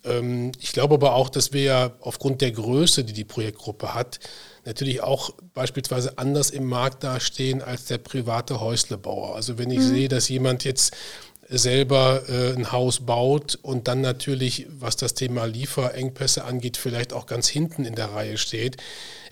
Ähm, 0.05 0.53
ich 0.61 0.73
glaube 0.73 0.95
aber 0.95 1.15
auch, 1.15 1.29
dass 1.29 1.53
wir 1.53 1.63
ja 1.63 1.91
aufgrund 2.01 2.41
der 2.41 2.53
Größe, 2.53 3.05
die 3.05 3.13
die 3.13 3.25
Projektgruppe 3.25 3.95
hat, 3.95 4.21
natürlich 4.65 5.03
auch 5.03 5.31
beispielsweise 5.55 6.19
anders 6.19 6.51
im 6.51 6.65
Markt 6.65 7.05
dastehen 7.05 7.63
als 7.63 7.87
der 7.87 7.99
private 7.99 8.61
Häuslebauer. 8.61 9.35
Also 9.35 9.59
wenn 9.59 9.71
ich 9.71 9.79
mhm. 9.79 9.89
sehe, 9.89 10.09
dass 10.09 10.29
jemand 10.29 10.65
jetzt 10.65 10.97
selber 11.51 12.23
äh, 12.29 12.53
ein 12.53 12.71
Haus 12.71 13.01
baut 13.01 13.59
und 13.61 13.89
dann 13.89 14.01
natürlich, 14.01 14.67
was 14.71 14.97
das 14.97 15.15
Thema 15.15 15.47
Lieferengpässe 15.47 16.45
angeht, 16.45 16.77
vielleicht 16.77 17.13
auch 17.13 17.27
ganz 17.27 17.49
hinten 17.49 17.85
in 17.85 17.97
der 17.97 18.13
Reihe 18.13 18.39
steht. 18.39 18.77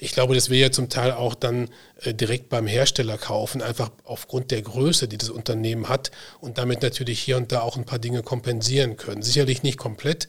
Ich 0.00 0.12
glaube, 0.12 0.34
dass 0.34 0.50
wir 0.50 0.58
ja 0.58 0.70
zum 0.72 0.88
Teil 0.88 1.12
auch 1.12 1.36
dann 1.36 1.68
äh, 2.02 2.12
direkt 2.12 2.48
beim 2.48 2.66
Hersteller 2.66 3.18
kaufen, 3.18 3.62
einfach 3.62 3.90
aufgrund 4.04 4.50
der 4.50 4.62
Größe, 4.62 5.06
die 5.06 5.16
das 5.16 5.30
Unternehmen 5.30 5.88
hat 5.88 6.10
und 6.40 6.58
damit 6.58 6.82
natürlich 6.82 7.20
hier 7.20 7.36
und 7.36 7.52
da 7.52 7.60
auch 7.60 7.76
ein 7.76 7.84
paar 7.84 8.00
Dinge 8.00 8.22
kompensieren 8.24 8.96
können. 8.96 9.22
Sicherlich 9.22 9.62
nicht 9.62 9.78
komplett, 9.78 10.26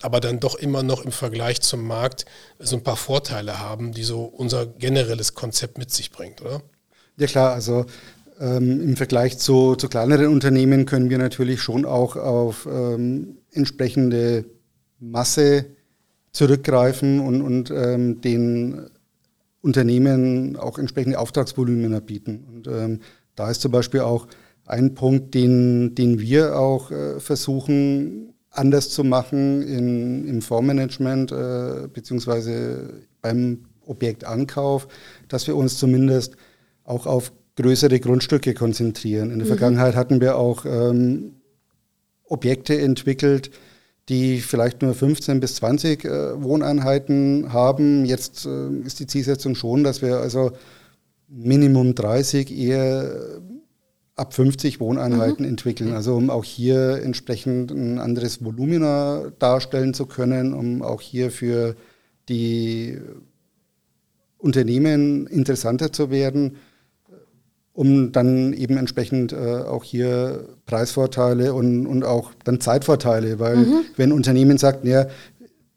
aber 0.00 0.20
dann 0.20 0.38
doch 0.38 0.54
immer 0.54 0.84
noch 0.84 1.04
im 1.04 1.12
Vergleich 1.12 1.60
zum 1.60 1.84
Markt 1.84 2.24
so 2.60 2.76
ein 2.76 2.84
paar 2.84 2.96
Vorteile 2.96 3.58
haben, 3.58 3.92
die 3.92 4.04
so 4.04 4.22
unser 4.22 4.66
generelles 4.66 5.34
Konzept 5.34 5.76
mit 5.76 5.90
sich 5.90 6.12
bringt, 6.12 6.40
oder? 6.40 6.62
Ja 7.18 7.26
klar, 7.26 7.52
also 7.52 7.84
ähm, 8.42 8.80
im 8.80 8.96
Vergleich 8.96 9.38
zu, 9.38 9.76
zu 9.76 9.88
kleineren 9.88 10.26
Unternehmen 10.26 10.84
können 10.84 11.10
wir 11.10 11.18
natürlich 11.18 11.62
schon 11.62 11.84
auch 11.84 12.16
auf 12.16 12.68
ähm, 12.70 13.38
entsprechende 13.52 14.44
Masse 14.98 15.66
zurückgreifen 16.32 17.20
und, 17.20 17.42
und 17.42 17.70
ähm, 17.70 18.20
den 18.20 18.86
Unternehmen 19.60 20.56
auch 20.56 20.78
entsprechende 20.78 21.18
Auftragsvolumina 21.20 22.00
bieten. 22.00 22.44
Und 22.52 22.66
ähm, 22.66 23.00
da 23.36 23.50
ist 23.50 23.60
zum 23.60 23.70
Beispiel 23.70 24.00
auch 24.00 24.26
ein 24.66 24.94
Punkt, 24.94 25.34
den, 25.34 25.94
den 25.94 26.18
wir 26.18 26.58
auch 26.58 26.90
äh, 26.90 27.20
versuchen 27.20 28.34
anders 28.50 28.90
zu 28.90 29.04
machen 29.04 29.62
in, 29.62 30.26
im 30.26 30.42
Fondsmanagement 30.42 31.32
äh, 31.32 31.88
beziehungsweise 31.92 33.04
beim 33.20 33.66
Objektankauf, 33.86 34.88
dass 35.28 35.46
wir 35.46 35.56
uns 35.56 35.78
zumindest 35.78 36.36
auch 36.84 37.06
auf 37.06 37.32
größere 37.56 38.00
Grundstücke 38.00 38.54
konzentrieren. 38.54 39.30
In 39.30 39.38
der 39.38 39.46
mhm. 39.46 39.50
Vergangenheit 39.50 39.94
hatten 39.94 40.20
wir 40.20 40.36
auch 40.36 40.64
ähm, 40.64 41.34
Objekte 42.24 42.78
entwickelt, 42.80 43.50
die 44.08 44.40
vielleicht 44.40 44.82
nur 44.82 44.94
15 44.94 45.40
bis 45.40 45.56
20 45.56 46.04
äh, 46.04 46.42
Wohneinheiten 46.42 47.52
haben. 47.52 48.04
Jetzt 48.04 48.46
äh, 48.46 48.68
ist 48.84 49.00
die 49.00 49.06
Zielsetzung 49.06 49.54
schon, 49.54 49.84
dass 49.84 50.02
wir 50.02 50.18
also 50.18 50.52
Minimum 51.28 51.94
30, 51.94 52.56
eher 52.56 53.40
ab 54.16 54.34
50 54.34 54.80
Wohneinheiten 54.80 55.44
mhm. 55.44 55.50
entwickeln. 55.50 55.92
Also 55.92 56.14
um 56.14 56.30
auch 56.30 56.44
hier 56.44 57.02
entsprechend 57.02 57.70
ein 57.70 57.98
anderes 57.98 58.44
Volumina 58.44 59.30
darstellen 59.38 59.94
zu 59.94 60.06
können, 60.06 60.52
um 60.52 60.82
auch 60.82 61.00
hier 61.00 61.30
für 61.30 61.76
die 62.28 62.98
Unternehmen 64.38 65.26
interessanter 65.26 65.92
zu 65.92 66.10
werden 66.10 66.56
um 67.74 68.12
dann 68.12 68.52
eben 68.52 68.76
entsprechend 68.76 69.32
äh, 69.32 69.36
auch 69.36 69.84
hier 69.84 70.46
Preisvorteile 70.66 71.54
und, 71.54 71.86
und 71.86 72.04
auch 72.04 72.32
dann 72.44 72.60
Zeitvorteile, 72.60 73.38
weil 73.38 73.56
mhm. 73.56 73.84
wenn 73.96 74.10
ein 74.10 74.12
Unternehmen 74.12 74.58
sagt, 74.58 74.84
ja, 74.84 75.06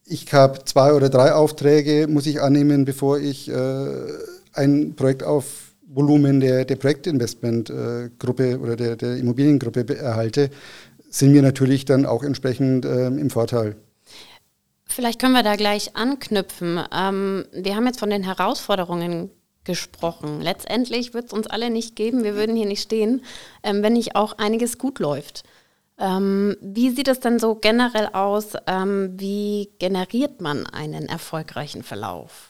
ich 0.05 0.31
habe 0.33 0.63
zwei 0.65 0.93
oder 0.93 1.09
drei 1.09 1.33
Aufträge, 1.33 2.07
muss 2.07 2.27
ich 2.27 2.41
annehmen, 2.41 2.85
bevor 2.85 3.17
ich 3.17 3.49
äh, 3.49 3.87
ein 4.53 4.95
Projekt 4.95 5.23
auf 5.23 5.45
Volumen 5.87 6.41
der, 6.41 6.65
der 6.65 6.75
Projektinvestmentgruppe 6.75 8.51
äh, 8.51 8.55
oder 8.55 8.75
der, 8.75 8.95
der 8.97 9.15
Immobiliengruppe 9.17 9.97
erhalte, 9.97 10.49
sind 11.09 11.33
wir 11.33 11.41
natürlich 11.41 11.85
dann 11.85 12.05
auch 12.05 12.23
entsprechend 12.23 12.85
äh, 12.85 13.07
im 13.07 13.29
Vorteil. 13.29 13.75
Vielleicht 14.85 15.19
können 15.19 15.33
wir 15.33 15.43
da 15.43 15.55
gleich 15.55 15.95
anknüpfen. 15.95 16.79
Ähm, 16.93 17.45
wir 17.53 17.75
haben 17.75 17.87
jetzt 17.87 17.99
von 17.99 18.09
den 18.09 18.23
Herausforderungen 18.23 19.31
gesprochen. 19.65 20.41
Letztendlich 20.41 21.13
wird 21.13 21.25
es 21.25 21.33
uns 21.33 21.47
alle 21.47 21.69
nicht 21.69 21.95
geben, 21.95 22.23
wir 22.23 22.35
würden 22.35 22.55
hier 22.55 22.67
nicht 22.67 22.81
stehen, 22.81 23.23
ähm, 23.63 23.83
wenn 23.83 23.93
nicht 23.93 24.15
auch 24.15 24.37
einiges 24.37 24.77
gut 24.77 24.99
läuft. 24.99 25.43
Ähm, 25.97 26.57
wie 26.61 26.89
sieht 26.89 27.07
es 27.07 27.19
denn 27.19 27.39
so 27.39 27.55
generell 27.55 28.07
aus? 28.07 28.53
Ähm, 28.67 29.13
wie 29.17 29.69
generiert 29.79 30.41
man 30.41 30.65
einen 30.65 31.07
erfolgreichen 31.07 31.83
Verlauf? 31.83 32.49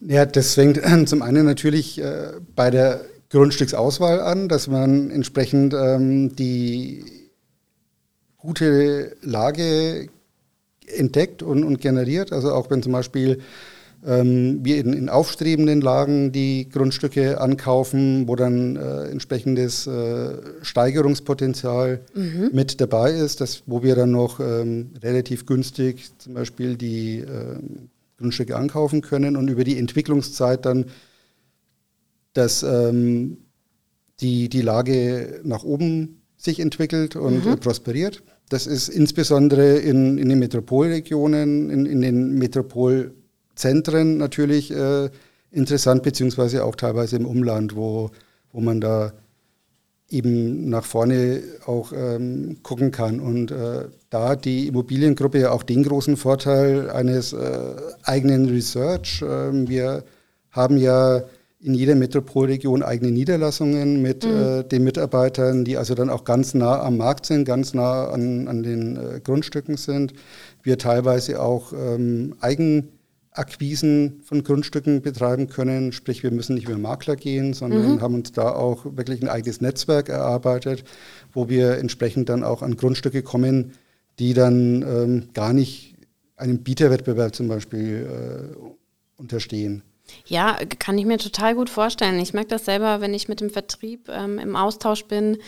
Ja, 0.00 0.26
das 0.26 0.54
fängt 0.54 0.80
zum 1.08 1.22
einen 1.22 1.44
natürlich 1.44 2.00
äh, 2.00 2.32
bei 2.54 2.70
der 2.70 3.00
Grundstücksauswahl 3.30 4.20
an, 4.20 4.48
dass 4.48 4.66
man 4.66 5.10
entsprechend 5.10 5.72
ähm, 5.72 6.34
die 6.36 7.30
gute 8.36 9.16
Lage 9.22 10.08
entdeckt 10.86 11.42
und, 11.42 11.64
und 11.64 11.80
generiert. 11.80 12.32
Also 12.32 12.52
auch 12.52 12.70
wenn 12.70 12.82
zum 12.82 12.92
Beispiel 12.92 13.40
ähm, 14.04 14.60
wir 14.64 14.78
in, 14.78 14.92
in, 14.92 15.08
aufstrebenden 15.08 15.80
Lagen 15.80 16.32
die 16.32 16.68
Grundstücke 16.68 17.40
ankaufen, 17.40 18.26
wo 18.26 18.36
dann 18.36 18.76
äh, 18.76 19.08
entsprechendes 19.10 19.86
äh, 19.86 20.34
Steigerungspotenzial 20.62 22.00
mhm. 22.14 22.50
mit 22.52 22.80
dabei 22.80 23.12
ist, 23.12 23.40
das, 23.40 23.62
wo 23.66 23.82
wir 23.82 23.94
dann 23.94 24.10
noch 24.10 24.40
ähm, 24.40 24.90
relativ 25.02 25.46
günstig 25.46 26.10
zum 26.18 26.34
Beispiel 26.34 26.76
die 26.76 27.18
äh, 27.18 27.58
Grundstücke 28.18 28.56
ankaufen 28.56 29.02
können 29.02 29.36
und 29.36 29.48
über 29.48 29.64
die 29.64 29.78
Entwicklungszeit 29.78 30.64
dann 30.66 30.86
dass 32.32 32.62
ähm, 32.62 33.38
die, 34.20 34.48
die 34.48 34.62
Lage 34.62 35.40
nach 35.44 35.64
oben 35.64 36.22
sich 36.36 36.60
entwickelt 36.60 37.16
und 37.16 37.44
mhm. 37.44 37.58
prosperiert. 37.58 38.22
Das 38.48 38.66
ist 38.66 38.88
insbesondere 38.88 39.78
in, 39.78 40.18
in 40.18 40.28
den 40.28 40.38
Metropolregionen, 40.38 41.70
in, 41.70 41.86
in 41.86 42.00
den 42.00 42.34
Metropol 42.34 43.14
Zentren 43.62 44.18
natürlich 44.18 44.72
äh, 44.72 45.08
interessant, 45.52 46.02
beziehungsweise 46.02 46.64
auch 46.64 46.74
teilweise 46.74 47.16
im 47.16 47.26
Umland, 47.26 47.76
wo, 47.76 48.10
wo 48.52 48.60
man 48.60 48.80
da 48.80 49.12
eben 50.10 50.68
nach 50.68 50.84
vorne 50.84 51.42
auch 51.66 51.92
ähm, 51.92 52.58
gucken 52.62 52.90
kann. 52.90 53.20
Und 53.20 53.50
äh, 53.50 53.84
da 54.10 54.36
die 54.36 54.66
Immobiliengruppe 54.68 55.38
ja 55.40 55.52
auch 55.52 55.62
den 55.62 55.84
großen 55.84 56.16
Vorteil 56.16 56.90
eines 56.90 57.32
äh, 57.32 57.74
eigenen 58.02 58.48
Research. 58.48 59.22
Äh, 59.22 59.68
wir 59.68 60.04
haben 60.50 60.76
ja 60.76 61.22
in 61.60 61.74
jeder 61.74 61.94
Metropolregion 61.94 62.82
eigene 62.82 63.12
Niederlassungen 63.12 64.02
mit 64.02 64.24
mhm. 64.24 64.30
äh, 64.30 64.62
den 64.64 64.82
Mitarbeitern, 64.82 65.64
die 65.64 65.76
also 65.76 65.94
dann 65.94 66.10
auch 66.10 66.24
ganz 66.24 66.54
nah 66.54 66.82
am 66.82 66.96
Markt 66.96 67.26
sind, 67.26 67.44
ganz 67.44 67.72
nah 67.72 68.08
an, 68.08 68.48
an 68.48 68.62
den 68.62 68.96
äh, 68.96 69.20
Grundstücken 69.22 69.76
sind. 69.76 70.12
Wir 70.62 70.76
teilweise 70.76 71.40
auch 71.40 71.72
ähm, 71.72 72.34
eigen 72.40 72.88
Akquisen 73.34 74.20
von 74.24 74.44
Grundstücken 74.44 75.00
betreiben 75.00 75.48
können. 75.48 75.92
Sprich, 75.92 76.22
wir 76.22 76.30
müssen 76.30 76.54
nicht 76.54 76.68
über 76.68 76.76
Makler 76.76 77.16
gehen, 77.16 77.54
sondern 77.54 77.94
mhm. 77.94 78.00
haben 78.00 78.14
uns 78.14 78.32
da 78.32 78.50
auch 78.52 78.84
wirklich 78.84 79.22
ein 79.22 79.28
eigenes 79.28 79.60
Netzwerk 79.60 80.08
erarbeitet, 80.08 80.84
wo 81.32 81.48
wir 81.48 81.78
entsprechend 81.78 82.28
dann 82.28 82.44
auch 82.44 82.62
an 82.62 82.76
Grundstücke 82.76 83.22
kommen, 83.22 83.72
die 84.18 84.34
dann 84.34 84.82
ähm, 84.82 85.28
gar 85.32 85.52
nicht 85.52 85.96
einem 86.36 86.62
Bieterwettbewerb 86.62 87.34
zum 87.34 87.48
Beispiel 87.48 88.06
äh, 88.06 88.56
unterstehen. 89.16 89.82
Ja, 90.26 90.58
kann 90.78 90.98
ich 90.98 91.06
mir 91.06 91.18
total 91.18 91.54
gut 91.54 91.70
vorstellen. 91.70 92.18
Ich 92.18 92.34
merke 92.34 92.48
das 92.48 92.64
selber, 92.64 93.00
wenn 93.00 93.14
ich 93.14 93.28
mit 93.28 93.40
dem 93.40 93.50
Vertrieb 93.50 94.08
ähm, 94.10 94.38
im 94.38 94.56
Austausch 94.56 95.06
bin. 95.06 95.38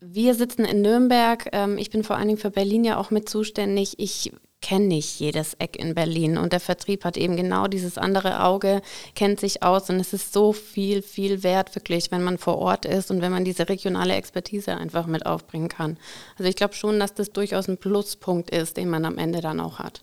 Wir 0.00 0.34
sitzen 0.34 0.64
in 0.64 0.82
Nürnberg. 0.82 1.48
Ähm, 1.52 1.78
ich 1.78 1.90
bin 1.90 2.02
vor 2.02 2.16
allen 2.16 2.28
Dingen 2.28 2.40
für 2.40 2.50
Berlin 2.50 2.84
ja 2.84 2.96
auch 2.96 3.10
mit 3.10 3.28
zuständig. 3.28 3.94
Ich 3.98 4.32
kenne 4.60 4.86
nicht 4.86 5.18
jedes 5.18 5.54
Eck 5.54 5.76
in 5.76 5.94
Berlin 5.94 6.36
und 6.36 6.52
der 6.52 6.60
Vertrieb 6.60 7.04
hat 7.04 7.16
eben 7.16 7.36
genau 7.36 7.66
dieses 7.66 7.98
andere 7.98 8.44
Auge, 8.44 8.82
kennt 9.14 9.40
sich 9.40 9.62
aus 9.62 9.88
und 9.90 10.00
es 10.00 10.12
ist 10.12 10.32
so 10.32 10.52
viel, 10.52 11.02
viel 11.02 11.42
wert 11.42 11.74
wirklich, 11.74 12.10
wenn 12.10 12.22
man 12.22 12.38
vor 12.38 12.58
Ort 12.58 12.84
ist 12.84 13.10
und 13.10 13.22
wenn 13.22 13.32
man 13.32 13.44
diese 13.44 13.68
regionale 13.68 14.14
Expertise 14.14 14.76
einfach 14.76 15.06
mit 15.06 15.26
aufbringen 15.26 15.68
kann. 15.68 15.98
Also 16.38 16.48
ich 16.48 16.56
glaube 16.56 16.74
schon, 16.74 17.00
dass 17.00 17.14
das 17.14 17.32
durchaus 17.32 17.68
ein 17.68 17.78
Pluspunkt 17.78 18.50
ist, 18.50 18.76
den 18.76 18.90
man 18.90 19.04
am 19.04 19.18
Ende 19.18 19.40
dann 19.40 19.60
auch 19.60 19.78
hat. 19.78 20.02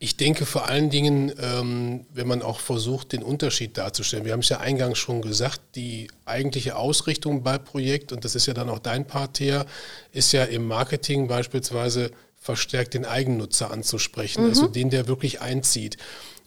Ich 0.00 0.16
denke 0.16 0.44
vor 0.44 0.68
allen 0.68 0.90
Dingen, 0.90 1.32
ähm, 1.40 2.04
wenn 2.12 2.26
man 2.26 2.42
auch 2.42 2.60
versucht, 2.60 3.12
den 3.12 3.22
Unterschied 3.22 3.78
darzustellen. 3.78 4.24
Wir 4.24 4.32
haben 4.32 4.40
es 4.40 4.48
ja 4.48 4.58
eingangs 4.58 4.98
schon 4.98 5.22
gesagt, 5.22 5.60
die 5.76 6.08
eigentliche 6.26 6.76
Ausrichtung 6.76 7.42
bei 7.42 7.58
Projekt, 7.58 8.12
und 8.12 8.24
das 8.24 8.34
ist 8.34 8.46
ja 8.46 8.54
dann 8.54 8.68
auch 8.68 8.80
dein 8.80 9.06
Part 9.06 9.40
her, 9.40 9.64
ist 10.12 10.32
ja 10.32 10.44
im 10.44 10.66
Marketing 10.66 11.28
beispielsweise 11.28 12.10
verstärkt 12.44 12.92
den 12.92 13.06
Eigennutzer 13.06 13.70
anzusprechen, 13.70 14.44
also 14.44 14.60
mhm. 14.60 14.66
also 14.66 14.72
den, 14.74 14.90
der 14.90 15.08
wirklich 15.08 15.40
einzieht. 15.40 15.96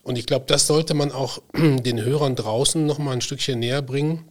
Und 0.03 0.15
ich 0.15 0.27
glaube, 0.27 0.45
das 0.47 0.67
sollte 0.67 0.93
man 0.93 1.11
auch 1.11 1.41
den 1.55 2.05
Hörern 2.05 2.35
draußen 2.35 2.85
noch 2.85 2.99
mal 2.99 3.13
ein 3.13 3.21
Stückchen 3.21 3.57
näher 3.57 3.81
bringen. 3.81 4.23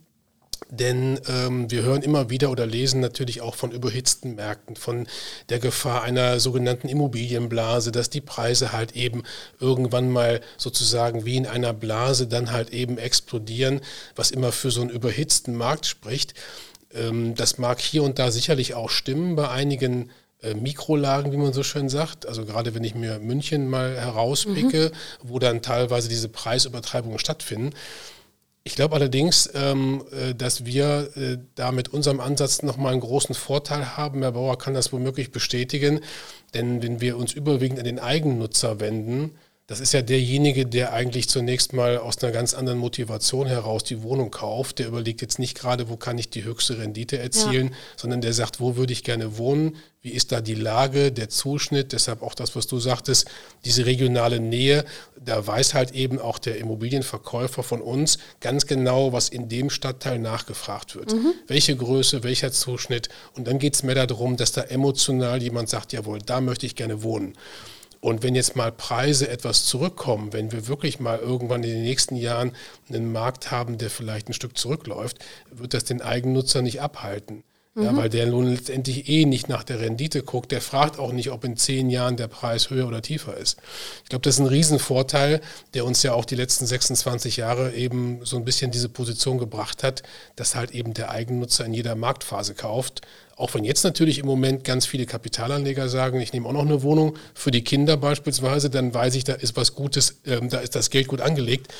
Denn 0.71 1.21
ähm, 1.29 1.69
wir 1.69 1.83
hören 1.83 2.03
immer 2.03 2.31
wieder 2.31 2.51
oder 2.51 2.67
lesen 2.67 3.01
natürlich 3.01 3.41
auch 3.41 3.57
von 3.57 3.73
überhitzten 3.73 4.37
Märkten, 4.37 4.77
von 4.77 5.09
der 5.49 5.59
Gefahr 5.59 6.03
einer 6.03 6.39
sogenannten 6.39 6.89
Immobilienblase, 6.89 7.91
dass 7.91 8.11
die 8.11 8.21
Preise 8.21 8.71
halt 8.73 8.95
eben 8.95 9.25
irgendwann 9.59 10.09
mal 10.09 10.41
sozusagen 10.57 11.27
wie 11.27 11.37
in 11.37 11.47
einer 11.47 11.73
Blase 11.73 12.29
dann 12.29 12.53
halt 12.53 12.71
eben 12.71 12.97
explodieren, 12.97 13.81
was 14.14 14.31
immer 14.31 14.53
für 14.53 14.71
so 14.71 14.83
einen 14.83 14.91
überhitzten 14.91 15.57
Markt 15.57 15.87
spricht. 15.87 16.35
Ähm, 16.95 17.35
das 17.35 17.59
mag 17.59 17.81
hier 17.81 18.05
und 18.05 18.21
da 18.21 18.31
sicherlich 18.31 18.75
auch 18.75 18.91
stimmen 18.91 19.35
bei 19.35 19.49
einigen 19.49 20.11
Mikrolagen, 20.55 21.32
wie 21.32 21.37
man 21.37 21.53
so 21.53 21.62
schön 21.62 21.89
sagt. 21.89 22.26
Also 22.26 22.45
gerade 22.45 22.74
wenn 22.74 22.84
ich 22.84 22.95
mir 22.95 23.18
München 23.18 23.68
mal 23.68 23.97
herauspicke, 23.97 24.93
mhm. 24.93 25.28
wo 25.28 25.39
dann 25.39 25.62
teilweise 25.62 26.09
diese 26.09 26.28
Preisübertreibungen 26.28 27.18
stattfinden. 27.18 27.70
Ich 28.66 28.74
glaube 28.74 28.97
allerdings, 28.97 29.49
ähm, 29.55 30.03
äh, 30.11 30.34
dass 30.34 30.64
wir 30.64 31.11
äh, 31.16 31.39
da 31.55 31.70
mit 31.70 31.93
unserem 31.93 32.18
Ansatz 32.18 32.62
nochmal 32.62 32.93
einen 32.93 33.01
großen 33.01 33.34
Vorteil 33.34 33.97
haben. 33.97 34.22
Herr 34.22 34.32
Bauer 34.32 34.59
kann 34.59 34.74
das 34.74 34.93
womöglich 34.93 35.30
bestätigen, 35.30 36.01
denn 36.53 36.82
wenn 36.82 37.01
wir 37.01 37.16
uns 37.16 37.32
überwiegend 37.32 37.78
an 37.78 37.84
den 37.84 38.01
Eigennutzer 38.01 38.80
wenden, 38.80 39.37
das 39.68 39.80
ist 39.80 39.93
ja 39.93 40.03
derjenige, 40.03 40.64
der 40.64 40.93
eigentlich 40.93 41.28
zunächst 41.28 41.72
mal 41.72 41.99
aus 41.99 42.22
einer 42.22 42.32
ganz 42.32 42.55
anderen 42.55 42.78
Motivation 42.78 43.49
heraus 43.49 43.82
die 43.82 44.03
Wohnung 44.03 44.30
kauft. 44.30 44.78
Der 44.78 44.87
überlegt 44.87 45.22
jetzt 45.22 45.41
nicht 45.41 45.59
gerade, 45.59 45.89
wo 45.89 45.97
kann 45.97 46.18
ich 46.18 46.30
die 46.30 46.45
höchste 46.45 46.78
Rendite 46.78 47.18
erzielen, 47.18 47.68
ja. 47.68 47.74
sondern 47.97 48.20
der 48.20 48.32
sagt, 48.32 48.61
wo 48.61 48.76
würde 48.76 48.93
ich 48.93 49.03
gerne 49.03 49.39
wohnen, 49.39 49.76
wie 50.07 50.13
ist 50.13 50.31
da 50.31 50.41
die 50.41 50.55
Lage, 50.55 51.11
der 51.11 51.29
Zuschnitt, 51.29 51.93
deshalb 51.93 52.23
auch 52.23 52.35
das, 52.35 52.55
was 52.55 52.69
du 52.69 52.79
sagtest, 52.79 53.27
diese 53.65 53.87
regionale 53.87 54.39
Nähe. 54.39 54.85
Da 55.17 55.45
weiß 55.45 55.75
halt 55.75 55.91
eben 55.91 56.21
auch 56.21 56.39
der 56.39 56.59
Immobilienverkäufer 56.59 57.65
von 57.65 57.81
uns 57.81 58.19
ganz 58.39 58.67
genau, 58.69 59.13
was 59.13 59.29
in 59.29 59.49
dem 59.49 59.69
Stadtteil 59.69 60.21
nachgefragt 60.21 60.95
wird. 60.95 61.13
Mhm. 61.13 61.33
Welche 61.49 61.75
Größe, 61.75 62.23
welcher 62.23 62.53
Zuschnitt. 62.53 63.09
Und 63.35 63.49
dann 63.49 63.59
geht 63.59 63.75
es 63.75 63.83
mehr 63.83 64.07
darum, 64.07 64.37
dass 64.37 64.53
da 64.53 64.63
emotional 64.63 65.43
jemand 65.43 65.71
sagt, 65.71 65.93
jawohl, 65.93 66.21
da 66.25 66.41
möchte 66.41 66.67
ich 66.67 66.77
gerne 66.77 67.03
wohnen. 67.03 67.33
Und 68.01 68.23
wenn 68.23 68.37
jetzt 68.37 68.55
mal 68.55 68.71
Preise 68.71 69.29
etwas 69.29 69.65
zurückkommen, 69.65 70.33
wenn 70.33 70.53
wir 70.53 70.69
wirklich 70.69 71.01
mal 71.01 71.19
irgendwann 71.19 71.65
in 71.65 71.71
den 71.71 71.83
nächsten 71.83 72.15
Jahren 72.15 72.53
einen 72.89 73.11
Markt 73.11 73.51
haben, 73.51 73.77
der 73.77 73.91
vielleicht 73.91 74.29
ein 74.29 74.35
Stück 74.35 74.57
zurückläuft, 74.57 75.19
wird 75.51 75.75
das 75.75 75.83
den 75.83 76.01
Eigennutzer 76.01 76.63
nicht 76.63 76.81
abhalten. 76.81 77.43
Mhm. 77.77 77.83
Ja, 77.85 77.97
weil 77.97 78.09
der 78.09 78.27
nun 78.27 78.47
letztendlich 78.47 79.07
eh 79.07 79.27
nicht 79.27 79.51
nach 79.51 79.62
der 79.62 79.81
Rendite 79.81 80.22
guckt. 80.22 80.51
Der 80.51 80.62
fragt 80.62 80.99
auch 80.99 81.12
nicht, 81.12 81.31
ob 81.31 81.45
in 81.45 81.59
zehn 81.59 81.91
Jahren 81.91 82.16
der 82.16 82.27
Preis 82.27 82.70
höher 82.70 82.89
oder 82.89 83.03
tiefer 83.03 83.37
ist. 83.37 83.59
Ich 84.03 84.09
glaube, 84.09 84.22
das 84.22 84.37
ist 84.37 84.41
ein 84.41 84.47
Riesenvorteil, 84.47 85.43
der 85.74 85.85
uns 85.85 86.03
ja 86.03 86.14
auch 86.14 86.24
die 86.24 86.37
letzten 86.37 86.66
26 86.66 87.37
Jahre 87.37 87.74
eben 87.74 88.20
so 88.24 88.39
ein 88.39 88.47
bisschen 88.47 88.70
diese 88.70 88.89
Position 88.89 89.37
gebracht 89.37 89.83
hat, 89.83 90.03
dass 90.37 90.55
halt 90.55 90.70
eben 90.70 90.95
der 90.95 91.11
Eigennutzer 91.11 91.66
in 91.66 91.74
jeder 91.74 91.95
Marktphase 91.95 92.55
kauft 92.55 93.03
auch 93.39 93.53
wenn 93.53 93.64
jetzt 93.64 93.85
natürlich 93.85 94.18
im 94.18 94.24
Moment 94.24 94.64
ganz 94.64 94.87
viele 94.87 95.05
Kapitalanleger 95.05 95.91
sagen, 95.91 96.22
ich 96.22 96.33
nehme 96.33 96.49
auch 96.49 96.55
noch 96.55 96.62
eine 96.62 96.83
Wohnung 96.83 97.18
für 97.35 97.51
die 97.51 97.62
Kinder 97.62 97.99
beispielsweise, 97.99 98.70
dann 98.70 98.95
weiß 98.95 99.14
ich, 99.14 99.24
da 99.24 99.35
ist 99.35 99.57
was 99.57 99.74
Gutes, 99.74 100.22
äh, 100.24 100.41
da 100.49 100.61
ist 100.61 100.74
das 100.74 100.89
Geld 100.89 101.07
gut 101.07 101.20
angelegt. 101.20 101.70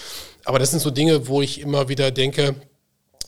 Aber 0.45 0.59
das 0.59 0.71
sind 0.71 0.81
so 0.81 0.91
Dinge, 0.91 1.29
wo 1.29 1.41
ich 1.41 1.63
immer 1.63 1.89
wieder 1.89 2.11
denke, 2.11 2.57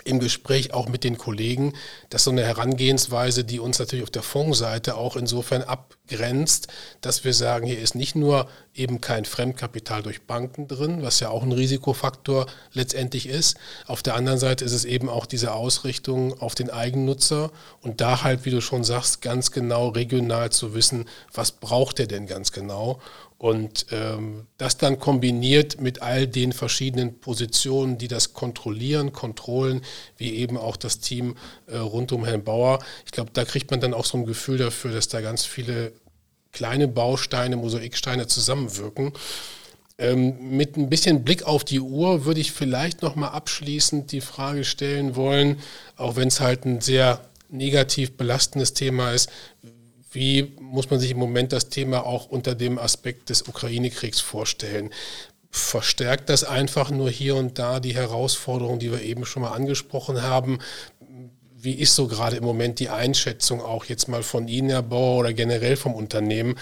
im 0.08 0.18
Gespräch 0.18 0.74
auch 0.74 0.88
mit 0.88 1.04
den 1.04 1.18
Kollegen, 1.18 1.74
dass 2.10 2.24
so 2.24 2.30
eine 2.30 2.44
Herangehensweise, 2.44 3.44
die 3.44 3.60
uns 3.60 3.78
natürlich 3.78 4.02
auf 4.02 4.10
der 4.10 4.22
Fondsseite 4.22 4.96
auch 4.96 5.16
insofern 5.16 5.62
abgrenzt, 5.62 6.68
dass 7.00 7.24
wir 7.24 7.34
sagen, 7.34 7.66
hier 7.66 7.78
ist 7.78 7.94
nicht 7.94 8.16
nur 8.16 8.48
eben 8.74 9.00
kein 9.00 9.24
Fremdkapital 9.24 10.02
durch 10.02 10.22
Banken 10.22 10.68
drin, 10.68 11.02
was 11.02 11.20
ja 11.20 11.28
auch 11.28 11.42
ein 11.42 11.52
Risikofaktor 11.52 12.46
letztendlich 12.72 13.28
ist. 13.28 13.56
Auf 13.86 14.02
der 14.02 14.14
anderen 14.14 14.38
Seite 14.38 14.64
ist 14.64 14.72
es 14.72 14.84
eben 14.84 15.08
auch 15.08 15.26
diese 15.26 15.52
Ausrichtung 15.52 16.40
auf 16.40 16.54
den 16.54 16.70
Eigennutzer. 16.70 17.50
Und 17.82 18.00
da 18.00 18.22
halt, 18.22 18.44
wie 18.44 18.50
du 18.50 18.60
schon 18.60 18.84
sagst, 18.84 19.20
ganz 19.20 19.50
genau 19.50 19.88
regional 19.88 20.50
zu 20.50 20.74
wissen, 20.74 21.06
was 21.32 21.52
braucht 21.52 22.00
er 22.00 22.06
denn 22.06 22.26
ganz 22.26 22.52
genau 22.52 23.00
und 23.38 23.86
ähm, 23.92 24.46
das 24.58 24.78
dann 24.78 24.98
kombiniert 24.98 25.80
mit 25.80 26.02
all 26.02 26.26
den 26.26 26.52
verschiedenen 26.52 27.20
Positionen, 27.20 27.96
die 27.96 28.08
das 28.08 28.34
kontrollieren, 28.34 29.12
kontrollen, 29.12 29.82
wie 30.16 30.34
eben 30.34 30.56
auch 30.56 30.76
das 30.76 30.98
Team 30.98 31.36
äh, 31.66 31.76
rund 31.76 32.10
um 32.10 32.24
Herrn 32.24 32.42
Bauer. 32.42 32.80
Ich 33.06 33.12
glaube, 33.12 33.30
da 33.32 33.44
kriegt 33.44 33.70
man 33.70 33.80
dann 33.80 33.94
auch 33.94 34.04
so 34.04 34.18
ein 34.18 34.26
Gefühl 34.26 34.58
dafür, 34.58 34.92
dass 34.92 35.06
da 35.06 35.20
ganz 35.20 35.44
viele 35.44 35.92
kleine 36.50 36.88
Bausteine, 36.88 37.56
Mosaiksteine 37.56 38.26
zusammenwirken. 38.26 39.12
Ähm, 39.98 40.56
mit 40.56 40.76
ein 40.76 40.88
bisschen 40.88 41.22
Blick 41.22 41.44
auf 41.44 41.64
die 41.64 41.80
Uhr 41.80 42.24
würde 42.24 42.40
ich 42.40 42.50
vielleicht 42.50 43.02
nochmal 43.02 43.30
abschließend 43.30 44.10
die 44.10 44.20
Frage 44.20 44.64
stellen 44.64 45.14
wollen, 45.14 45.58
auch 45.96 46.16
wenn 46.16 46.28
es 46.28 46.40
halt 46.40 46.64
ein 46.64 46.80
sehr 46.80 47.20
negativ 47.50 48.16
belastendes 48.16 48.74
Thema 48.74 49.12
ist, 49.12 49.30
wie 50.18 50.52
muss 50.60 50.90
man 50.90 50.98
sich 50.98 51.12
im 51.12 51.18
Moment 51.18 51.52
das 51.52 51.68
Thema 51.68 52.04
auch 52.04 52.26
unter 52.26 52.56
dem 52.56 52.78
Aspekt 52.78 53.30
des 53.30 53.42
Ukraine-Kriegs 53.42 54.20
vorstellen? 54.20 54.90
Verstärkt 55.50 56.28
das 56.28 56.42
einfach 56.42 56.90
nur 56.90 57.08
hier 57.08 57.36
und 57.36 57.58
da 57.58 57.78
die 57.78 57.94
Herausforderungen, 57.94 58.80
die 58.80 58.90
wir 58.90 59.02
eben 59.02 59.24
schon 59.24 59.42
mal 59.42 59.52
angesprochen 59.52 60.22
haben? 60.22 60.58
Wie 61.54 61.74
ist 61.74 61.94
so 61.94 62.08
gerade 62.08 62.36
im 62.36 62.44
Moment 62.44 62.80
die 62.80 62.88
Einschätzung 62.88 63.62
auch 63.62 63.84
jetzt 63.84 64.08
mal 64.08 64.24
von 64.24 64.48
Ihnen, 64.48 64.70
Herr 64.70 64.82
Bauer, 64.82 65.20
oder 65.20 65.32
generell 65.32 65.76
vom 65.76 65.94
Unternehmen? 65.94 66.56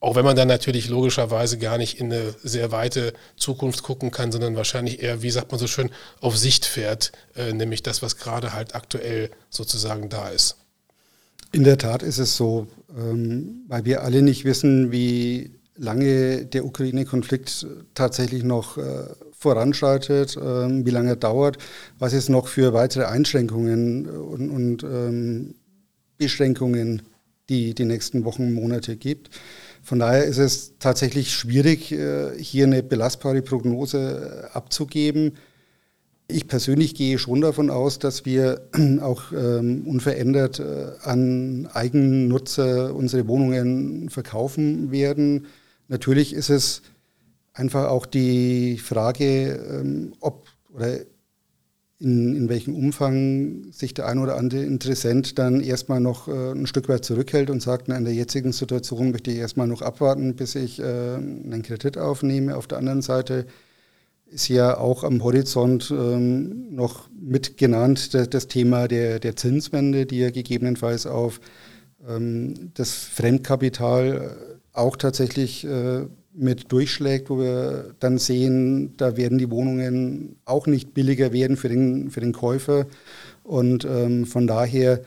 Auch 0.00 0.14
wenn 0.14 0.24
man 0.24 0.36
dann 0.36 0.48
natürlich 0.48 0.88
logischerweise 0.88 1.58
gar 1.58 1.76
nicht 1.76 2.00
in 2.00 2.10
eine 2.10 2.34
sehr 2.42 2.72
weite 2.72 3.12
Zukunft 3.36 3.82
gucken 3.82 4.10
kann, 4.10 4.32
sondern 4.32 4.56
wahrscheinlich 4.56 5.02
eher, 5.02 5.20
wie 5.20 5.30
sagt 5.30 5.52
man 5.52 5.58
so 5.58 5.66
schön, 5.66 5.90
auf 6.22 6.38
Sicht 6.38 6.64
fährt, 6.64 7.12
äh, 7.36 7.52
nämlich 7.52 7.82
das, 7.82 8.00
was 8.00 8.16
gerade 8.16 8.54
halt 8.54 8.74
aktuell 8.74 9.30
sozusagen 9.50 10.08
da 10.08 10.30
ist. 10.30 10.56
In 11.52 11.64
der 11.64 11.78
Tat 11.78 12.02
ist 12.02 12.18
es 12.18 12.36
so, 12.36 12.66
ähm, 12.96 13.64
weil 13.68 13.84
wir 13.84 14.02
alle 14.02 14.22
nicht 14.22 14.44
wissen, 14.44 14.92
wie 14.92 15.50
lange 15.76 16.44
der 16.44 16.64
Ukraine-Konflikt 16.64 17.66
tatsächlich 17.94 18.44
noch 18.44 18.78
äh, 18.78 19.06
voranschreitet, 19.32 20.36
ähm, 20.40 20.86
wie 20.86 20.90
lange 20.90 21.10
er 21.10 21.16
dauert, 21.16 21.58
was 21.98 22.12
es 22.12 22.28
noch 22.28 22.46
für 22.46 22.72
weitere 22.72 23.04
Einschränkungen 23.04 24.08
und, 24.08 24.50
und 24.50 24.82
ähm, 24.84 25.54
Beschränkungen 26.18 27.02
die 27.50 27.74
die 27.74 27.84
nächsten 27.84 28.24
Wochen, 28.24 28.52
Monate 28.52 28.96
gibt. 28.96 29.28
Von 29.82 29.98
daher 29.98 30.24
ist 30.24 30.38
es 30.38 30.78
tatsächlich 30.78 31.32
schwierig, 31.32 31.92
äh, 31.92 32.30
hier 32.38 32.64
eine 32.64 32.82
belastbare 32.82 33.42
Prognose 33.42 34.48
abzugeben. 34.52 35.36
Ich 36.32 36.48
persönlich 36.48 36.94
gehe 36.94 37.18
schon 37.18 37.40
davon 37.40 37.70
aus, 37.70 37.98
dass 37.98 38.24
wir 38.24 38.68
auch 39.00 39.32
ähm, 39.32 39.86
unverändert 39.86 40.60
äh, 40.60 40.92
an 41.02 41.68
Eigennutzer 41.72 42.94
unsere 42.94 43.28
Wohnungen 43.28 44.08
verkaufen 44.10 44.90
werden. 44.90 45.46
Natürlich 45.88 46.32
ist 46.32 46.50
es 46.50 46.82
einfach 47.52 47.88
auch 47.88 48.06
die 48.06 48.78
Frage, 48.78 49.52
ähm, 49.80 50.12
ob 50.20 50.46
oder 50.72 51.00
in, 52.00 52.34
in 52.34 52.48
welchem 52.48 52.74
Umfang 52.74 53.72
sich 53.72 53.92
der 53.92 54.06
ein 54.06 54.18
oder 54.18 54.36
andere 54.36 54.62
Interessent 54.62 55.38
dann 55.38 55.60
erstmal 55.60 56.00
noch 56.00 56.28
äh, 56.28 56.52
ein 56.52 56.66
Stück 56.66 56.88
weit 56.88 57.04
zurückhält 57.04 57.50
und 57.50 57.60
sagt, 57.60 57.88
na, 57.88 57.96
in 57.96 58.04
der 58.04 58.14
jetzigen 58.14 58.52
Situation 58.52 59.10
möchte 59.10 59.30
ich 59.30 59.36
erstmal 59.36 59.66
noch 59.66 59.82
abwarten, 59.82 60.34
bis 60.34 60.54
ich 60.54 60.80
äh, 60.80 60.84
einen 60.84 61.62
Kredit 61.62 61.98
aufnehme. 61.98 62.56
Auf 62.56 62.66
der 62.66 62.78
anderen 62.78 63.02
Seite 63.02 63.46
ist 64.30 64.48
ja 64.48 64.78
auch 64.78 65.04
am 65.04 65.22
Horizont 65.22 65.90
ähm, 65.90 66.74
noch 66.74 67.08
mitgenannt 67.20 68.14
das, 68.14 68.30
das, 68.30 68.46
Thema 68.46 68.88
der, 68.88 69.18
der 69.18 69.36
Zinswende, 69.36 70.06
die 70.06 70.20
ja 70.20 70.30
gegebenenfalls 70.30 71.06
auf 71.06 71.40
ähm, 72.08 72.70
das 72.74 72.92
Fremdkapital 72.92 74.36
auch 74.72 74.96
tatsächlich 74.96 75.64
äh, 75.64 76.06
mit 76.32 76.70
durchschlägt, 76.70 77.28
wo 77.28 77.38
wir 77.38 77.94
dann 77.98 78.18
sehen, 78.18 78.96
da 78.96 79.16
werden 79.16 79.38
die 79.38 79.50
Wohnungen 79.50 80.36
auch 80.44 80.66
nicht 80.66 80.94
billiger 80.94 81.32
werden 81.32 81.56
für 81.56 81.68
den, 81.68 82.10
für 82.10 82.20
den 82.20 82.32
Käufer. 82.32 82.86
Und 83.42 83.84
ähm, 83.84 84.26
von 84.26 84.46
daher 84.46 85.02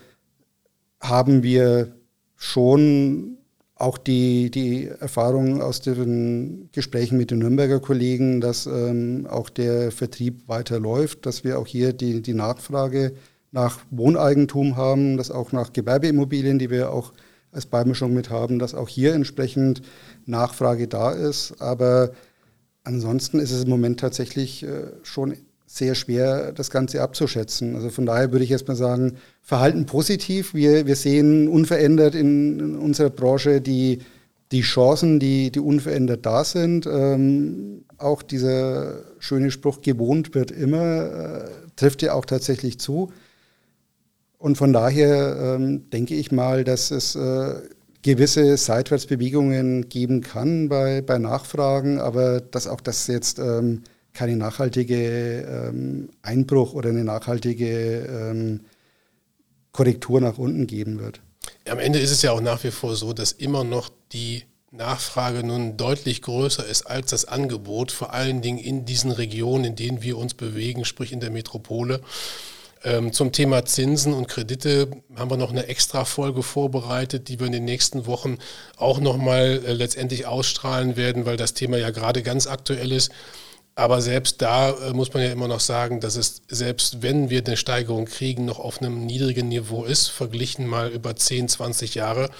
haben 1.00 1.42
wir 1.42 1.94
schon 2.36 3.38
auch 3.76 3.98
die, 3.98 4.50
die 4.50 4.86
Erfahrung 4.86 5.60
aus 5.60 5.80
den 5.80 6.68
Gesprächen 6.72 7.18
mit 7.18 7.30
den 7.30 7.40
Nürnberger 7.40 7.80
Kollegen, 7.80 8.40
dass 8.40 8.66
ähm, 8.66 9.26
auch 9.28 9.50
der 9.50 9.90
Vertrieb 9.90 10.46
weiterläuft, 10.46 11.26
dass 11.26 11.42
wir 11.42 11.58
auch 11.58 11.66
hier 11.66 11.92
die, 11.92 12.22
die 12.22 12.34
Nachfrage 12.34 13.14
nach 13.50 13.80
Wohneigentum 13.90 14.76
haben, 14.76 15.16
dass 15.16 15.30
auch 15.30 15.52
nach 15.52 15.72
Gewerbeimmobilien, 15.72 16.58
die 16.58 16.70
wir 16.70 16.90
auch 16.92 17.12
als 17.50 17.66
Beimischung 17.66 18.14
mit 18.14 18.30
haben, 18.30 18.58
dass 18.58 18.74
auch 18.74 18.88
hier 18.88 19.14
entsprechend 19.14 19.82
Nachfrage 20.26 20.88
da 20.88 21.12
ist. 21.12 21.60
Aber 21.60 22.10
ansonsten 22.84 23.38
ist 23.38 23.52
es 23.52 23.64
im 23.64 23.70
Moment 23.70 24.00
tatsächlich 24.00 24.64
äh, 24.64 24.92
schon 25.02 25.36
sehr 25.76 25.94
schwer, 25.94 26.52
das 26.52 26.70
Ganze 26.70 27.02
abzuschätzen. 27.02 27.74
Also 27.74 27.90
von 27.90 28.06
daher 28.06 28.32
würde 28.32 28.44
ich 28.44 28.50
erstmal 28.50 28.76
sagen, 28.76 29.16
Verhalten 29.42 29.86
positiv. 29.86 30.54
Wir, 30.54 30.86
wir 30.86 30.96
sehen 30.96 31.48
unverändert 31.48 32.14
in, 32.14 32.60
in 32.60 32.78
unserer 32.78 33.10
Branche 33.10 33.60
die, 33.60 33.98
die 34.52 34.60
Chancen, 34.60 35.18
die, 35.18 35.50
die 35.50 35.60
unverändert 35.60 36.24
da 36.24 36.44
sind. 36.44 36.86
Ähm, 36.86 37.84
auch 37.98 38.22
dieser 38.22 39.02
schöne 39.18 39.50
Spruch, 39.50 39.80
gewohnt 39.80 40.34
wird 40.34 40.50
immer, 40.50 41.46
äh, 41.46 41.50
trifft 41.76 42.02
ja 42.02 42.14
auch 42.14 42.24
tatsächlich 42.24 42.78
zu. 42.78 43.12
Und 44.38 44.56
von 44.56 44.72
daher 44.72 45.56
ähm, 45.56 45.90
denke 45.90 46.14
ich 46.14 46.30
mal, 46.30 46.64
dass 46.64 46.90
es 46.90 47.16
äh, 47.16 47.54
gewisse 48.02 48.56
Seitwärtsbewegungen 48.56 49.88
geben 49.88 50.20
kann 50.20 50.68
bei, 50.68 51.00
bei 51.00 51.18
Nachfragen, 51.18 51.98
aber 51.98 52.40
dass 52.40 52.68
auch 52.68 52.82
das 52.82 53.06
jetzt 53.06 53.38
ähm, 53.38 53.82
keine 54.14 54.36
nachhaltige 54.36 55.42
ähm, 55.42 56.08
Einbruch 56.22 56.72
oder 56.72 56.90
eine 56.90 57.04
nachhaltige 57.04 58.06
ähm, 58.06 58.60
Korrektur 59.72 60.20
nach 60.20 60.38
unten 60.38 60.66
geben 60.66 61.00
wird. 61.00 61.20
Am 61.68 61.78
Ende 61.78 61.98
ist 61.98 62.10
es 62.10 62.22
ja 62.22 62.32
auch 62.32 62.40
nach 62.40 62.62
wie 62.64 62.70
vor 62.70 62.96
so, 62.96 63.12
dass 63.12 63.32
immer 63.32 63.64
noch 63.64 63.90
die 64.12 64.44
Nachfrage 64.70 65.44
nun 65.44 65.76
deutlich 65.76 66.22
größer 66.22 66.64
ist 66.64 66.82
als 66.82 67.10
das 67.10 67.24
Angebot, 67.24 67.92
vor 67.92 68.12
allen 68.12 68.42
Dingen 68.42 68.58
in 68.58 68.84
diesen 68.84 69.10
Regionen, 69.10 69.64
in 69.64 69.76
denen 69.76 70.02
wir 70.02 70.18
uns 70.18 70.34
bewegen, 70.34 70.84
sprich 70.84 71.12
in 71.12 71.20
der 71.20 71.30
Metropole. 71.30 72.00
Ähm, 72.82 73.12
zum 73.12 73.32
Thema 73.32 73.64
Zinsen 73.64 74.12
und 74.12 74.28
Kredite 74.28 74.88
haben 75.16 75.30
wir 75.30 75.36
noch 75.36 75.50
eine 75.50 75.68
extra 75.68 76.04
Folge 76.04 76.42
vorbereitet, 76.42 77.28
die 77.28 77.40
wir 77.40 77.46
in 77.46 77.52
den 77.52 77.64
nächsten 77.64 78.06
Wochen 78.06 78.38
auch 78.76 79.00
nochmal 79.00 79.62
äh, 79.64 79.72
letztendlich 79.72 80.26
ausstrahlen 80.26 80.96
werden, 80.96 81.24
weil 81.24 81.36
das 81.36 81.54
Thema 81.54 81.78
ja 81.78 81.90
gerade 81.90 82.22
ganz 82.22 82.46
aktuell 82.46 82.92
ist. 82.92 83.10
Aber 83.76 84.00
selbst 84.00 84.40
da 84.40 84.70
äh, 84.70 84.92
muss 84.92 85.12
man 85.12 85.22
ja 85.22 85.32
immer 85.32 85.48
noch 85.48 85.60
sagen, 85.60 86.00
dass 86.00 86.16
es, 86.16 86.42
selbst 86.48 87.02
wenn 87.02 87.28
wir 87.28 87.42
eine 87.44 87.56
Steigerung 87.56 88.04
kriegen, 88.04 88.44
noch 88.44 88.60
auf 88.60 88.80
einem 88.80 89.04
niedrigen 89.04 89.48
Niveau 89.48 89.84
ist, 89.84 90.08
verglichen 90.08 90.66
mal 90.66 90.90
über 90.90 91.16
10, 91.16 91.48
20 91.48 91.94
Jahre. 91.96 92.30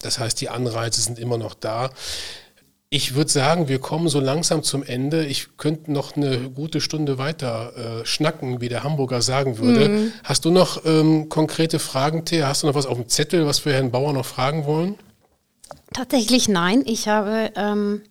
Das 0.00 0.18
heißt, 0.18 0.40
die 0.40 0.48
Anreize 0.48 1.00
sind 1.00 1.18
immer 1.18 1.38
noch 1.38 1.54
da. 1.54 1.90
Ich 2.88 3.16
würde 3.16 3.30
sagen, 3.30 3.66
wir 3.66 3.80
kommen 3.80 4.08
so 4.08 4.20
langsam 4.20 4.62
zum 4.62 4.84
Ende. 4.84 5.26
Ich 5.26 5.56
könnte 5.56 5.90
noch 5.90 6.14
eine 6.14 6.50
gute 6.50 6.80
Stunde 6.80 7.18
weiter 7.18 7.72
äh, 8.02 8.06
schnacken, 8.06 8.60
wie 8.60 8.68
der 8.68 8.84
Hamburger 8.84 9.22
sagen 9.22 9.58
würde. 9.58 9.88
Mhm. 9.88 10.12
Hast 10.22 10.44
du 10.44 10.52
noch 10.52 10.84
ähm, 10.84 11.28
konkrete 11.28 11.80
Fragen, 11.80 12.24
Thea? 12.24 12.46
Hast 12.46 12.62
du 12.62 12.68
noch 12.68 12.76
was 12.76 12.86
auf 12.86 12.96
dem 12.96 13.08
Zettel, 13.08 13.44
was 13.44 13.64
wir 13.64 13.72
Herrn 13.72 13.90
Bauer 13.90 14.12
noch 14.12 14.24
fragen 14.24 14.66
wollen? 14.66 14.94
Tatsächlich 15.92 16.48
nein. 16.48 16.84
Ich 16.86 17.08
habe 17.08 17.50
ähm, 17.56 18.02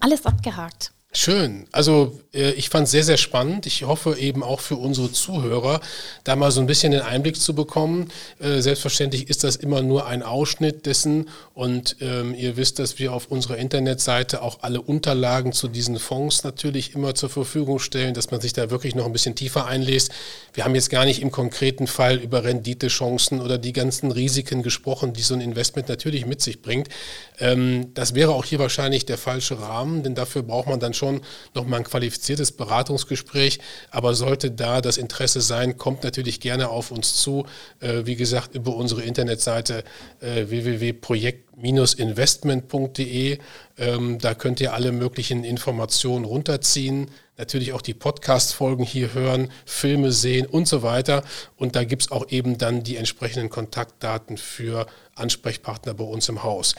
alles 0.00 0.26
abgehakt. 0.26 0.93
Schön. 1.16 1.68
Also 1.70 2.18
äh, 2.34 2.50
ich 2.52 2.70
fand 2.70 2.86
es 2.86 2.90
sehr, 2.90 3.04
sehr 3.04 3.16
spannend. 3.16 3.66
Ich 3.66 3.84
hoffe 3.84 4.18
eben 4.18 4.42
auch 4.42 4.58
für 4.58 4.74
unsere 4.74 5.12
Zuhörer, 5.12 5.80
da 6.24 6.34
mal 6.34 6.50
so 6.50 6.60
ein 6.60 6.66
bisschen 6.66 6.90
den 6.90 7.02
Einblick 7.02 7.40
zu 7.40 7.54
bekommen. 7.54 8.10
Äh, 8.40 8.60
selbstverständlich 8.60 9.30
ist 9.30 9.44
das 9.44 9.54
immer 9.54 9.80
nur 9.80 10.08
ein 10.08 10.24
Ausschnitt 10.24 10.86
dessen 10.86 11.28
und 11.54 11.96
ähm, 12.00 12.34
ihr 12.34 12.56
wisst, 12.56 12.80
dass 12.80 12.98
wir 12.98 13.12
auf 13.12 13.28
unserer 13.28 13.58
Internetseite 13.58 14.42
auch 14.42 14.58
alle 14.62 14.80
Unterlagen 14.80 15.52
zu 15.52 15.68
diesen 15.68 16.00
Fonds 16.00 16.42
natürlich 16.42 16.96
immer 16.96 17.14
zur 17.14 17.30
Verfügung 17.30 17.78
stellen, 17.78 18.14
dass 18.14 18.32
man 18.32 18.40
sich 18.40 18.52
da 18.52 18.70
wirklich 18.70 18.96
noch 18.96 19.06
ein 19.06 19.12
bisschen 19.12 19.36
tiefer 19.36 19.66
einlässt. 19.66 20.10
Wir 20.52 20.64
haben 20.64 20.74
jetzt 20.74 20.90
gar 20.90 21.04
nicht 21.04 21.22
im 21.22 21.30
konkreten 21.30 21.86
Fall 21.86 22.16
über 22.16 22.42
Renditechancen 22.42 23.40
oder 23.40 23.56
die 23.56 23.72
ganzen 23.72 24.10
Risiken 24.10 24.64
gesprochen, 24.64 25.12
die 25.12 25.22
so 25.22 25.34
ein 25.34 25.40
Investment 25.40 25.88
natürlich 25.88 26.26
mit 26.26 26.42
sich 26.42 26.60
bringt. 26.60 26.88
Ähm, 27.38 27.94
das 27.94 28.16
wäre 28.16 28.32
auch 28.32 28.44
hier 28.44 28.58
wahrscheinlich 28.58 29.06
der 29.06 29.18
falsche 29.18 29.60
Rahmen, 29.60 30.02
denn 30.02 30.16
dafür 30.16 30.42
braucht 30.42 30.66
man 30.66 30.80
dann 30.80 30.92
schon 30.92 31.03
schon 31.04 31.20
nochmal 31.54 31.80
ein 31.80 31.84
qualifiziertes 31.84 32.52
Beratungsgespräch. 32.52 33.58
Aber 33.90 34.14
sollte 34.14 34.50
da 34.50 34.80
das 34.80 34.96
Interesse 34.96 35.42
sein, 35.42 35.76
kommt 35.76 36.04
natürlich 36.04 36.40
gerne 36.40 36.70
auf 36.70 36.90
uns 36.90 37.16
zu. 37.16 37.44
Äh, 37.80 38.06
wie 38.06 38.16
gesagt, 38.16 38.54
über 38.54 38.74
unsere 38.74 39.02
Internetseite 39.02 39.84
äh, 40.20 40.48
www.projekt-investment.de. 40.48 43.38
Ähm, 43.76 44.18
da 44.18 44.34
könnt 44.34 44.60
ihr 44.60 44.72
alle 44.72 44.92
möglichen 44.92 45.42
Informationen 45.44 46.24
runterziehen 46.24 47.10
natürlich 47.36 47.72
auch 47.72 47.82
die 47.82 47.94
Podcast-Folgen 47.94 48.84
hier 48.84 49.12
hören, 49.12 49.50
Filme 49.66 50.12
sehen 50.12 50.46
und 50.46 50.68
so 50.68 50.84
weiter. 50.84 51.24
Und 51.56 51.74
da 51.74 51.82
gibt 51.82 52.02
es 52.02 52.12
auch 52.12 52.30
eben 52.30 52.58
dann 52.58 52.84
die 52.84 52.96
entsprechenden 52.96 53.50
Kontaktdaten 53.50 54.36
für 54.36 54.86
Ansprechpartner 55.16 55.94
bei 55.94 56.04
uns 56.04 56.28
im 56.28 56.44
Haus. 56.44 56.76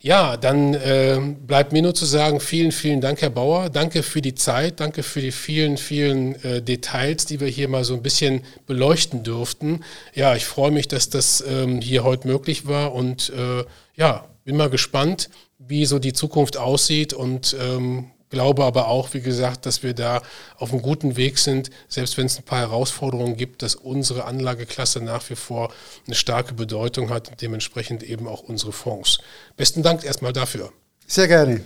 Ja, 0.00 0.36
dann 0.36 0.74
äh, 0.74 1.18
bleibt 1.46 1.72
mir 1.72 1.82
nur 1.82 1.94
zu 1.94 2.04
sagen, 2.04 2.38
vielen, 2.40 2.72
vielen 2.72 3.00
Dank, 3.00 3.22
Herr 3.22 3.30
Bauer. 3.30 3.70
Danke 3.70 4.02
für 4.02 4.20
die 4.20 4.34
Zeit, 4.34 4.80
danke 4.80 5.02
für 5.02 5.20
die 5.20 5.32
vielen, 5.32 5.76
vielen 5.76 6.34
äh, 6.44 6.62
Details, 6.62 7.24
die 7.24 7.40
wir 7.40 7.48
hier 7.48 7.68
mal 7.68 7.82
so 7.82 7.94
ein 7.94 8.02
bisschen 8.02 8.42
beleuchten 8.66 9.22
durften. 9.22 9.84
Ja, 10.14 10.36
ich 10.36 10.44
freue 10.44 10.70
mich, 10.70 10.86
dass 10.88 11.08
das 11.08 11.42
ähm, 11.48 11.80
hier 11.80 12.04
heute 12.04 12.28
möglich 12.28 12.66
war 12.66 12.94
und 12.94 13.30
äh, 13.30 13.64
ja, 13.96 14.26
bin 14.44 14.56
mal 14.56 14.70
gespannt, 14.70 15.30
wie 15.58 15.86
so 15.86 15.98
die 15.98 16.12
Zukunft 16.12 16.56
aussieht 16.56 17.12
und 17.12 17.56
ähm, 17.60 18.10
glaube 18.36 18.64
aber 18.64 18.88
auch, 18.88 19.14
wie 19.14 19.22
gesagt, 19.22 19.64
dass 19.64 19.82
wir 19.82 19.94
da 19.94 20.20
auf 20.58 20.70
einem 20.70 20.82
guten 20.82 21.16
Weg 21.16 21.38
sind, 21.38 21.70
selbst 21.88 22.18
wenn 22.18 22.26
es 22.26 22.36
ein 22.36 22.42
paar 22.42 22.60
Herausforderungen 22.60 23.38
gibt, 23.38 23.62
dass 23.62 23.74
unsere 23.74 24.26
Anlageklasse 24.26 25.02
nach 25.02 25.30
wie 25.30 25.36
vor 25.36 25.72
eine 26.06 26.14
starke 26.14 26.52
Bedeutung 26.52 27.08
hat 27.08 27.30
und 27.30 27.40
dementsprechend 27.40 28.02
eben 28.02 28.28
auch 28.28 28.42
unsere 28.42 28.72
Fonds. 28.72 29.20
Besten 29.56 29.82
Dank 29.82 30.04
erstmal 30.04 30.34
dafür. 30.34 30.70
Sehr 31.06 31.28
gerne. 31.28 31.62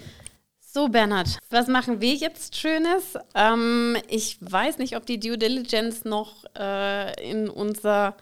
So, 0.60 0.88
Bernhard, 0.88 1.38
was 1.50 1.66
machen 1.66 2.00
wir 2.00 2.14
jetzt 2.14 2.54
Schönes? 2.56 3.18
Ähm, 3.34 3.96
ich 4.06 4.38
weiß 4.40 4.78
nicht, 4.78 4.94
ob 4.94 5.04
die 5.06 5.18
Due 5.18 5.38
Diligence 5.38 6.04
noch 6.04 6.44
äh, 6.56 7.28
in 7.28 7.48
unser 7.48 8.14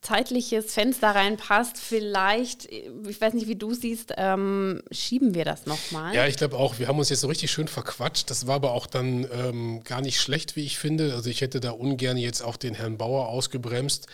zeitliches 0.00 0.72
Fenster 0.72 1.08
reinpasst. 1.08 1.76
Vielleicht, 1.76 2.66
ich 2.66 3.20
weiß 3.20 3.34
nicht, 3.34 3.48
wie 3.48 3.56
du 3.56 3.74
siehst, 3.74 4.12
ähm, 4.16 4.82
schieben 4.90 5.34
wir 5.34 5.44
das 5.44 5.66
nochmal. 5.66 6.14
Ja, 6.14 6.26
ich 6.26 6.36
glaube 6.36 6.56
auch. 6.56 6.78
Wir 6.78 6.88
haben 6.88 6.98
uns 6.98 7.08
jetzt 7.08 7.20
so 7.20 7.28
richtig 7.28 7.50
schön 7.50 7.68
verquatscht. 7.68 8.30
Das 8.30 8.46
war 8.46 8.56
aber 8.56 8.72
auch 8.72 8.86
dann 8.86 9.26
ähm, 9.32 9.82
gar 9.84 10.00
nicht 10.00 10.20
schlecht, 10.20 10.56
wie 10.56 10.64
ich 10.64 10.78
finde. 10.78 11.14
Also 11.14 11.30
ich 11.30 11.40
hätte 11.40 11.60
da 11.60 11.70
ungern 11.70 12.16
jetzt 12.16 12.42
auch 12.42 12.56
den 12.56 12.74
Herrn 12.74 12.98
Bauer 12.98 13.28
ausgebremst. 13.28 14.06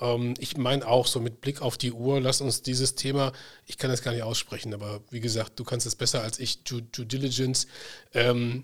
Ähm, 0.00 0.34
ich 0.38 0.56
meine 0.56 0.86
auch 0.86 1.06
so 1.06 1.20
mit 1.20 1.40
Blick 1.40 1.62
auf 1.62 1.78
die 1.78 1.92
Uhr, 1.92 2.20
lass 2.20 2.40
uns 2.40 2.62
dieses 2.62 2.94
Thema, 2.94 3.32
ich 3.66 3.78
kann 3.78 3.90
das 3.90 4.02
gar 4.02 4.12
nicht 4.12 4.22
aussprechen, 4.22 4.74
aber 4.74 5.00
wie 5.10 5.20
gesagt, 5.20 5.58
du 5.58 5.64
kannst 5.64 5.86
es 5.86 5.94
besser 5.94 6.22
als 6.22 6.38
ich, 6.38 6.64
Due, 6.64 6.82
Due 6.82 7.06
Diligence. 7.06 7.66
Ähm, 8.14 8.62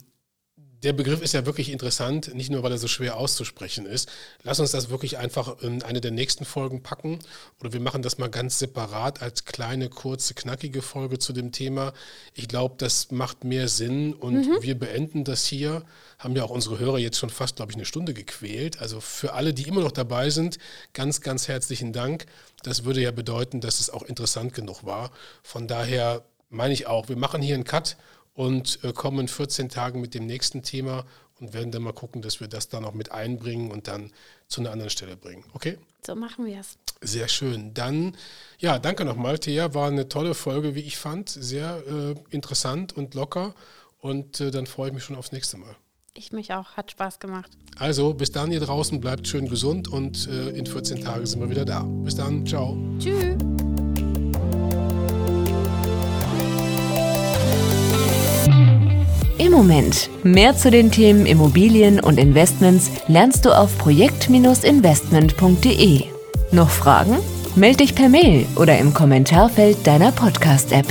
der 0.82 0.92
Begriff 0.92 1.22
ist 1.22 1.32
ja 1.32 1.46
wirklich 1.46 1.70
interessant, 1.70 2.34
nicht 2.34 2.50
nur, 2.50 2.62
weil 2.62 2.72
er 2.72 2.78
so 2.78 2.88
schwer 2.88 3.16
auszusprechen 3.16 3.86
ist. 3.86 4.10
Lass 4.42 4.60
uns 4.60 4.72
das 4.72 4.90
wirklich 4.90 5.18
einfach 5.18 5.62
in 5.62 5.82
eine 5.82 6.00
der 6.00 6.10
nächsten 6.10 6.44
Folgen 6.44 6.82
packen 6.82 7.18
oder 7.60 7.72
wir 7.72 7.80
machen 7.80 8.02
das 8.02 8.18
mal 8.18 8.28
ganz 8.28 8.58
separat 8.58 9.22
als 9.22 9.44
kleine, 9.44 9.88
kurze, 9.88 10.34
knackige 10.34 10.82
Folge 10.82 11.18
zu 11.18 11.32
dem 11.32 11.52
Thema. 11.52 11.92
Ich 12.34 12.48
glaube, 12.48 12.74
das 12.78 13.10
macht 13.10 13.44
mehr 13.44 13.68
Sinn 13.68 14.12
und 14.12 14.46
mhm. 14.46 14.62
wir 14.62 14.78
beenden 14.78 15.24
das 15.24 15.46
hier. 15.46 15.82
Haben 16.18 16.36
ja 16.36 16.44
auch 16.44 16.50
unsere 16.50 16.78
Hörer 16.78 16.98
jetzt 16.98 17.18
schon 17.18 17.30
fast, 17.30 17.56
glaube 17.56 17.72
ich, 17.72 17.76
eine 17.76 17.84
Stunde 17.84 18.12
gequält. 18.14 18.80
Also 18.80 19.00
für 19.00 19.32
alle, 19.32 19.54
die 19.54 19.68
immer 19.68 19.80
noch 19.80 19.92
dabei 19.92 20.30
sind, 20.30 20.58
ganz, 20.92 21.20
ganz 21.20 21.48
herzlichen 21.48 21.92
Dank. 21.92 22.26
Das 22.62 22.84
würde 22.84 23.00
ja 23.00 23.10
bedeuten, 23.10 23.60
dass 23.60 23.80
es 23.80 23.90
auch 23.90 24.02
interessant 24.02 24.52
genug 24.52 24.84
war. 24.84 25.10
Von 25.42 25.66
daher 25.68 26.24
meine 26.48 26.74
ich 26.74 26.86
auch, 26.86 27.08
wir 27.08 27.16
machen 27.16 27.42
hier 27.42 27.54
einen 27.54 27.64
Cut 27.64 27.96
und 28.36 28.78
äh, 28.84 28.92
kommen 28.92 29.20
in 29.20 29.28
14 29.28 29.68
Tagen 29.68 30.00
mit 30.00 30.14
dem 30.14 30.26
nächsten 30.26 30.62
Thema 30.62 31.04
und 31.40 31.52
werden 31.52 31.72
dann 31.72 31.82
mal 31.82 31.92
gucken, 31.92 32.22
dass 32.22 32.40
wir 32.40 32.48
das 32.48 32.68
dann 32.68 32.84
auch 32.84 32.94
mit 32.94 33.10
einbringen 33.10 33.70
und 33.70 33.88
dann 33.88 34.12
zu 34.46 34.60
einer 34.60 34.70
anderen 34.70 34.90
Stelle 34.90 35.16
bringen. 35.16 35.44
Okay? 35.54 35.78
So 36.06 36.14
machen 36.14 36.46
wir 36.46 36.60
es. 36.60 36.78
Sehr 37.00 37.28
schön. 37.28 37.74
Dann, 37.74 38.16
ja, 38.58 38.78
danke 38.78 39.04
nochmal, 39.04 39.38
Thea. 39.38 39.74
War 39.74 39.88
eine 39.88 40.08
tolle 40.08 40.34
Folge, 40.34 40.74
wie 40.74 40.80
ich 40.80 40.96
fand. 40.96 41.28
Sehr 41.28 41.82
äh, 41.86 42.14
interessant 42.30 42.96
und 42.96 43.14
locker. 43.14 43.54
Und 44.00 44.40
äh, 44.40 44.50
dann 44.50 44.66
freue 44.66 44.88
ich 44.88 44.94
mich 44.94 45.04
schon 45.04 45.16
aufs 45.16 45.32
nächste 45.32 45.56
Mal. 45.56 45.74
Ich 46.14 46.32
mich 46.32 46.54
auch. 46.54 46.76
Hat 46.76 46.90
Spaß 46.90 47.18
gemacht. 47.18 47.50
Also, 47.78 48.14
bis 48.14 48.32
dann 48.32 48.50
hier 48.50 48.60
draußen. 48.60 49.00
Bleibt 49.00 49.28
schön 49.28 49.48
gesund 49.48 49.88
und 49.88 50.28
äh, 50.28 50.50
in 50.50 50.64
14 50.64 51.02
Tagen 51.02 51.26
sind 51.26 51.40
wir 51.40 51.50
wieder 51.50 51.66
da. 51.66 51.82
Bis 51.82 52.16
dann. 52.16 52.46
Ciao. 52.46 52.78
Tschüss. 52.98 53.36
Moment. 59.56 60.10
Mehr 60.22 60.56
zu 60.56 60.70
den 60.70 60.90
Themen 60.90 61.26
Immobilien 61.26 62.00
und 62.00 62.18
Investments 62.18 62.90
lernst 63.08 63.44
du 63.44 63.50
auf 63.50 63.76
projekt-investment.de. 63.78 66.04
Noch 66.52 66.70
Fragen? 66.70 67.16
Meld 67.54 67.80
dich 67.80 67.94
per 67.94 68.08
Mail 68.08 68.46
oder 68.56 68.78
im 68.78 68.92
Kommentarfeld 68.92 69.86
deiner 69.86 70.12
Podcast-App. 70.12 70.86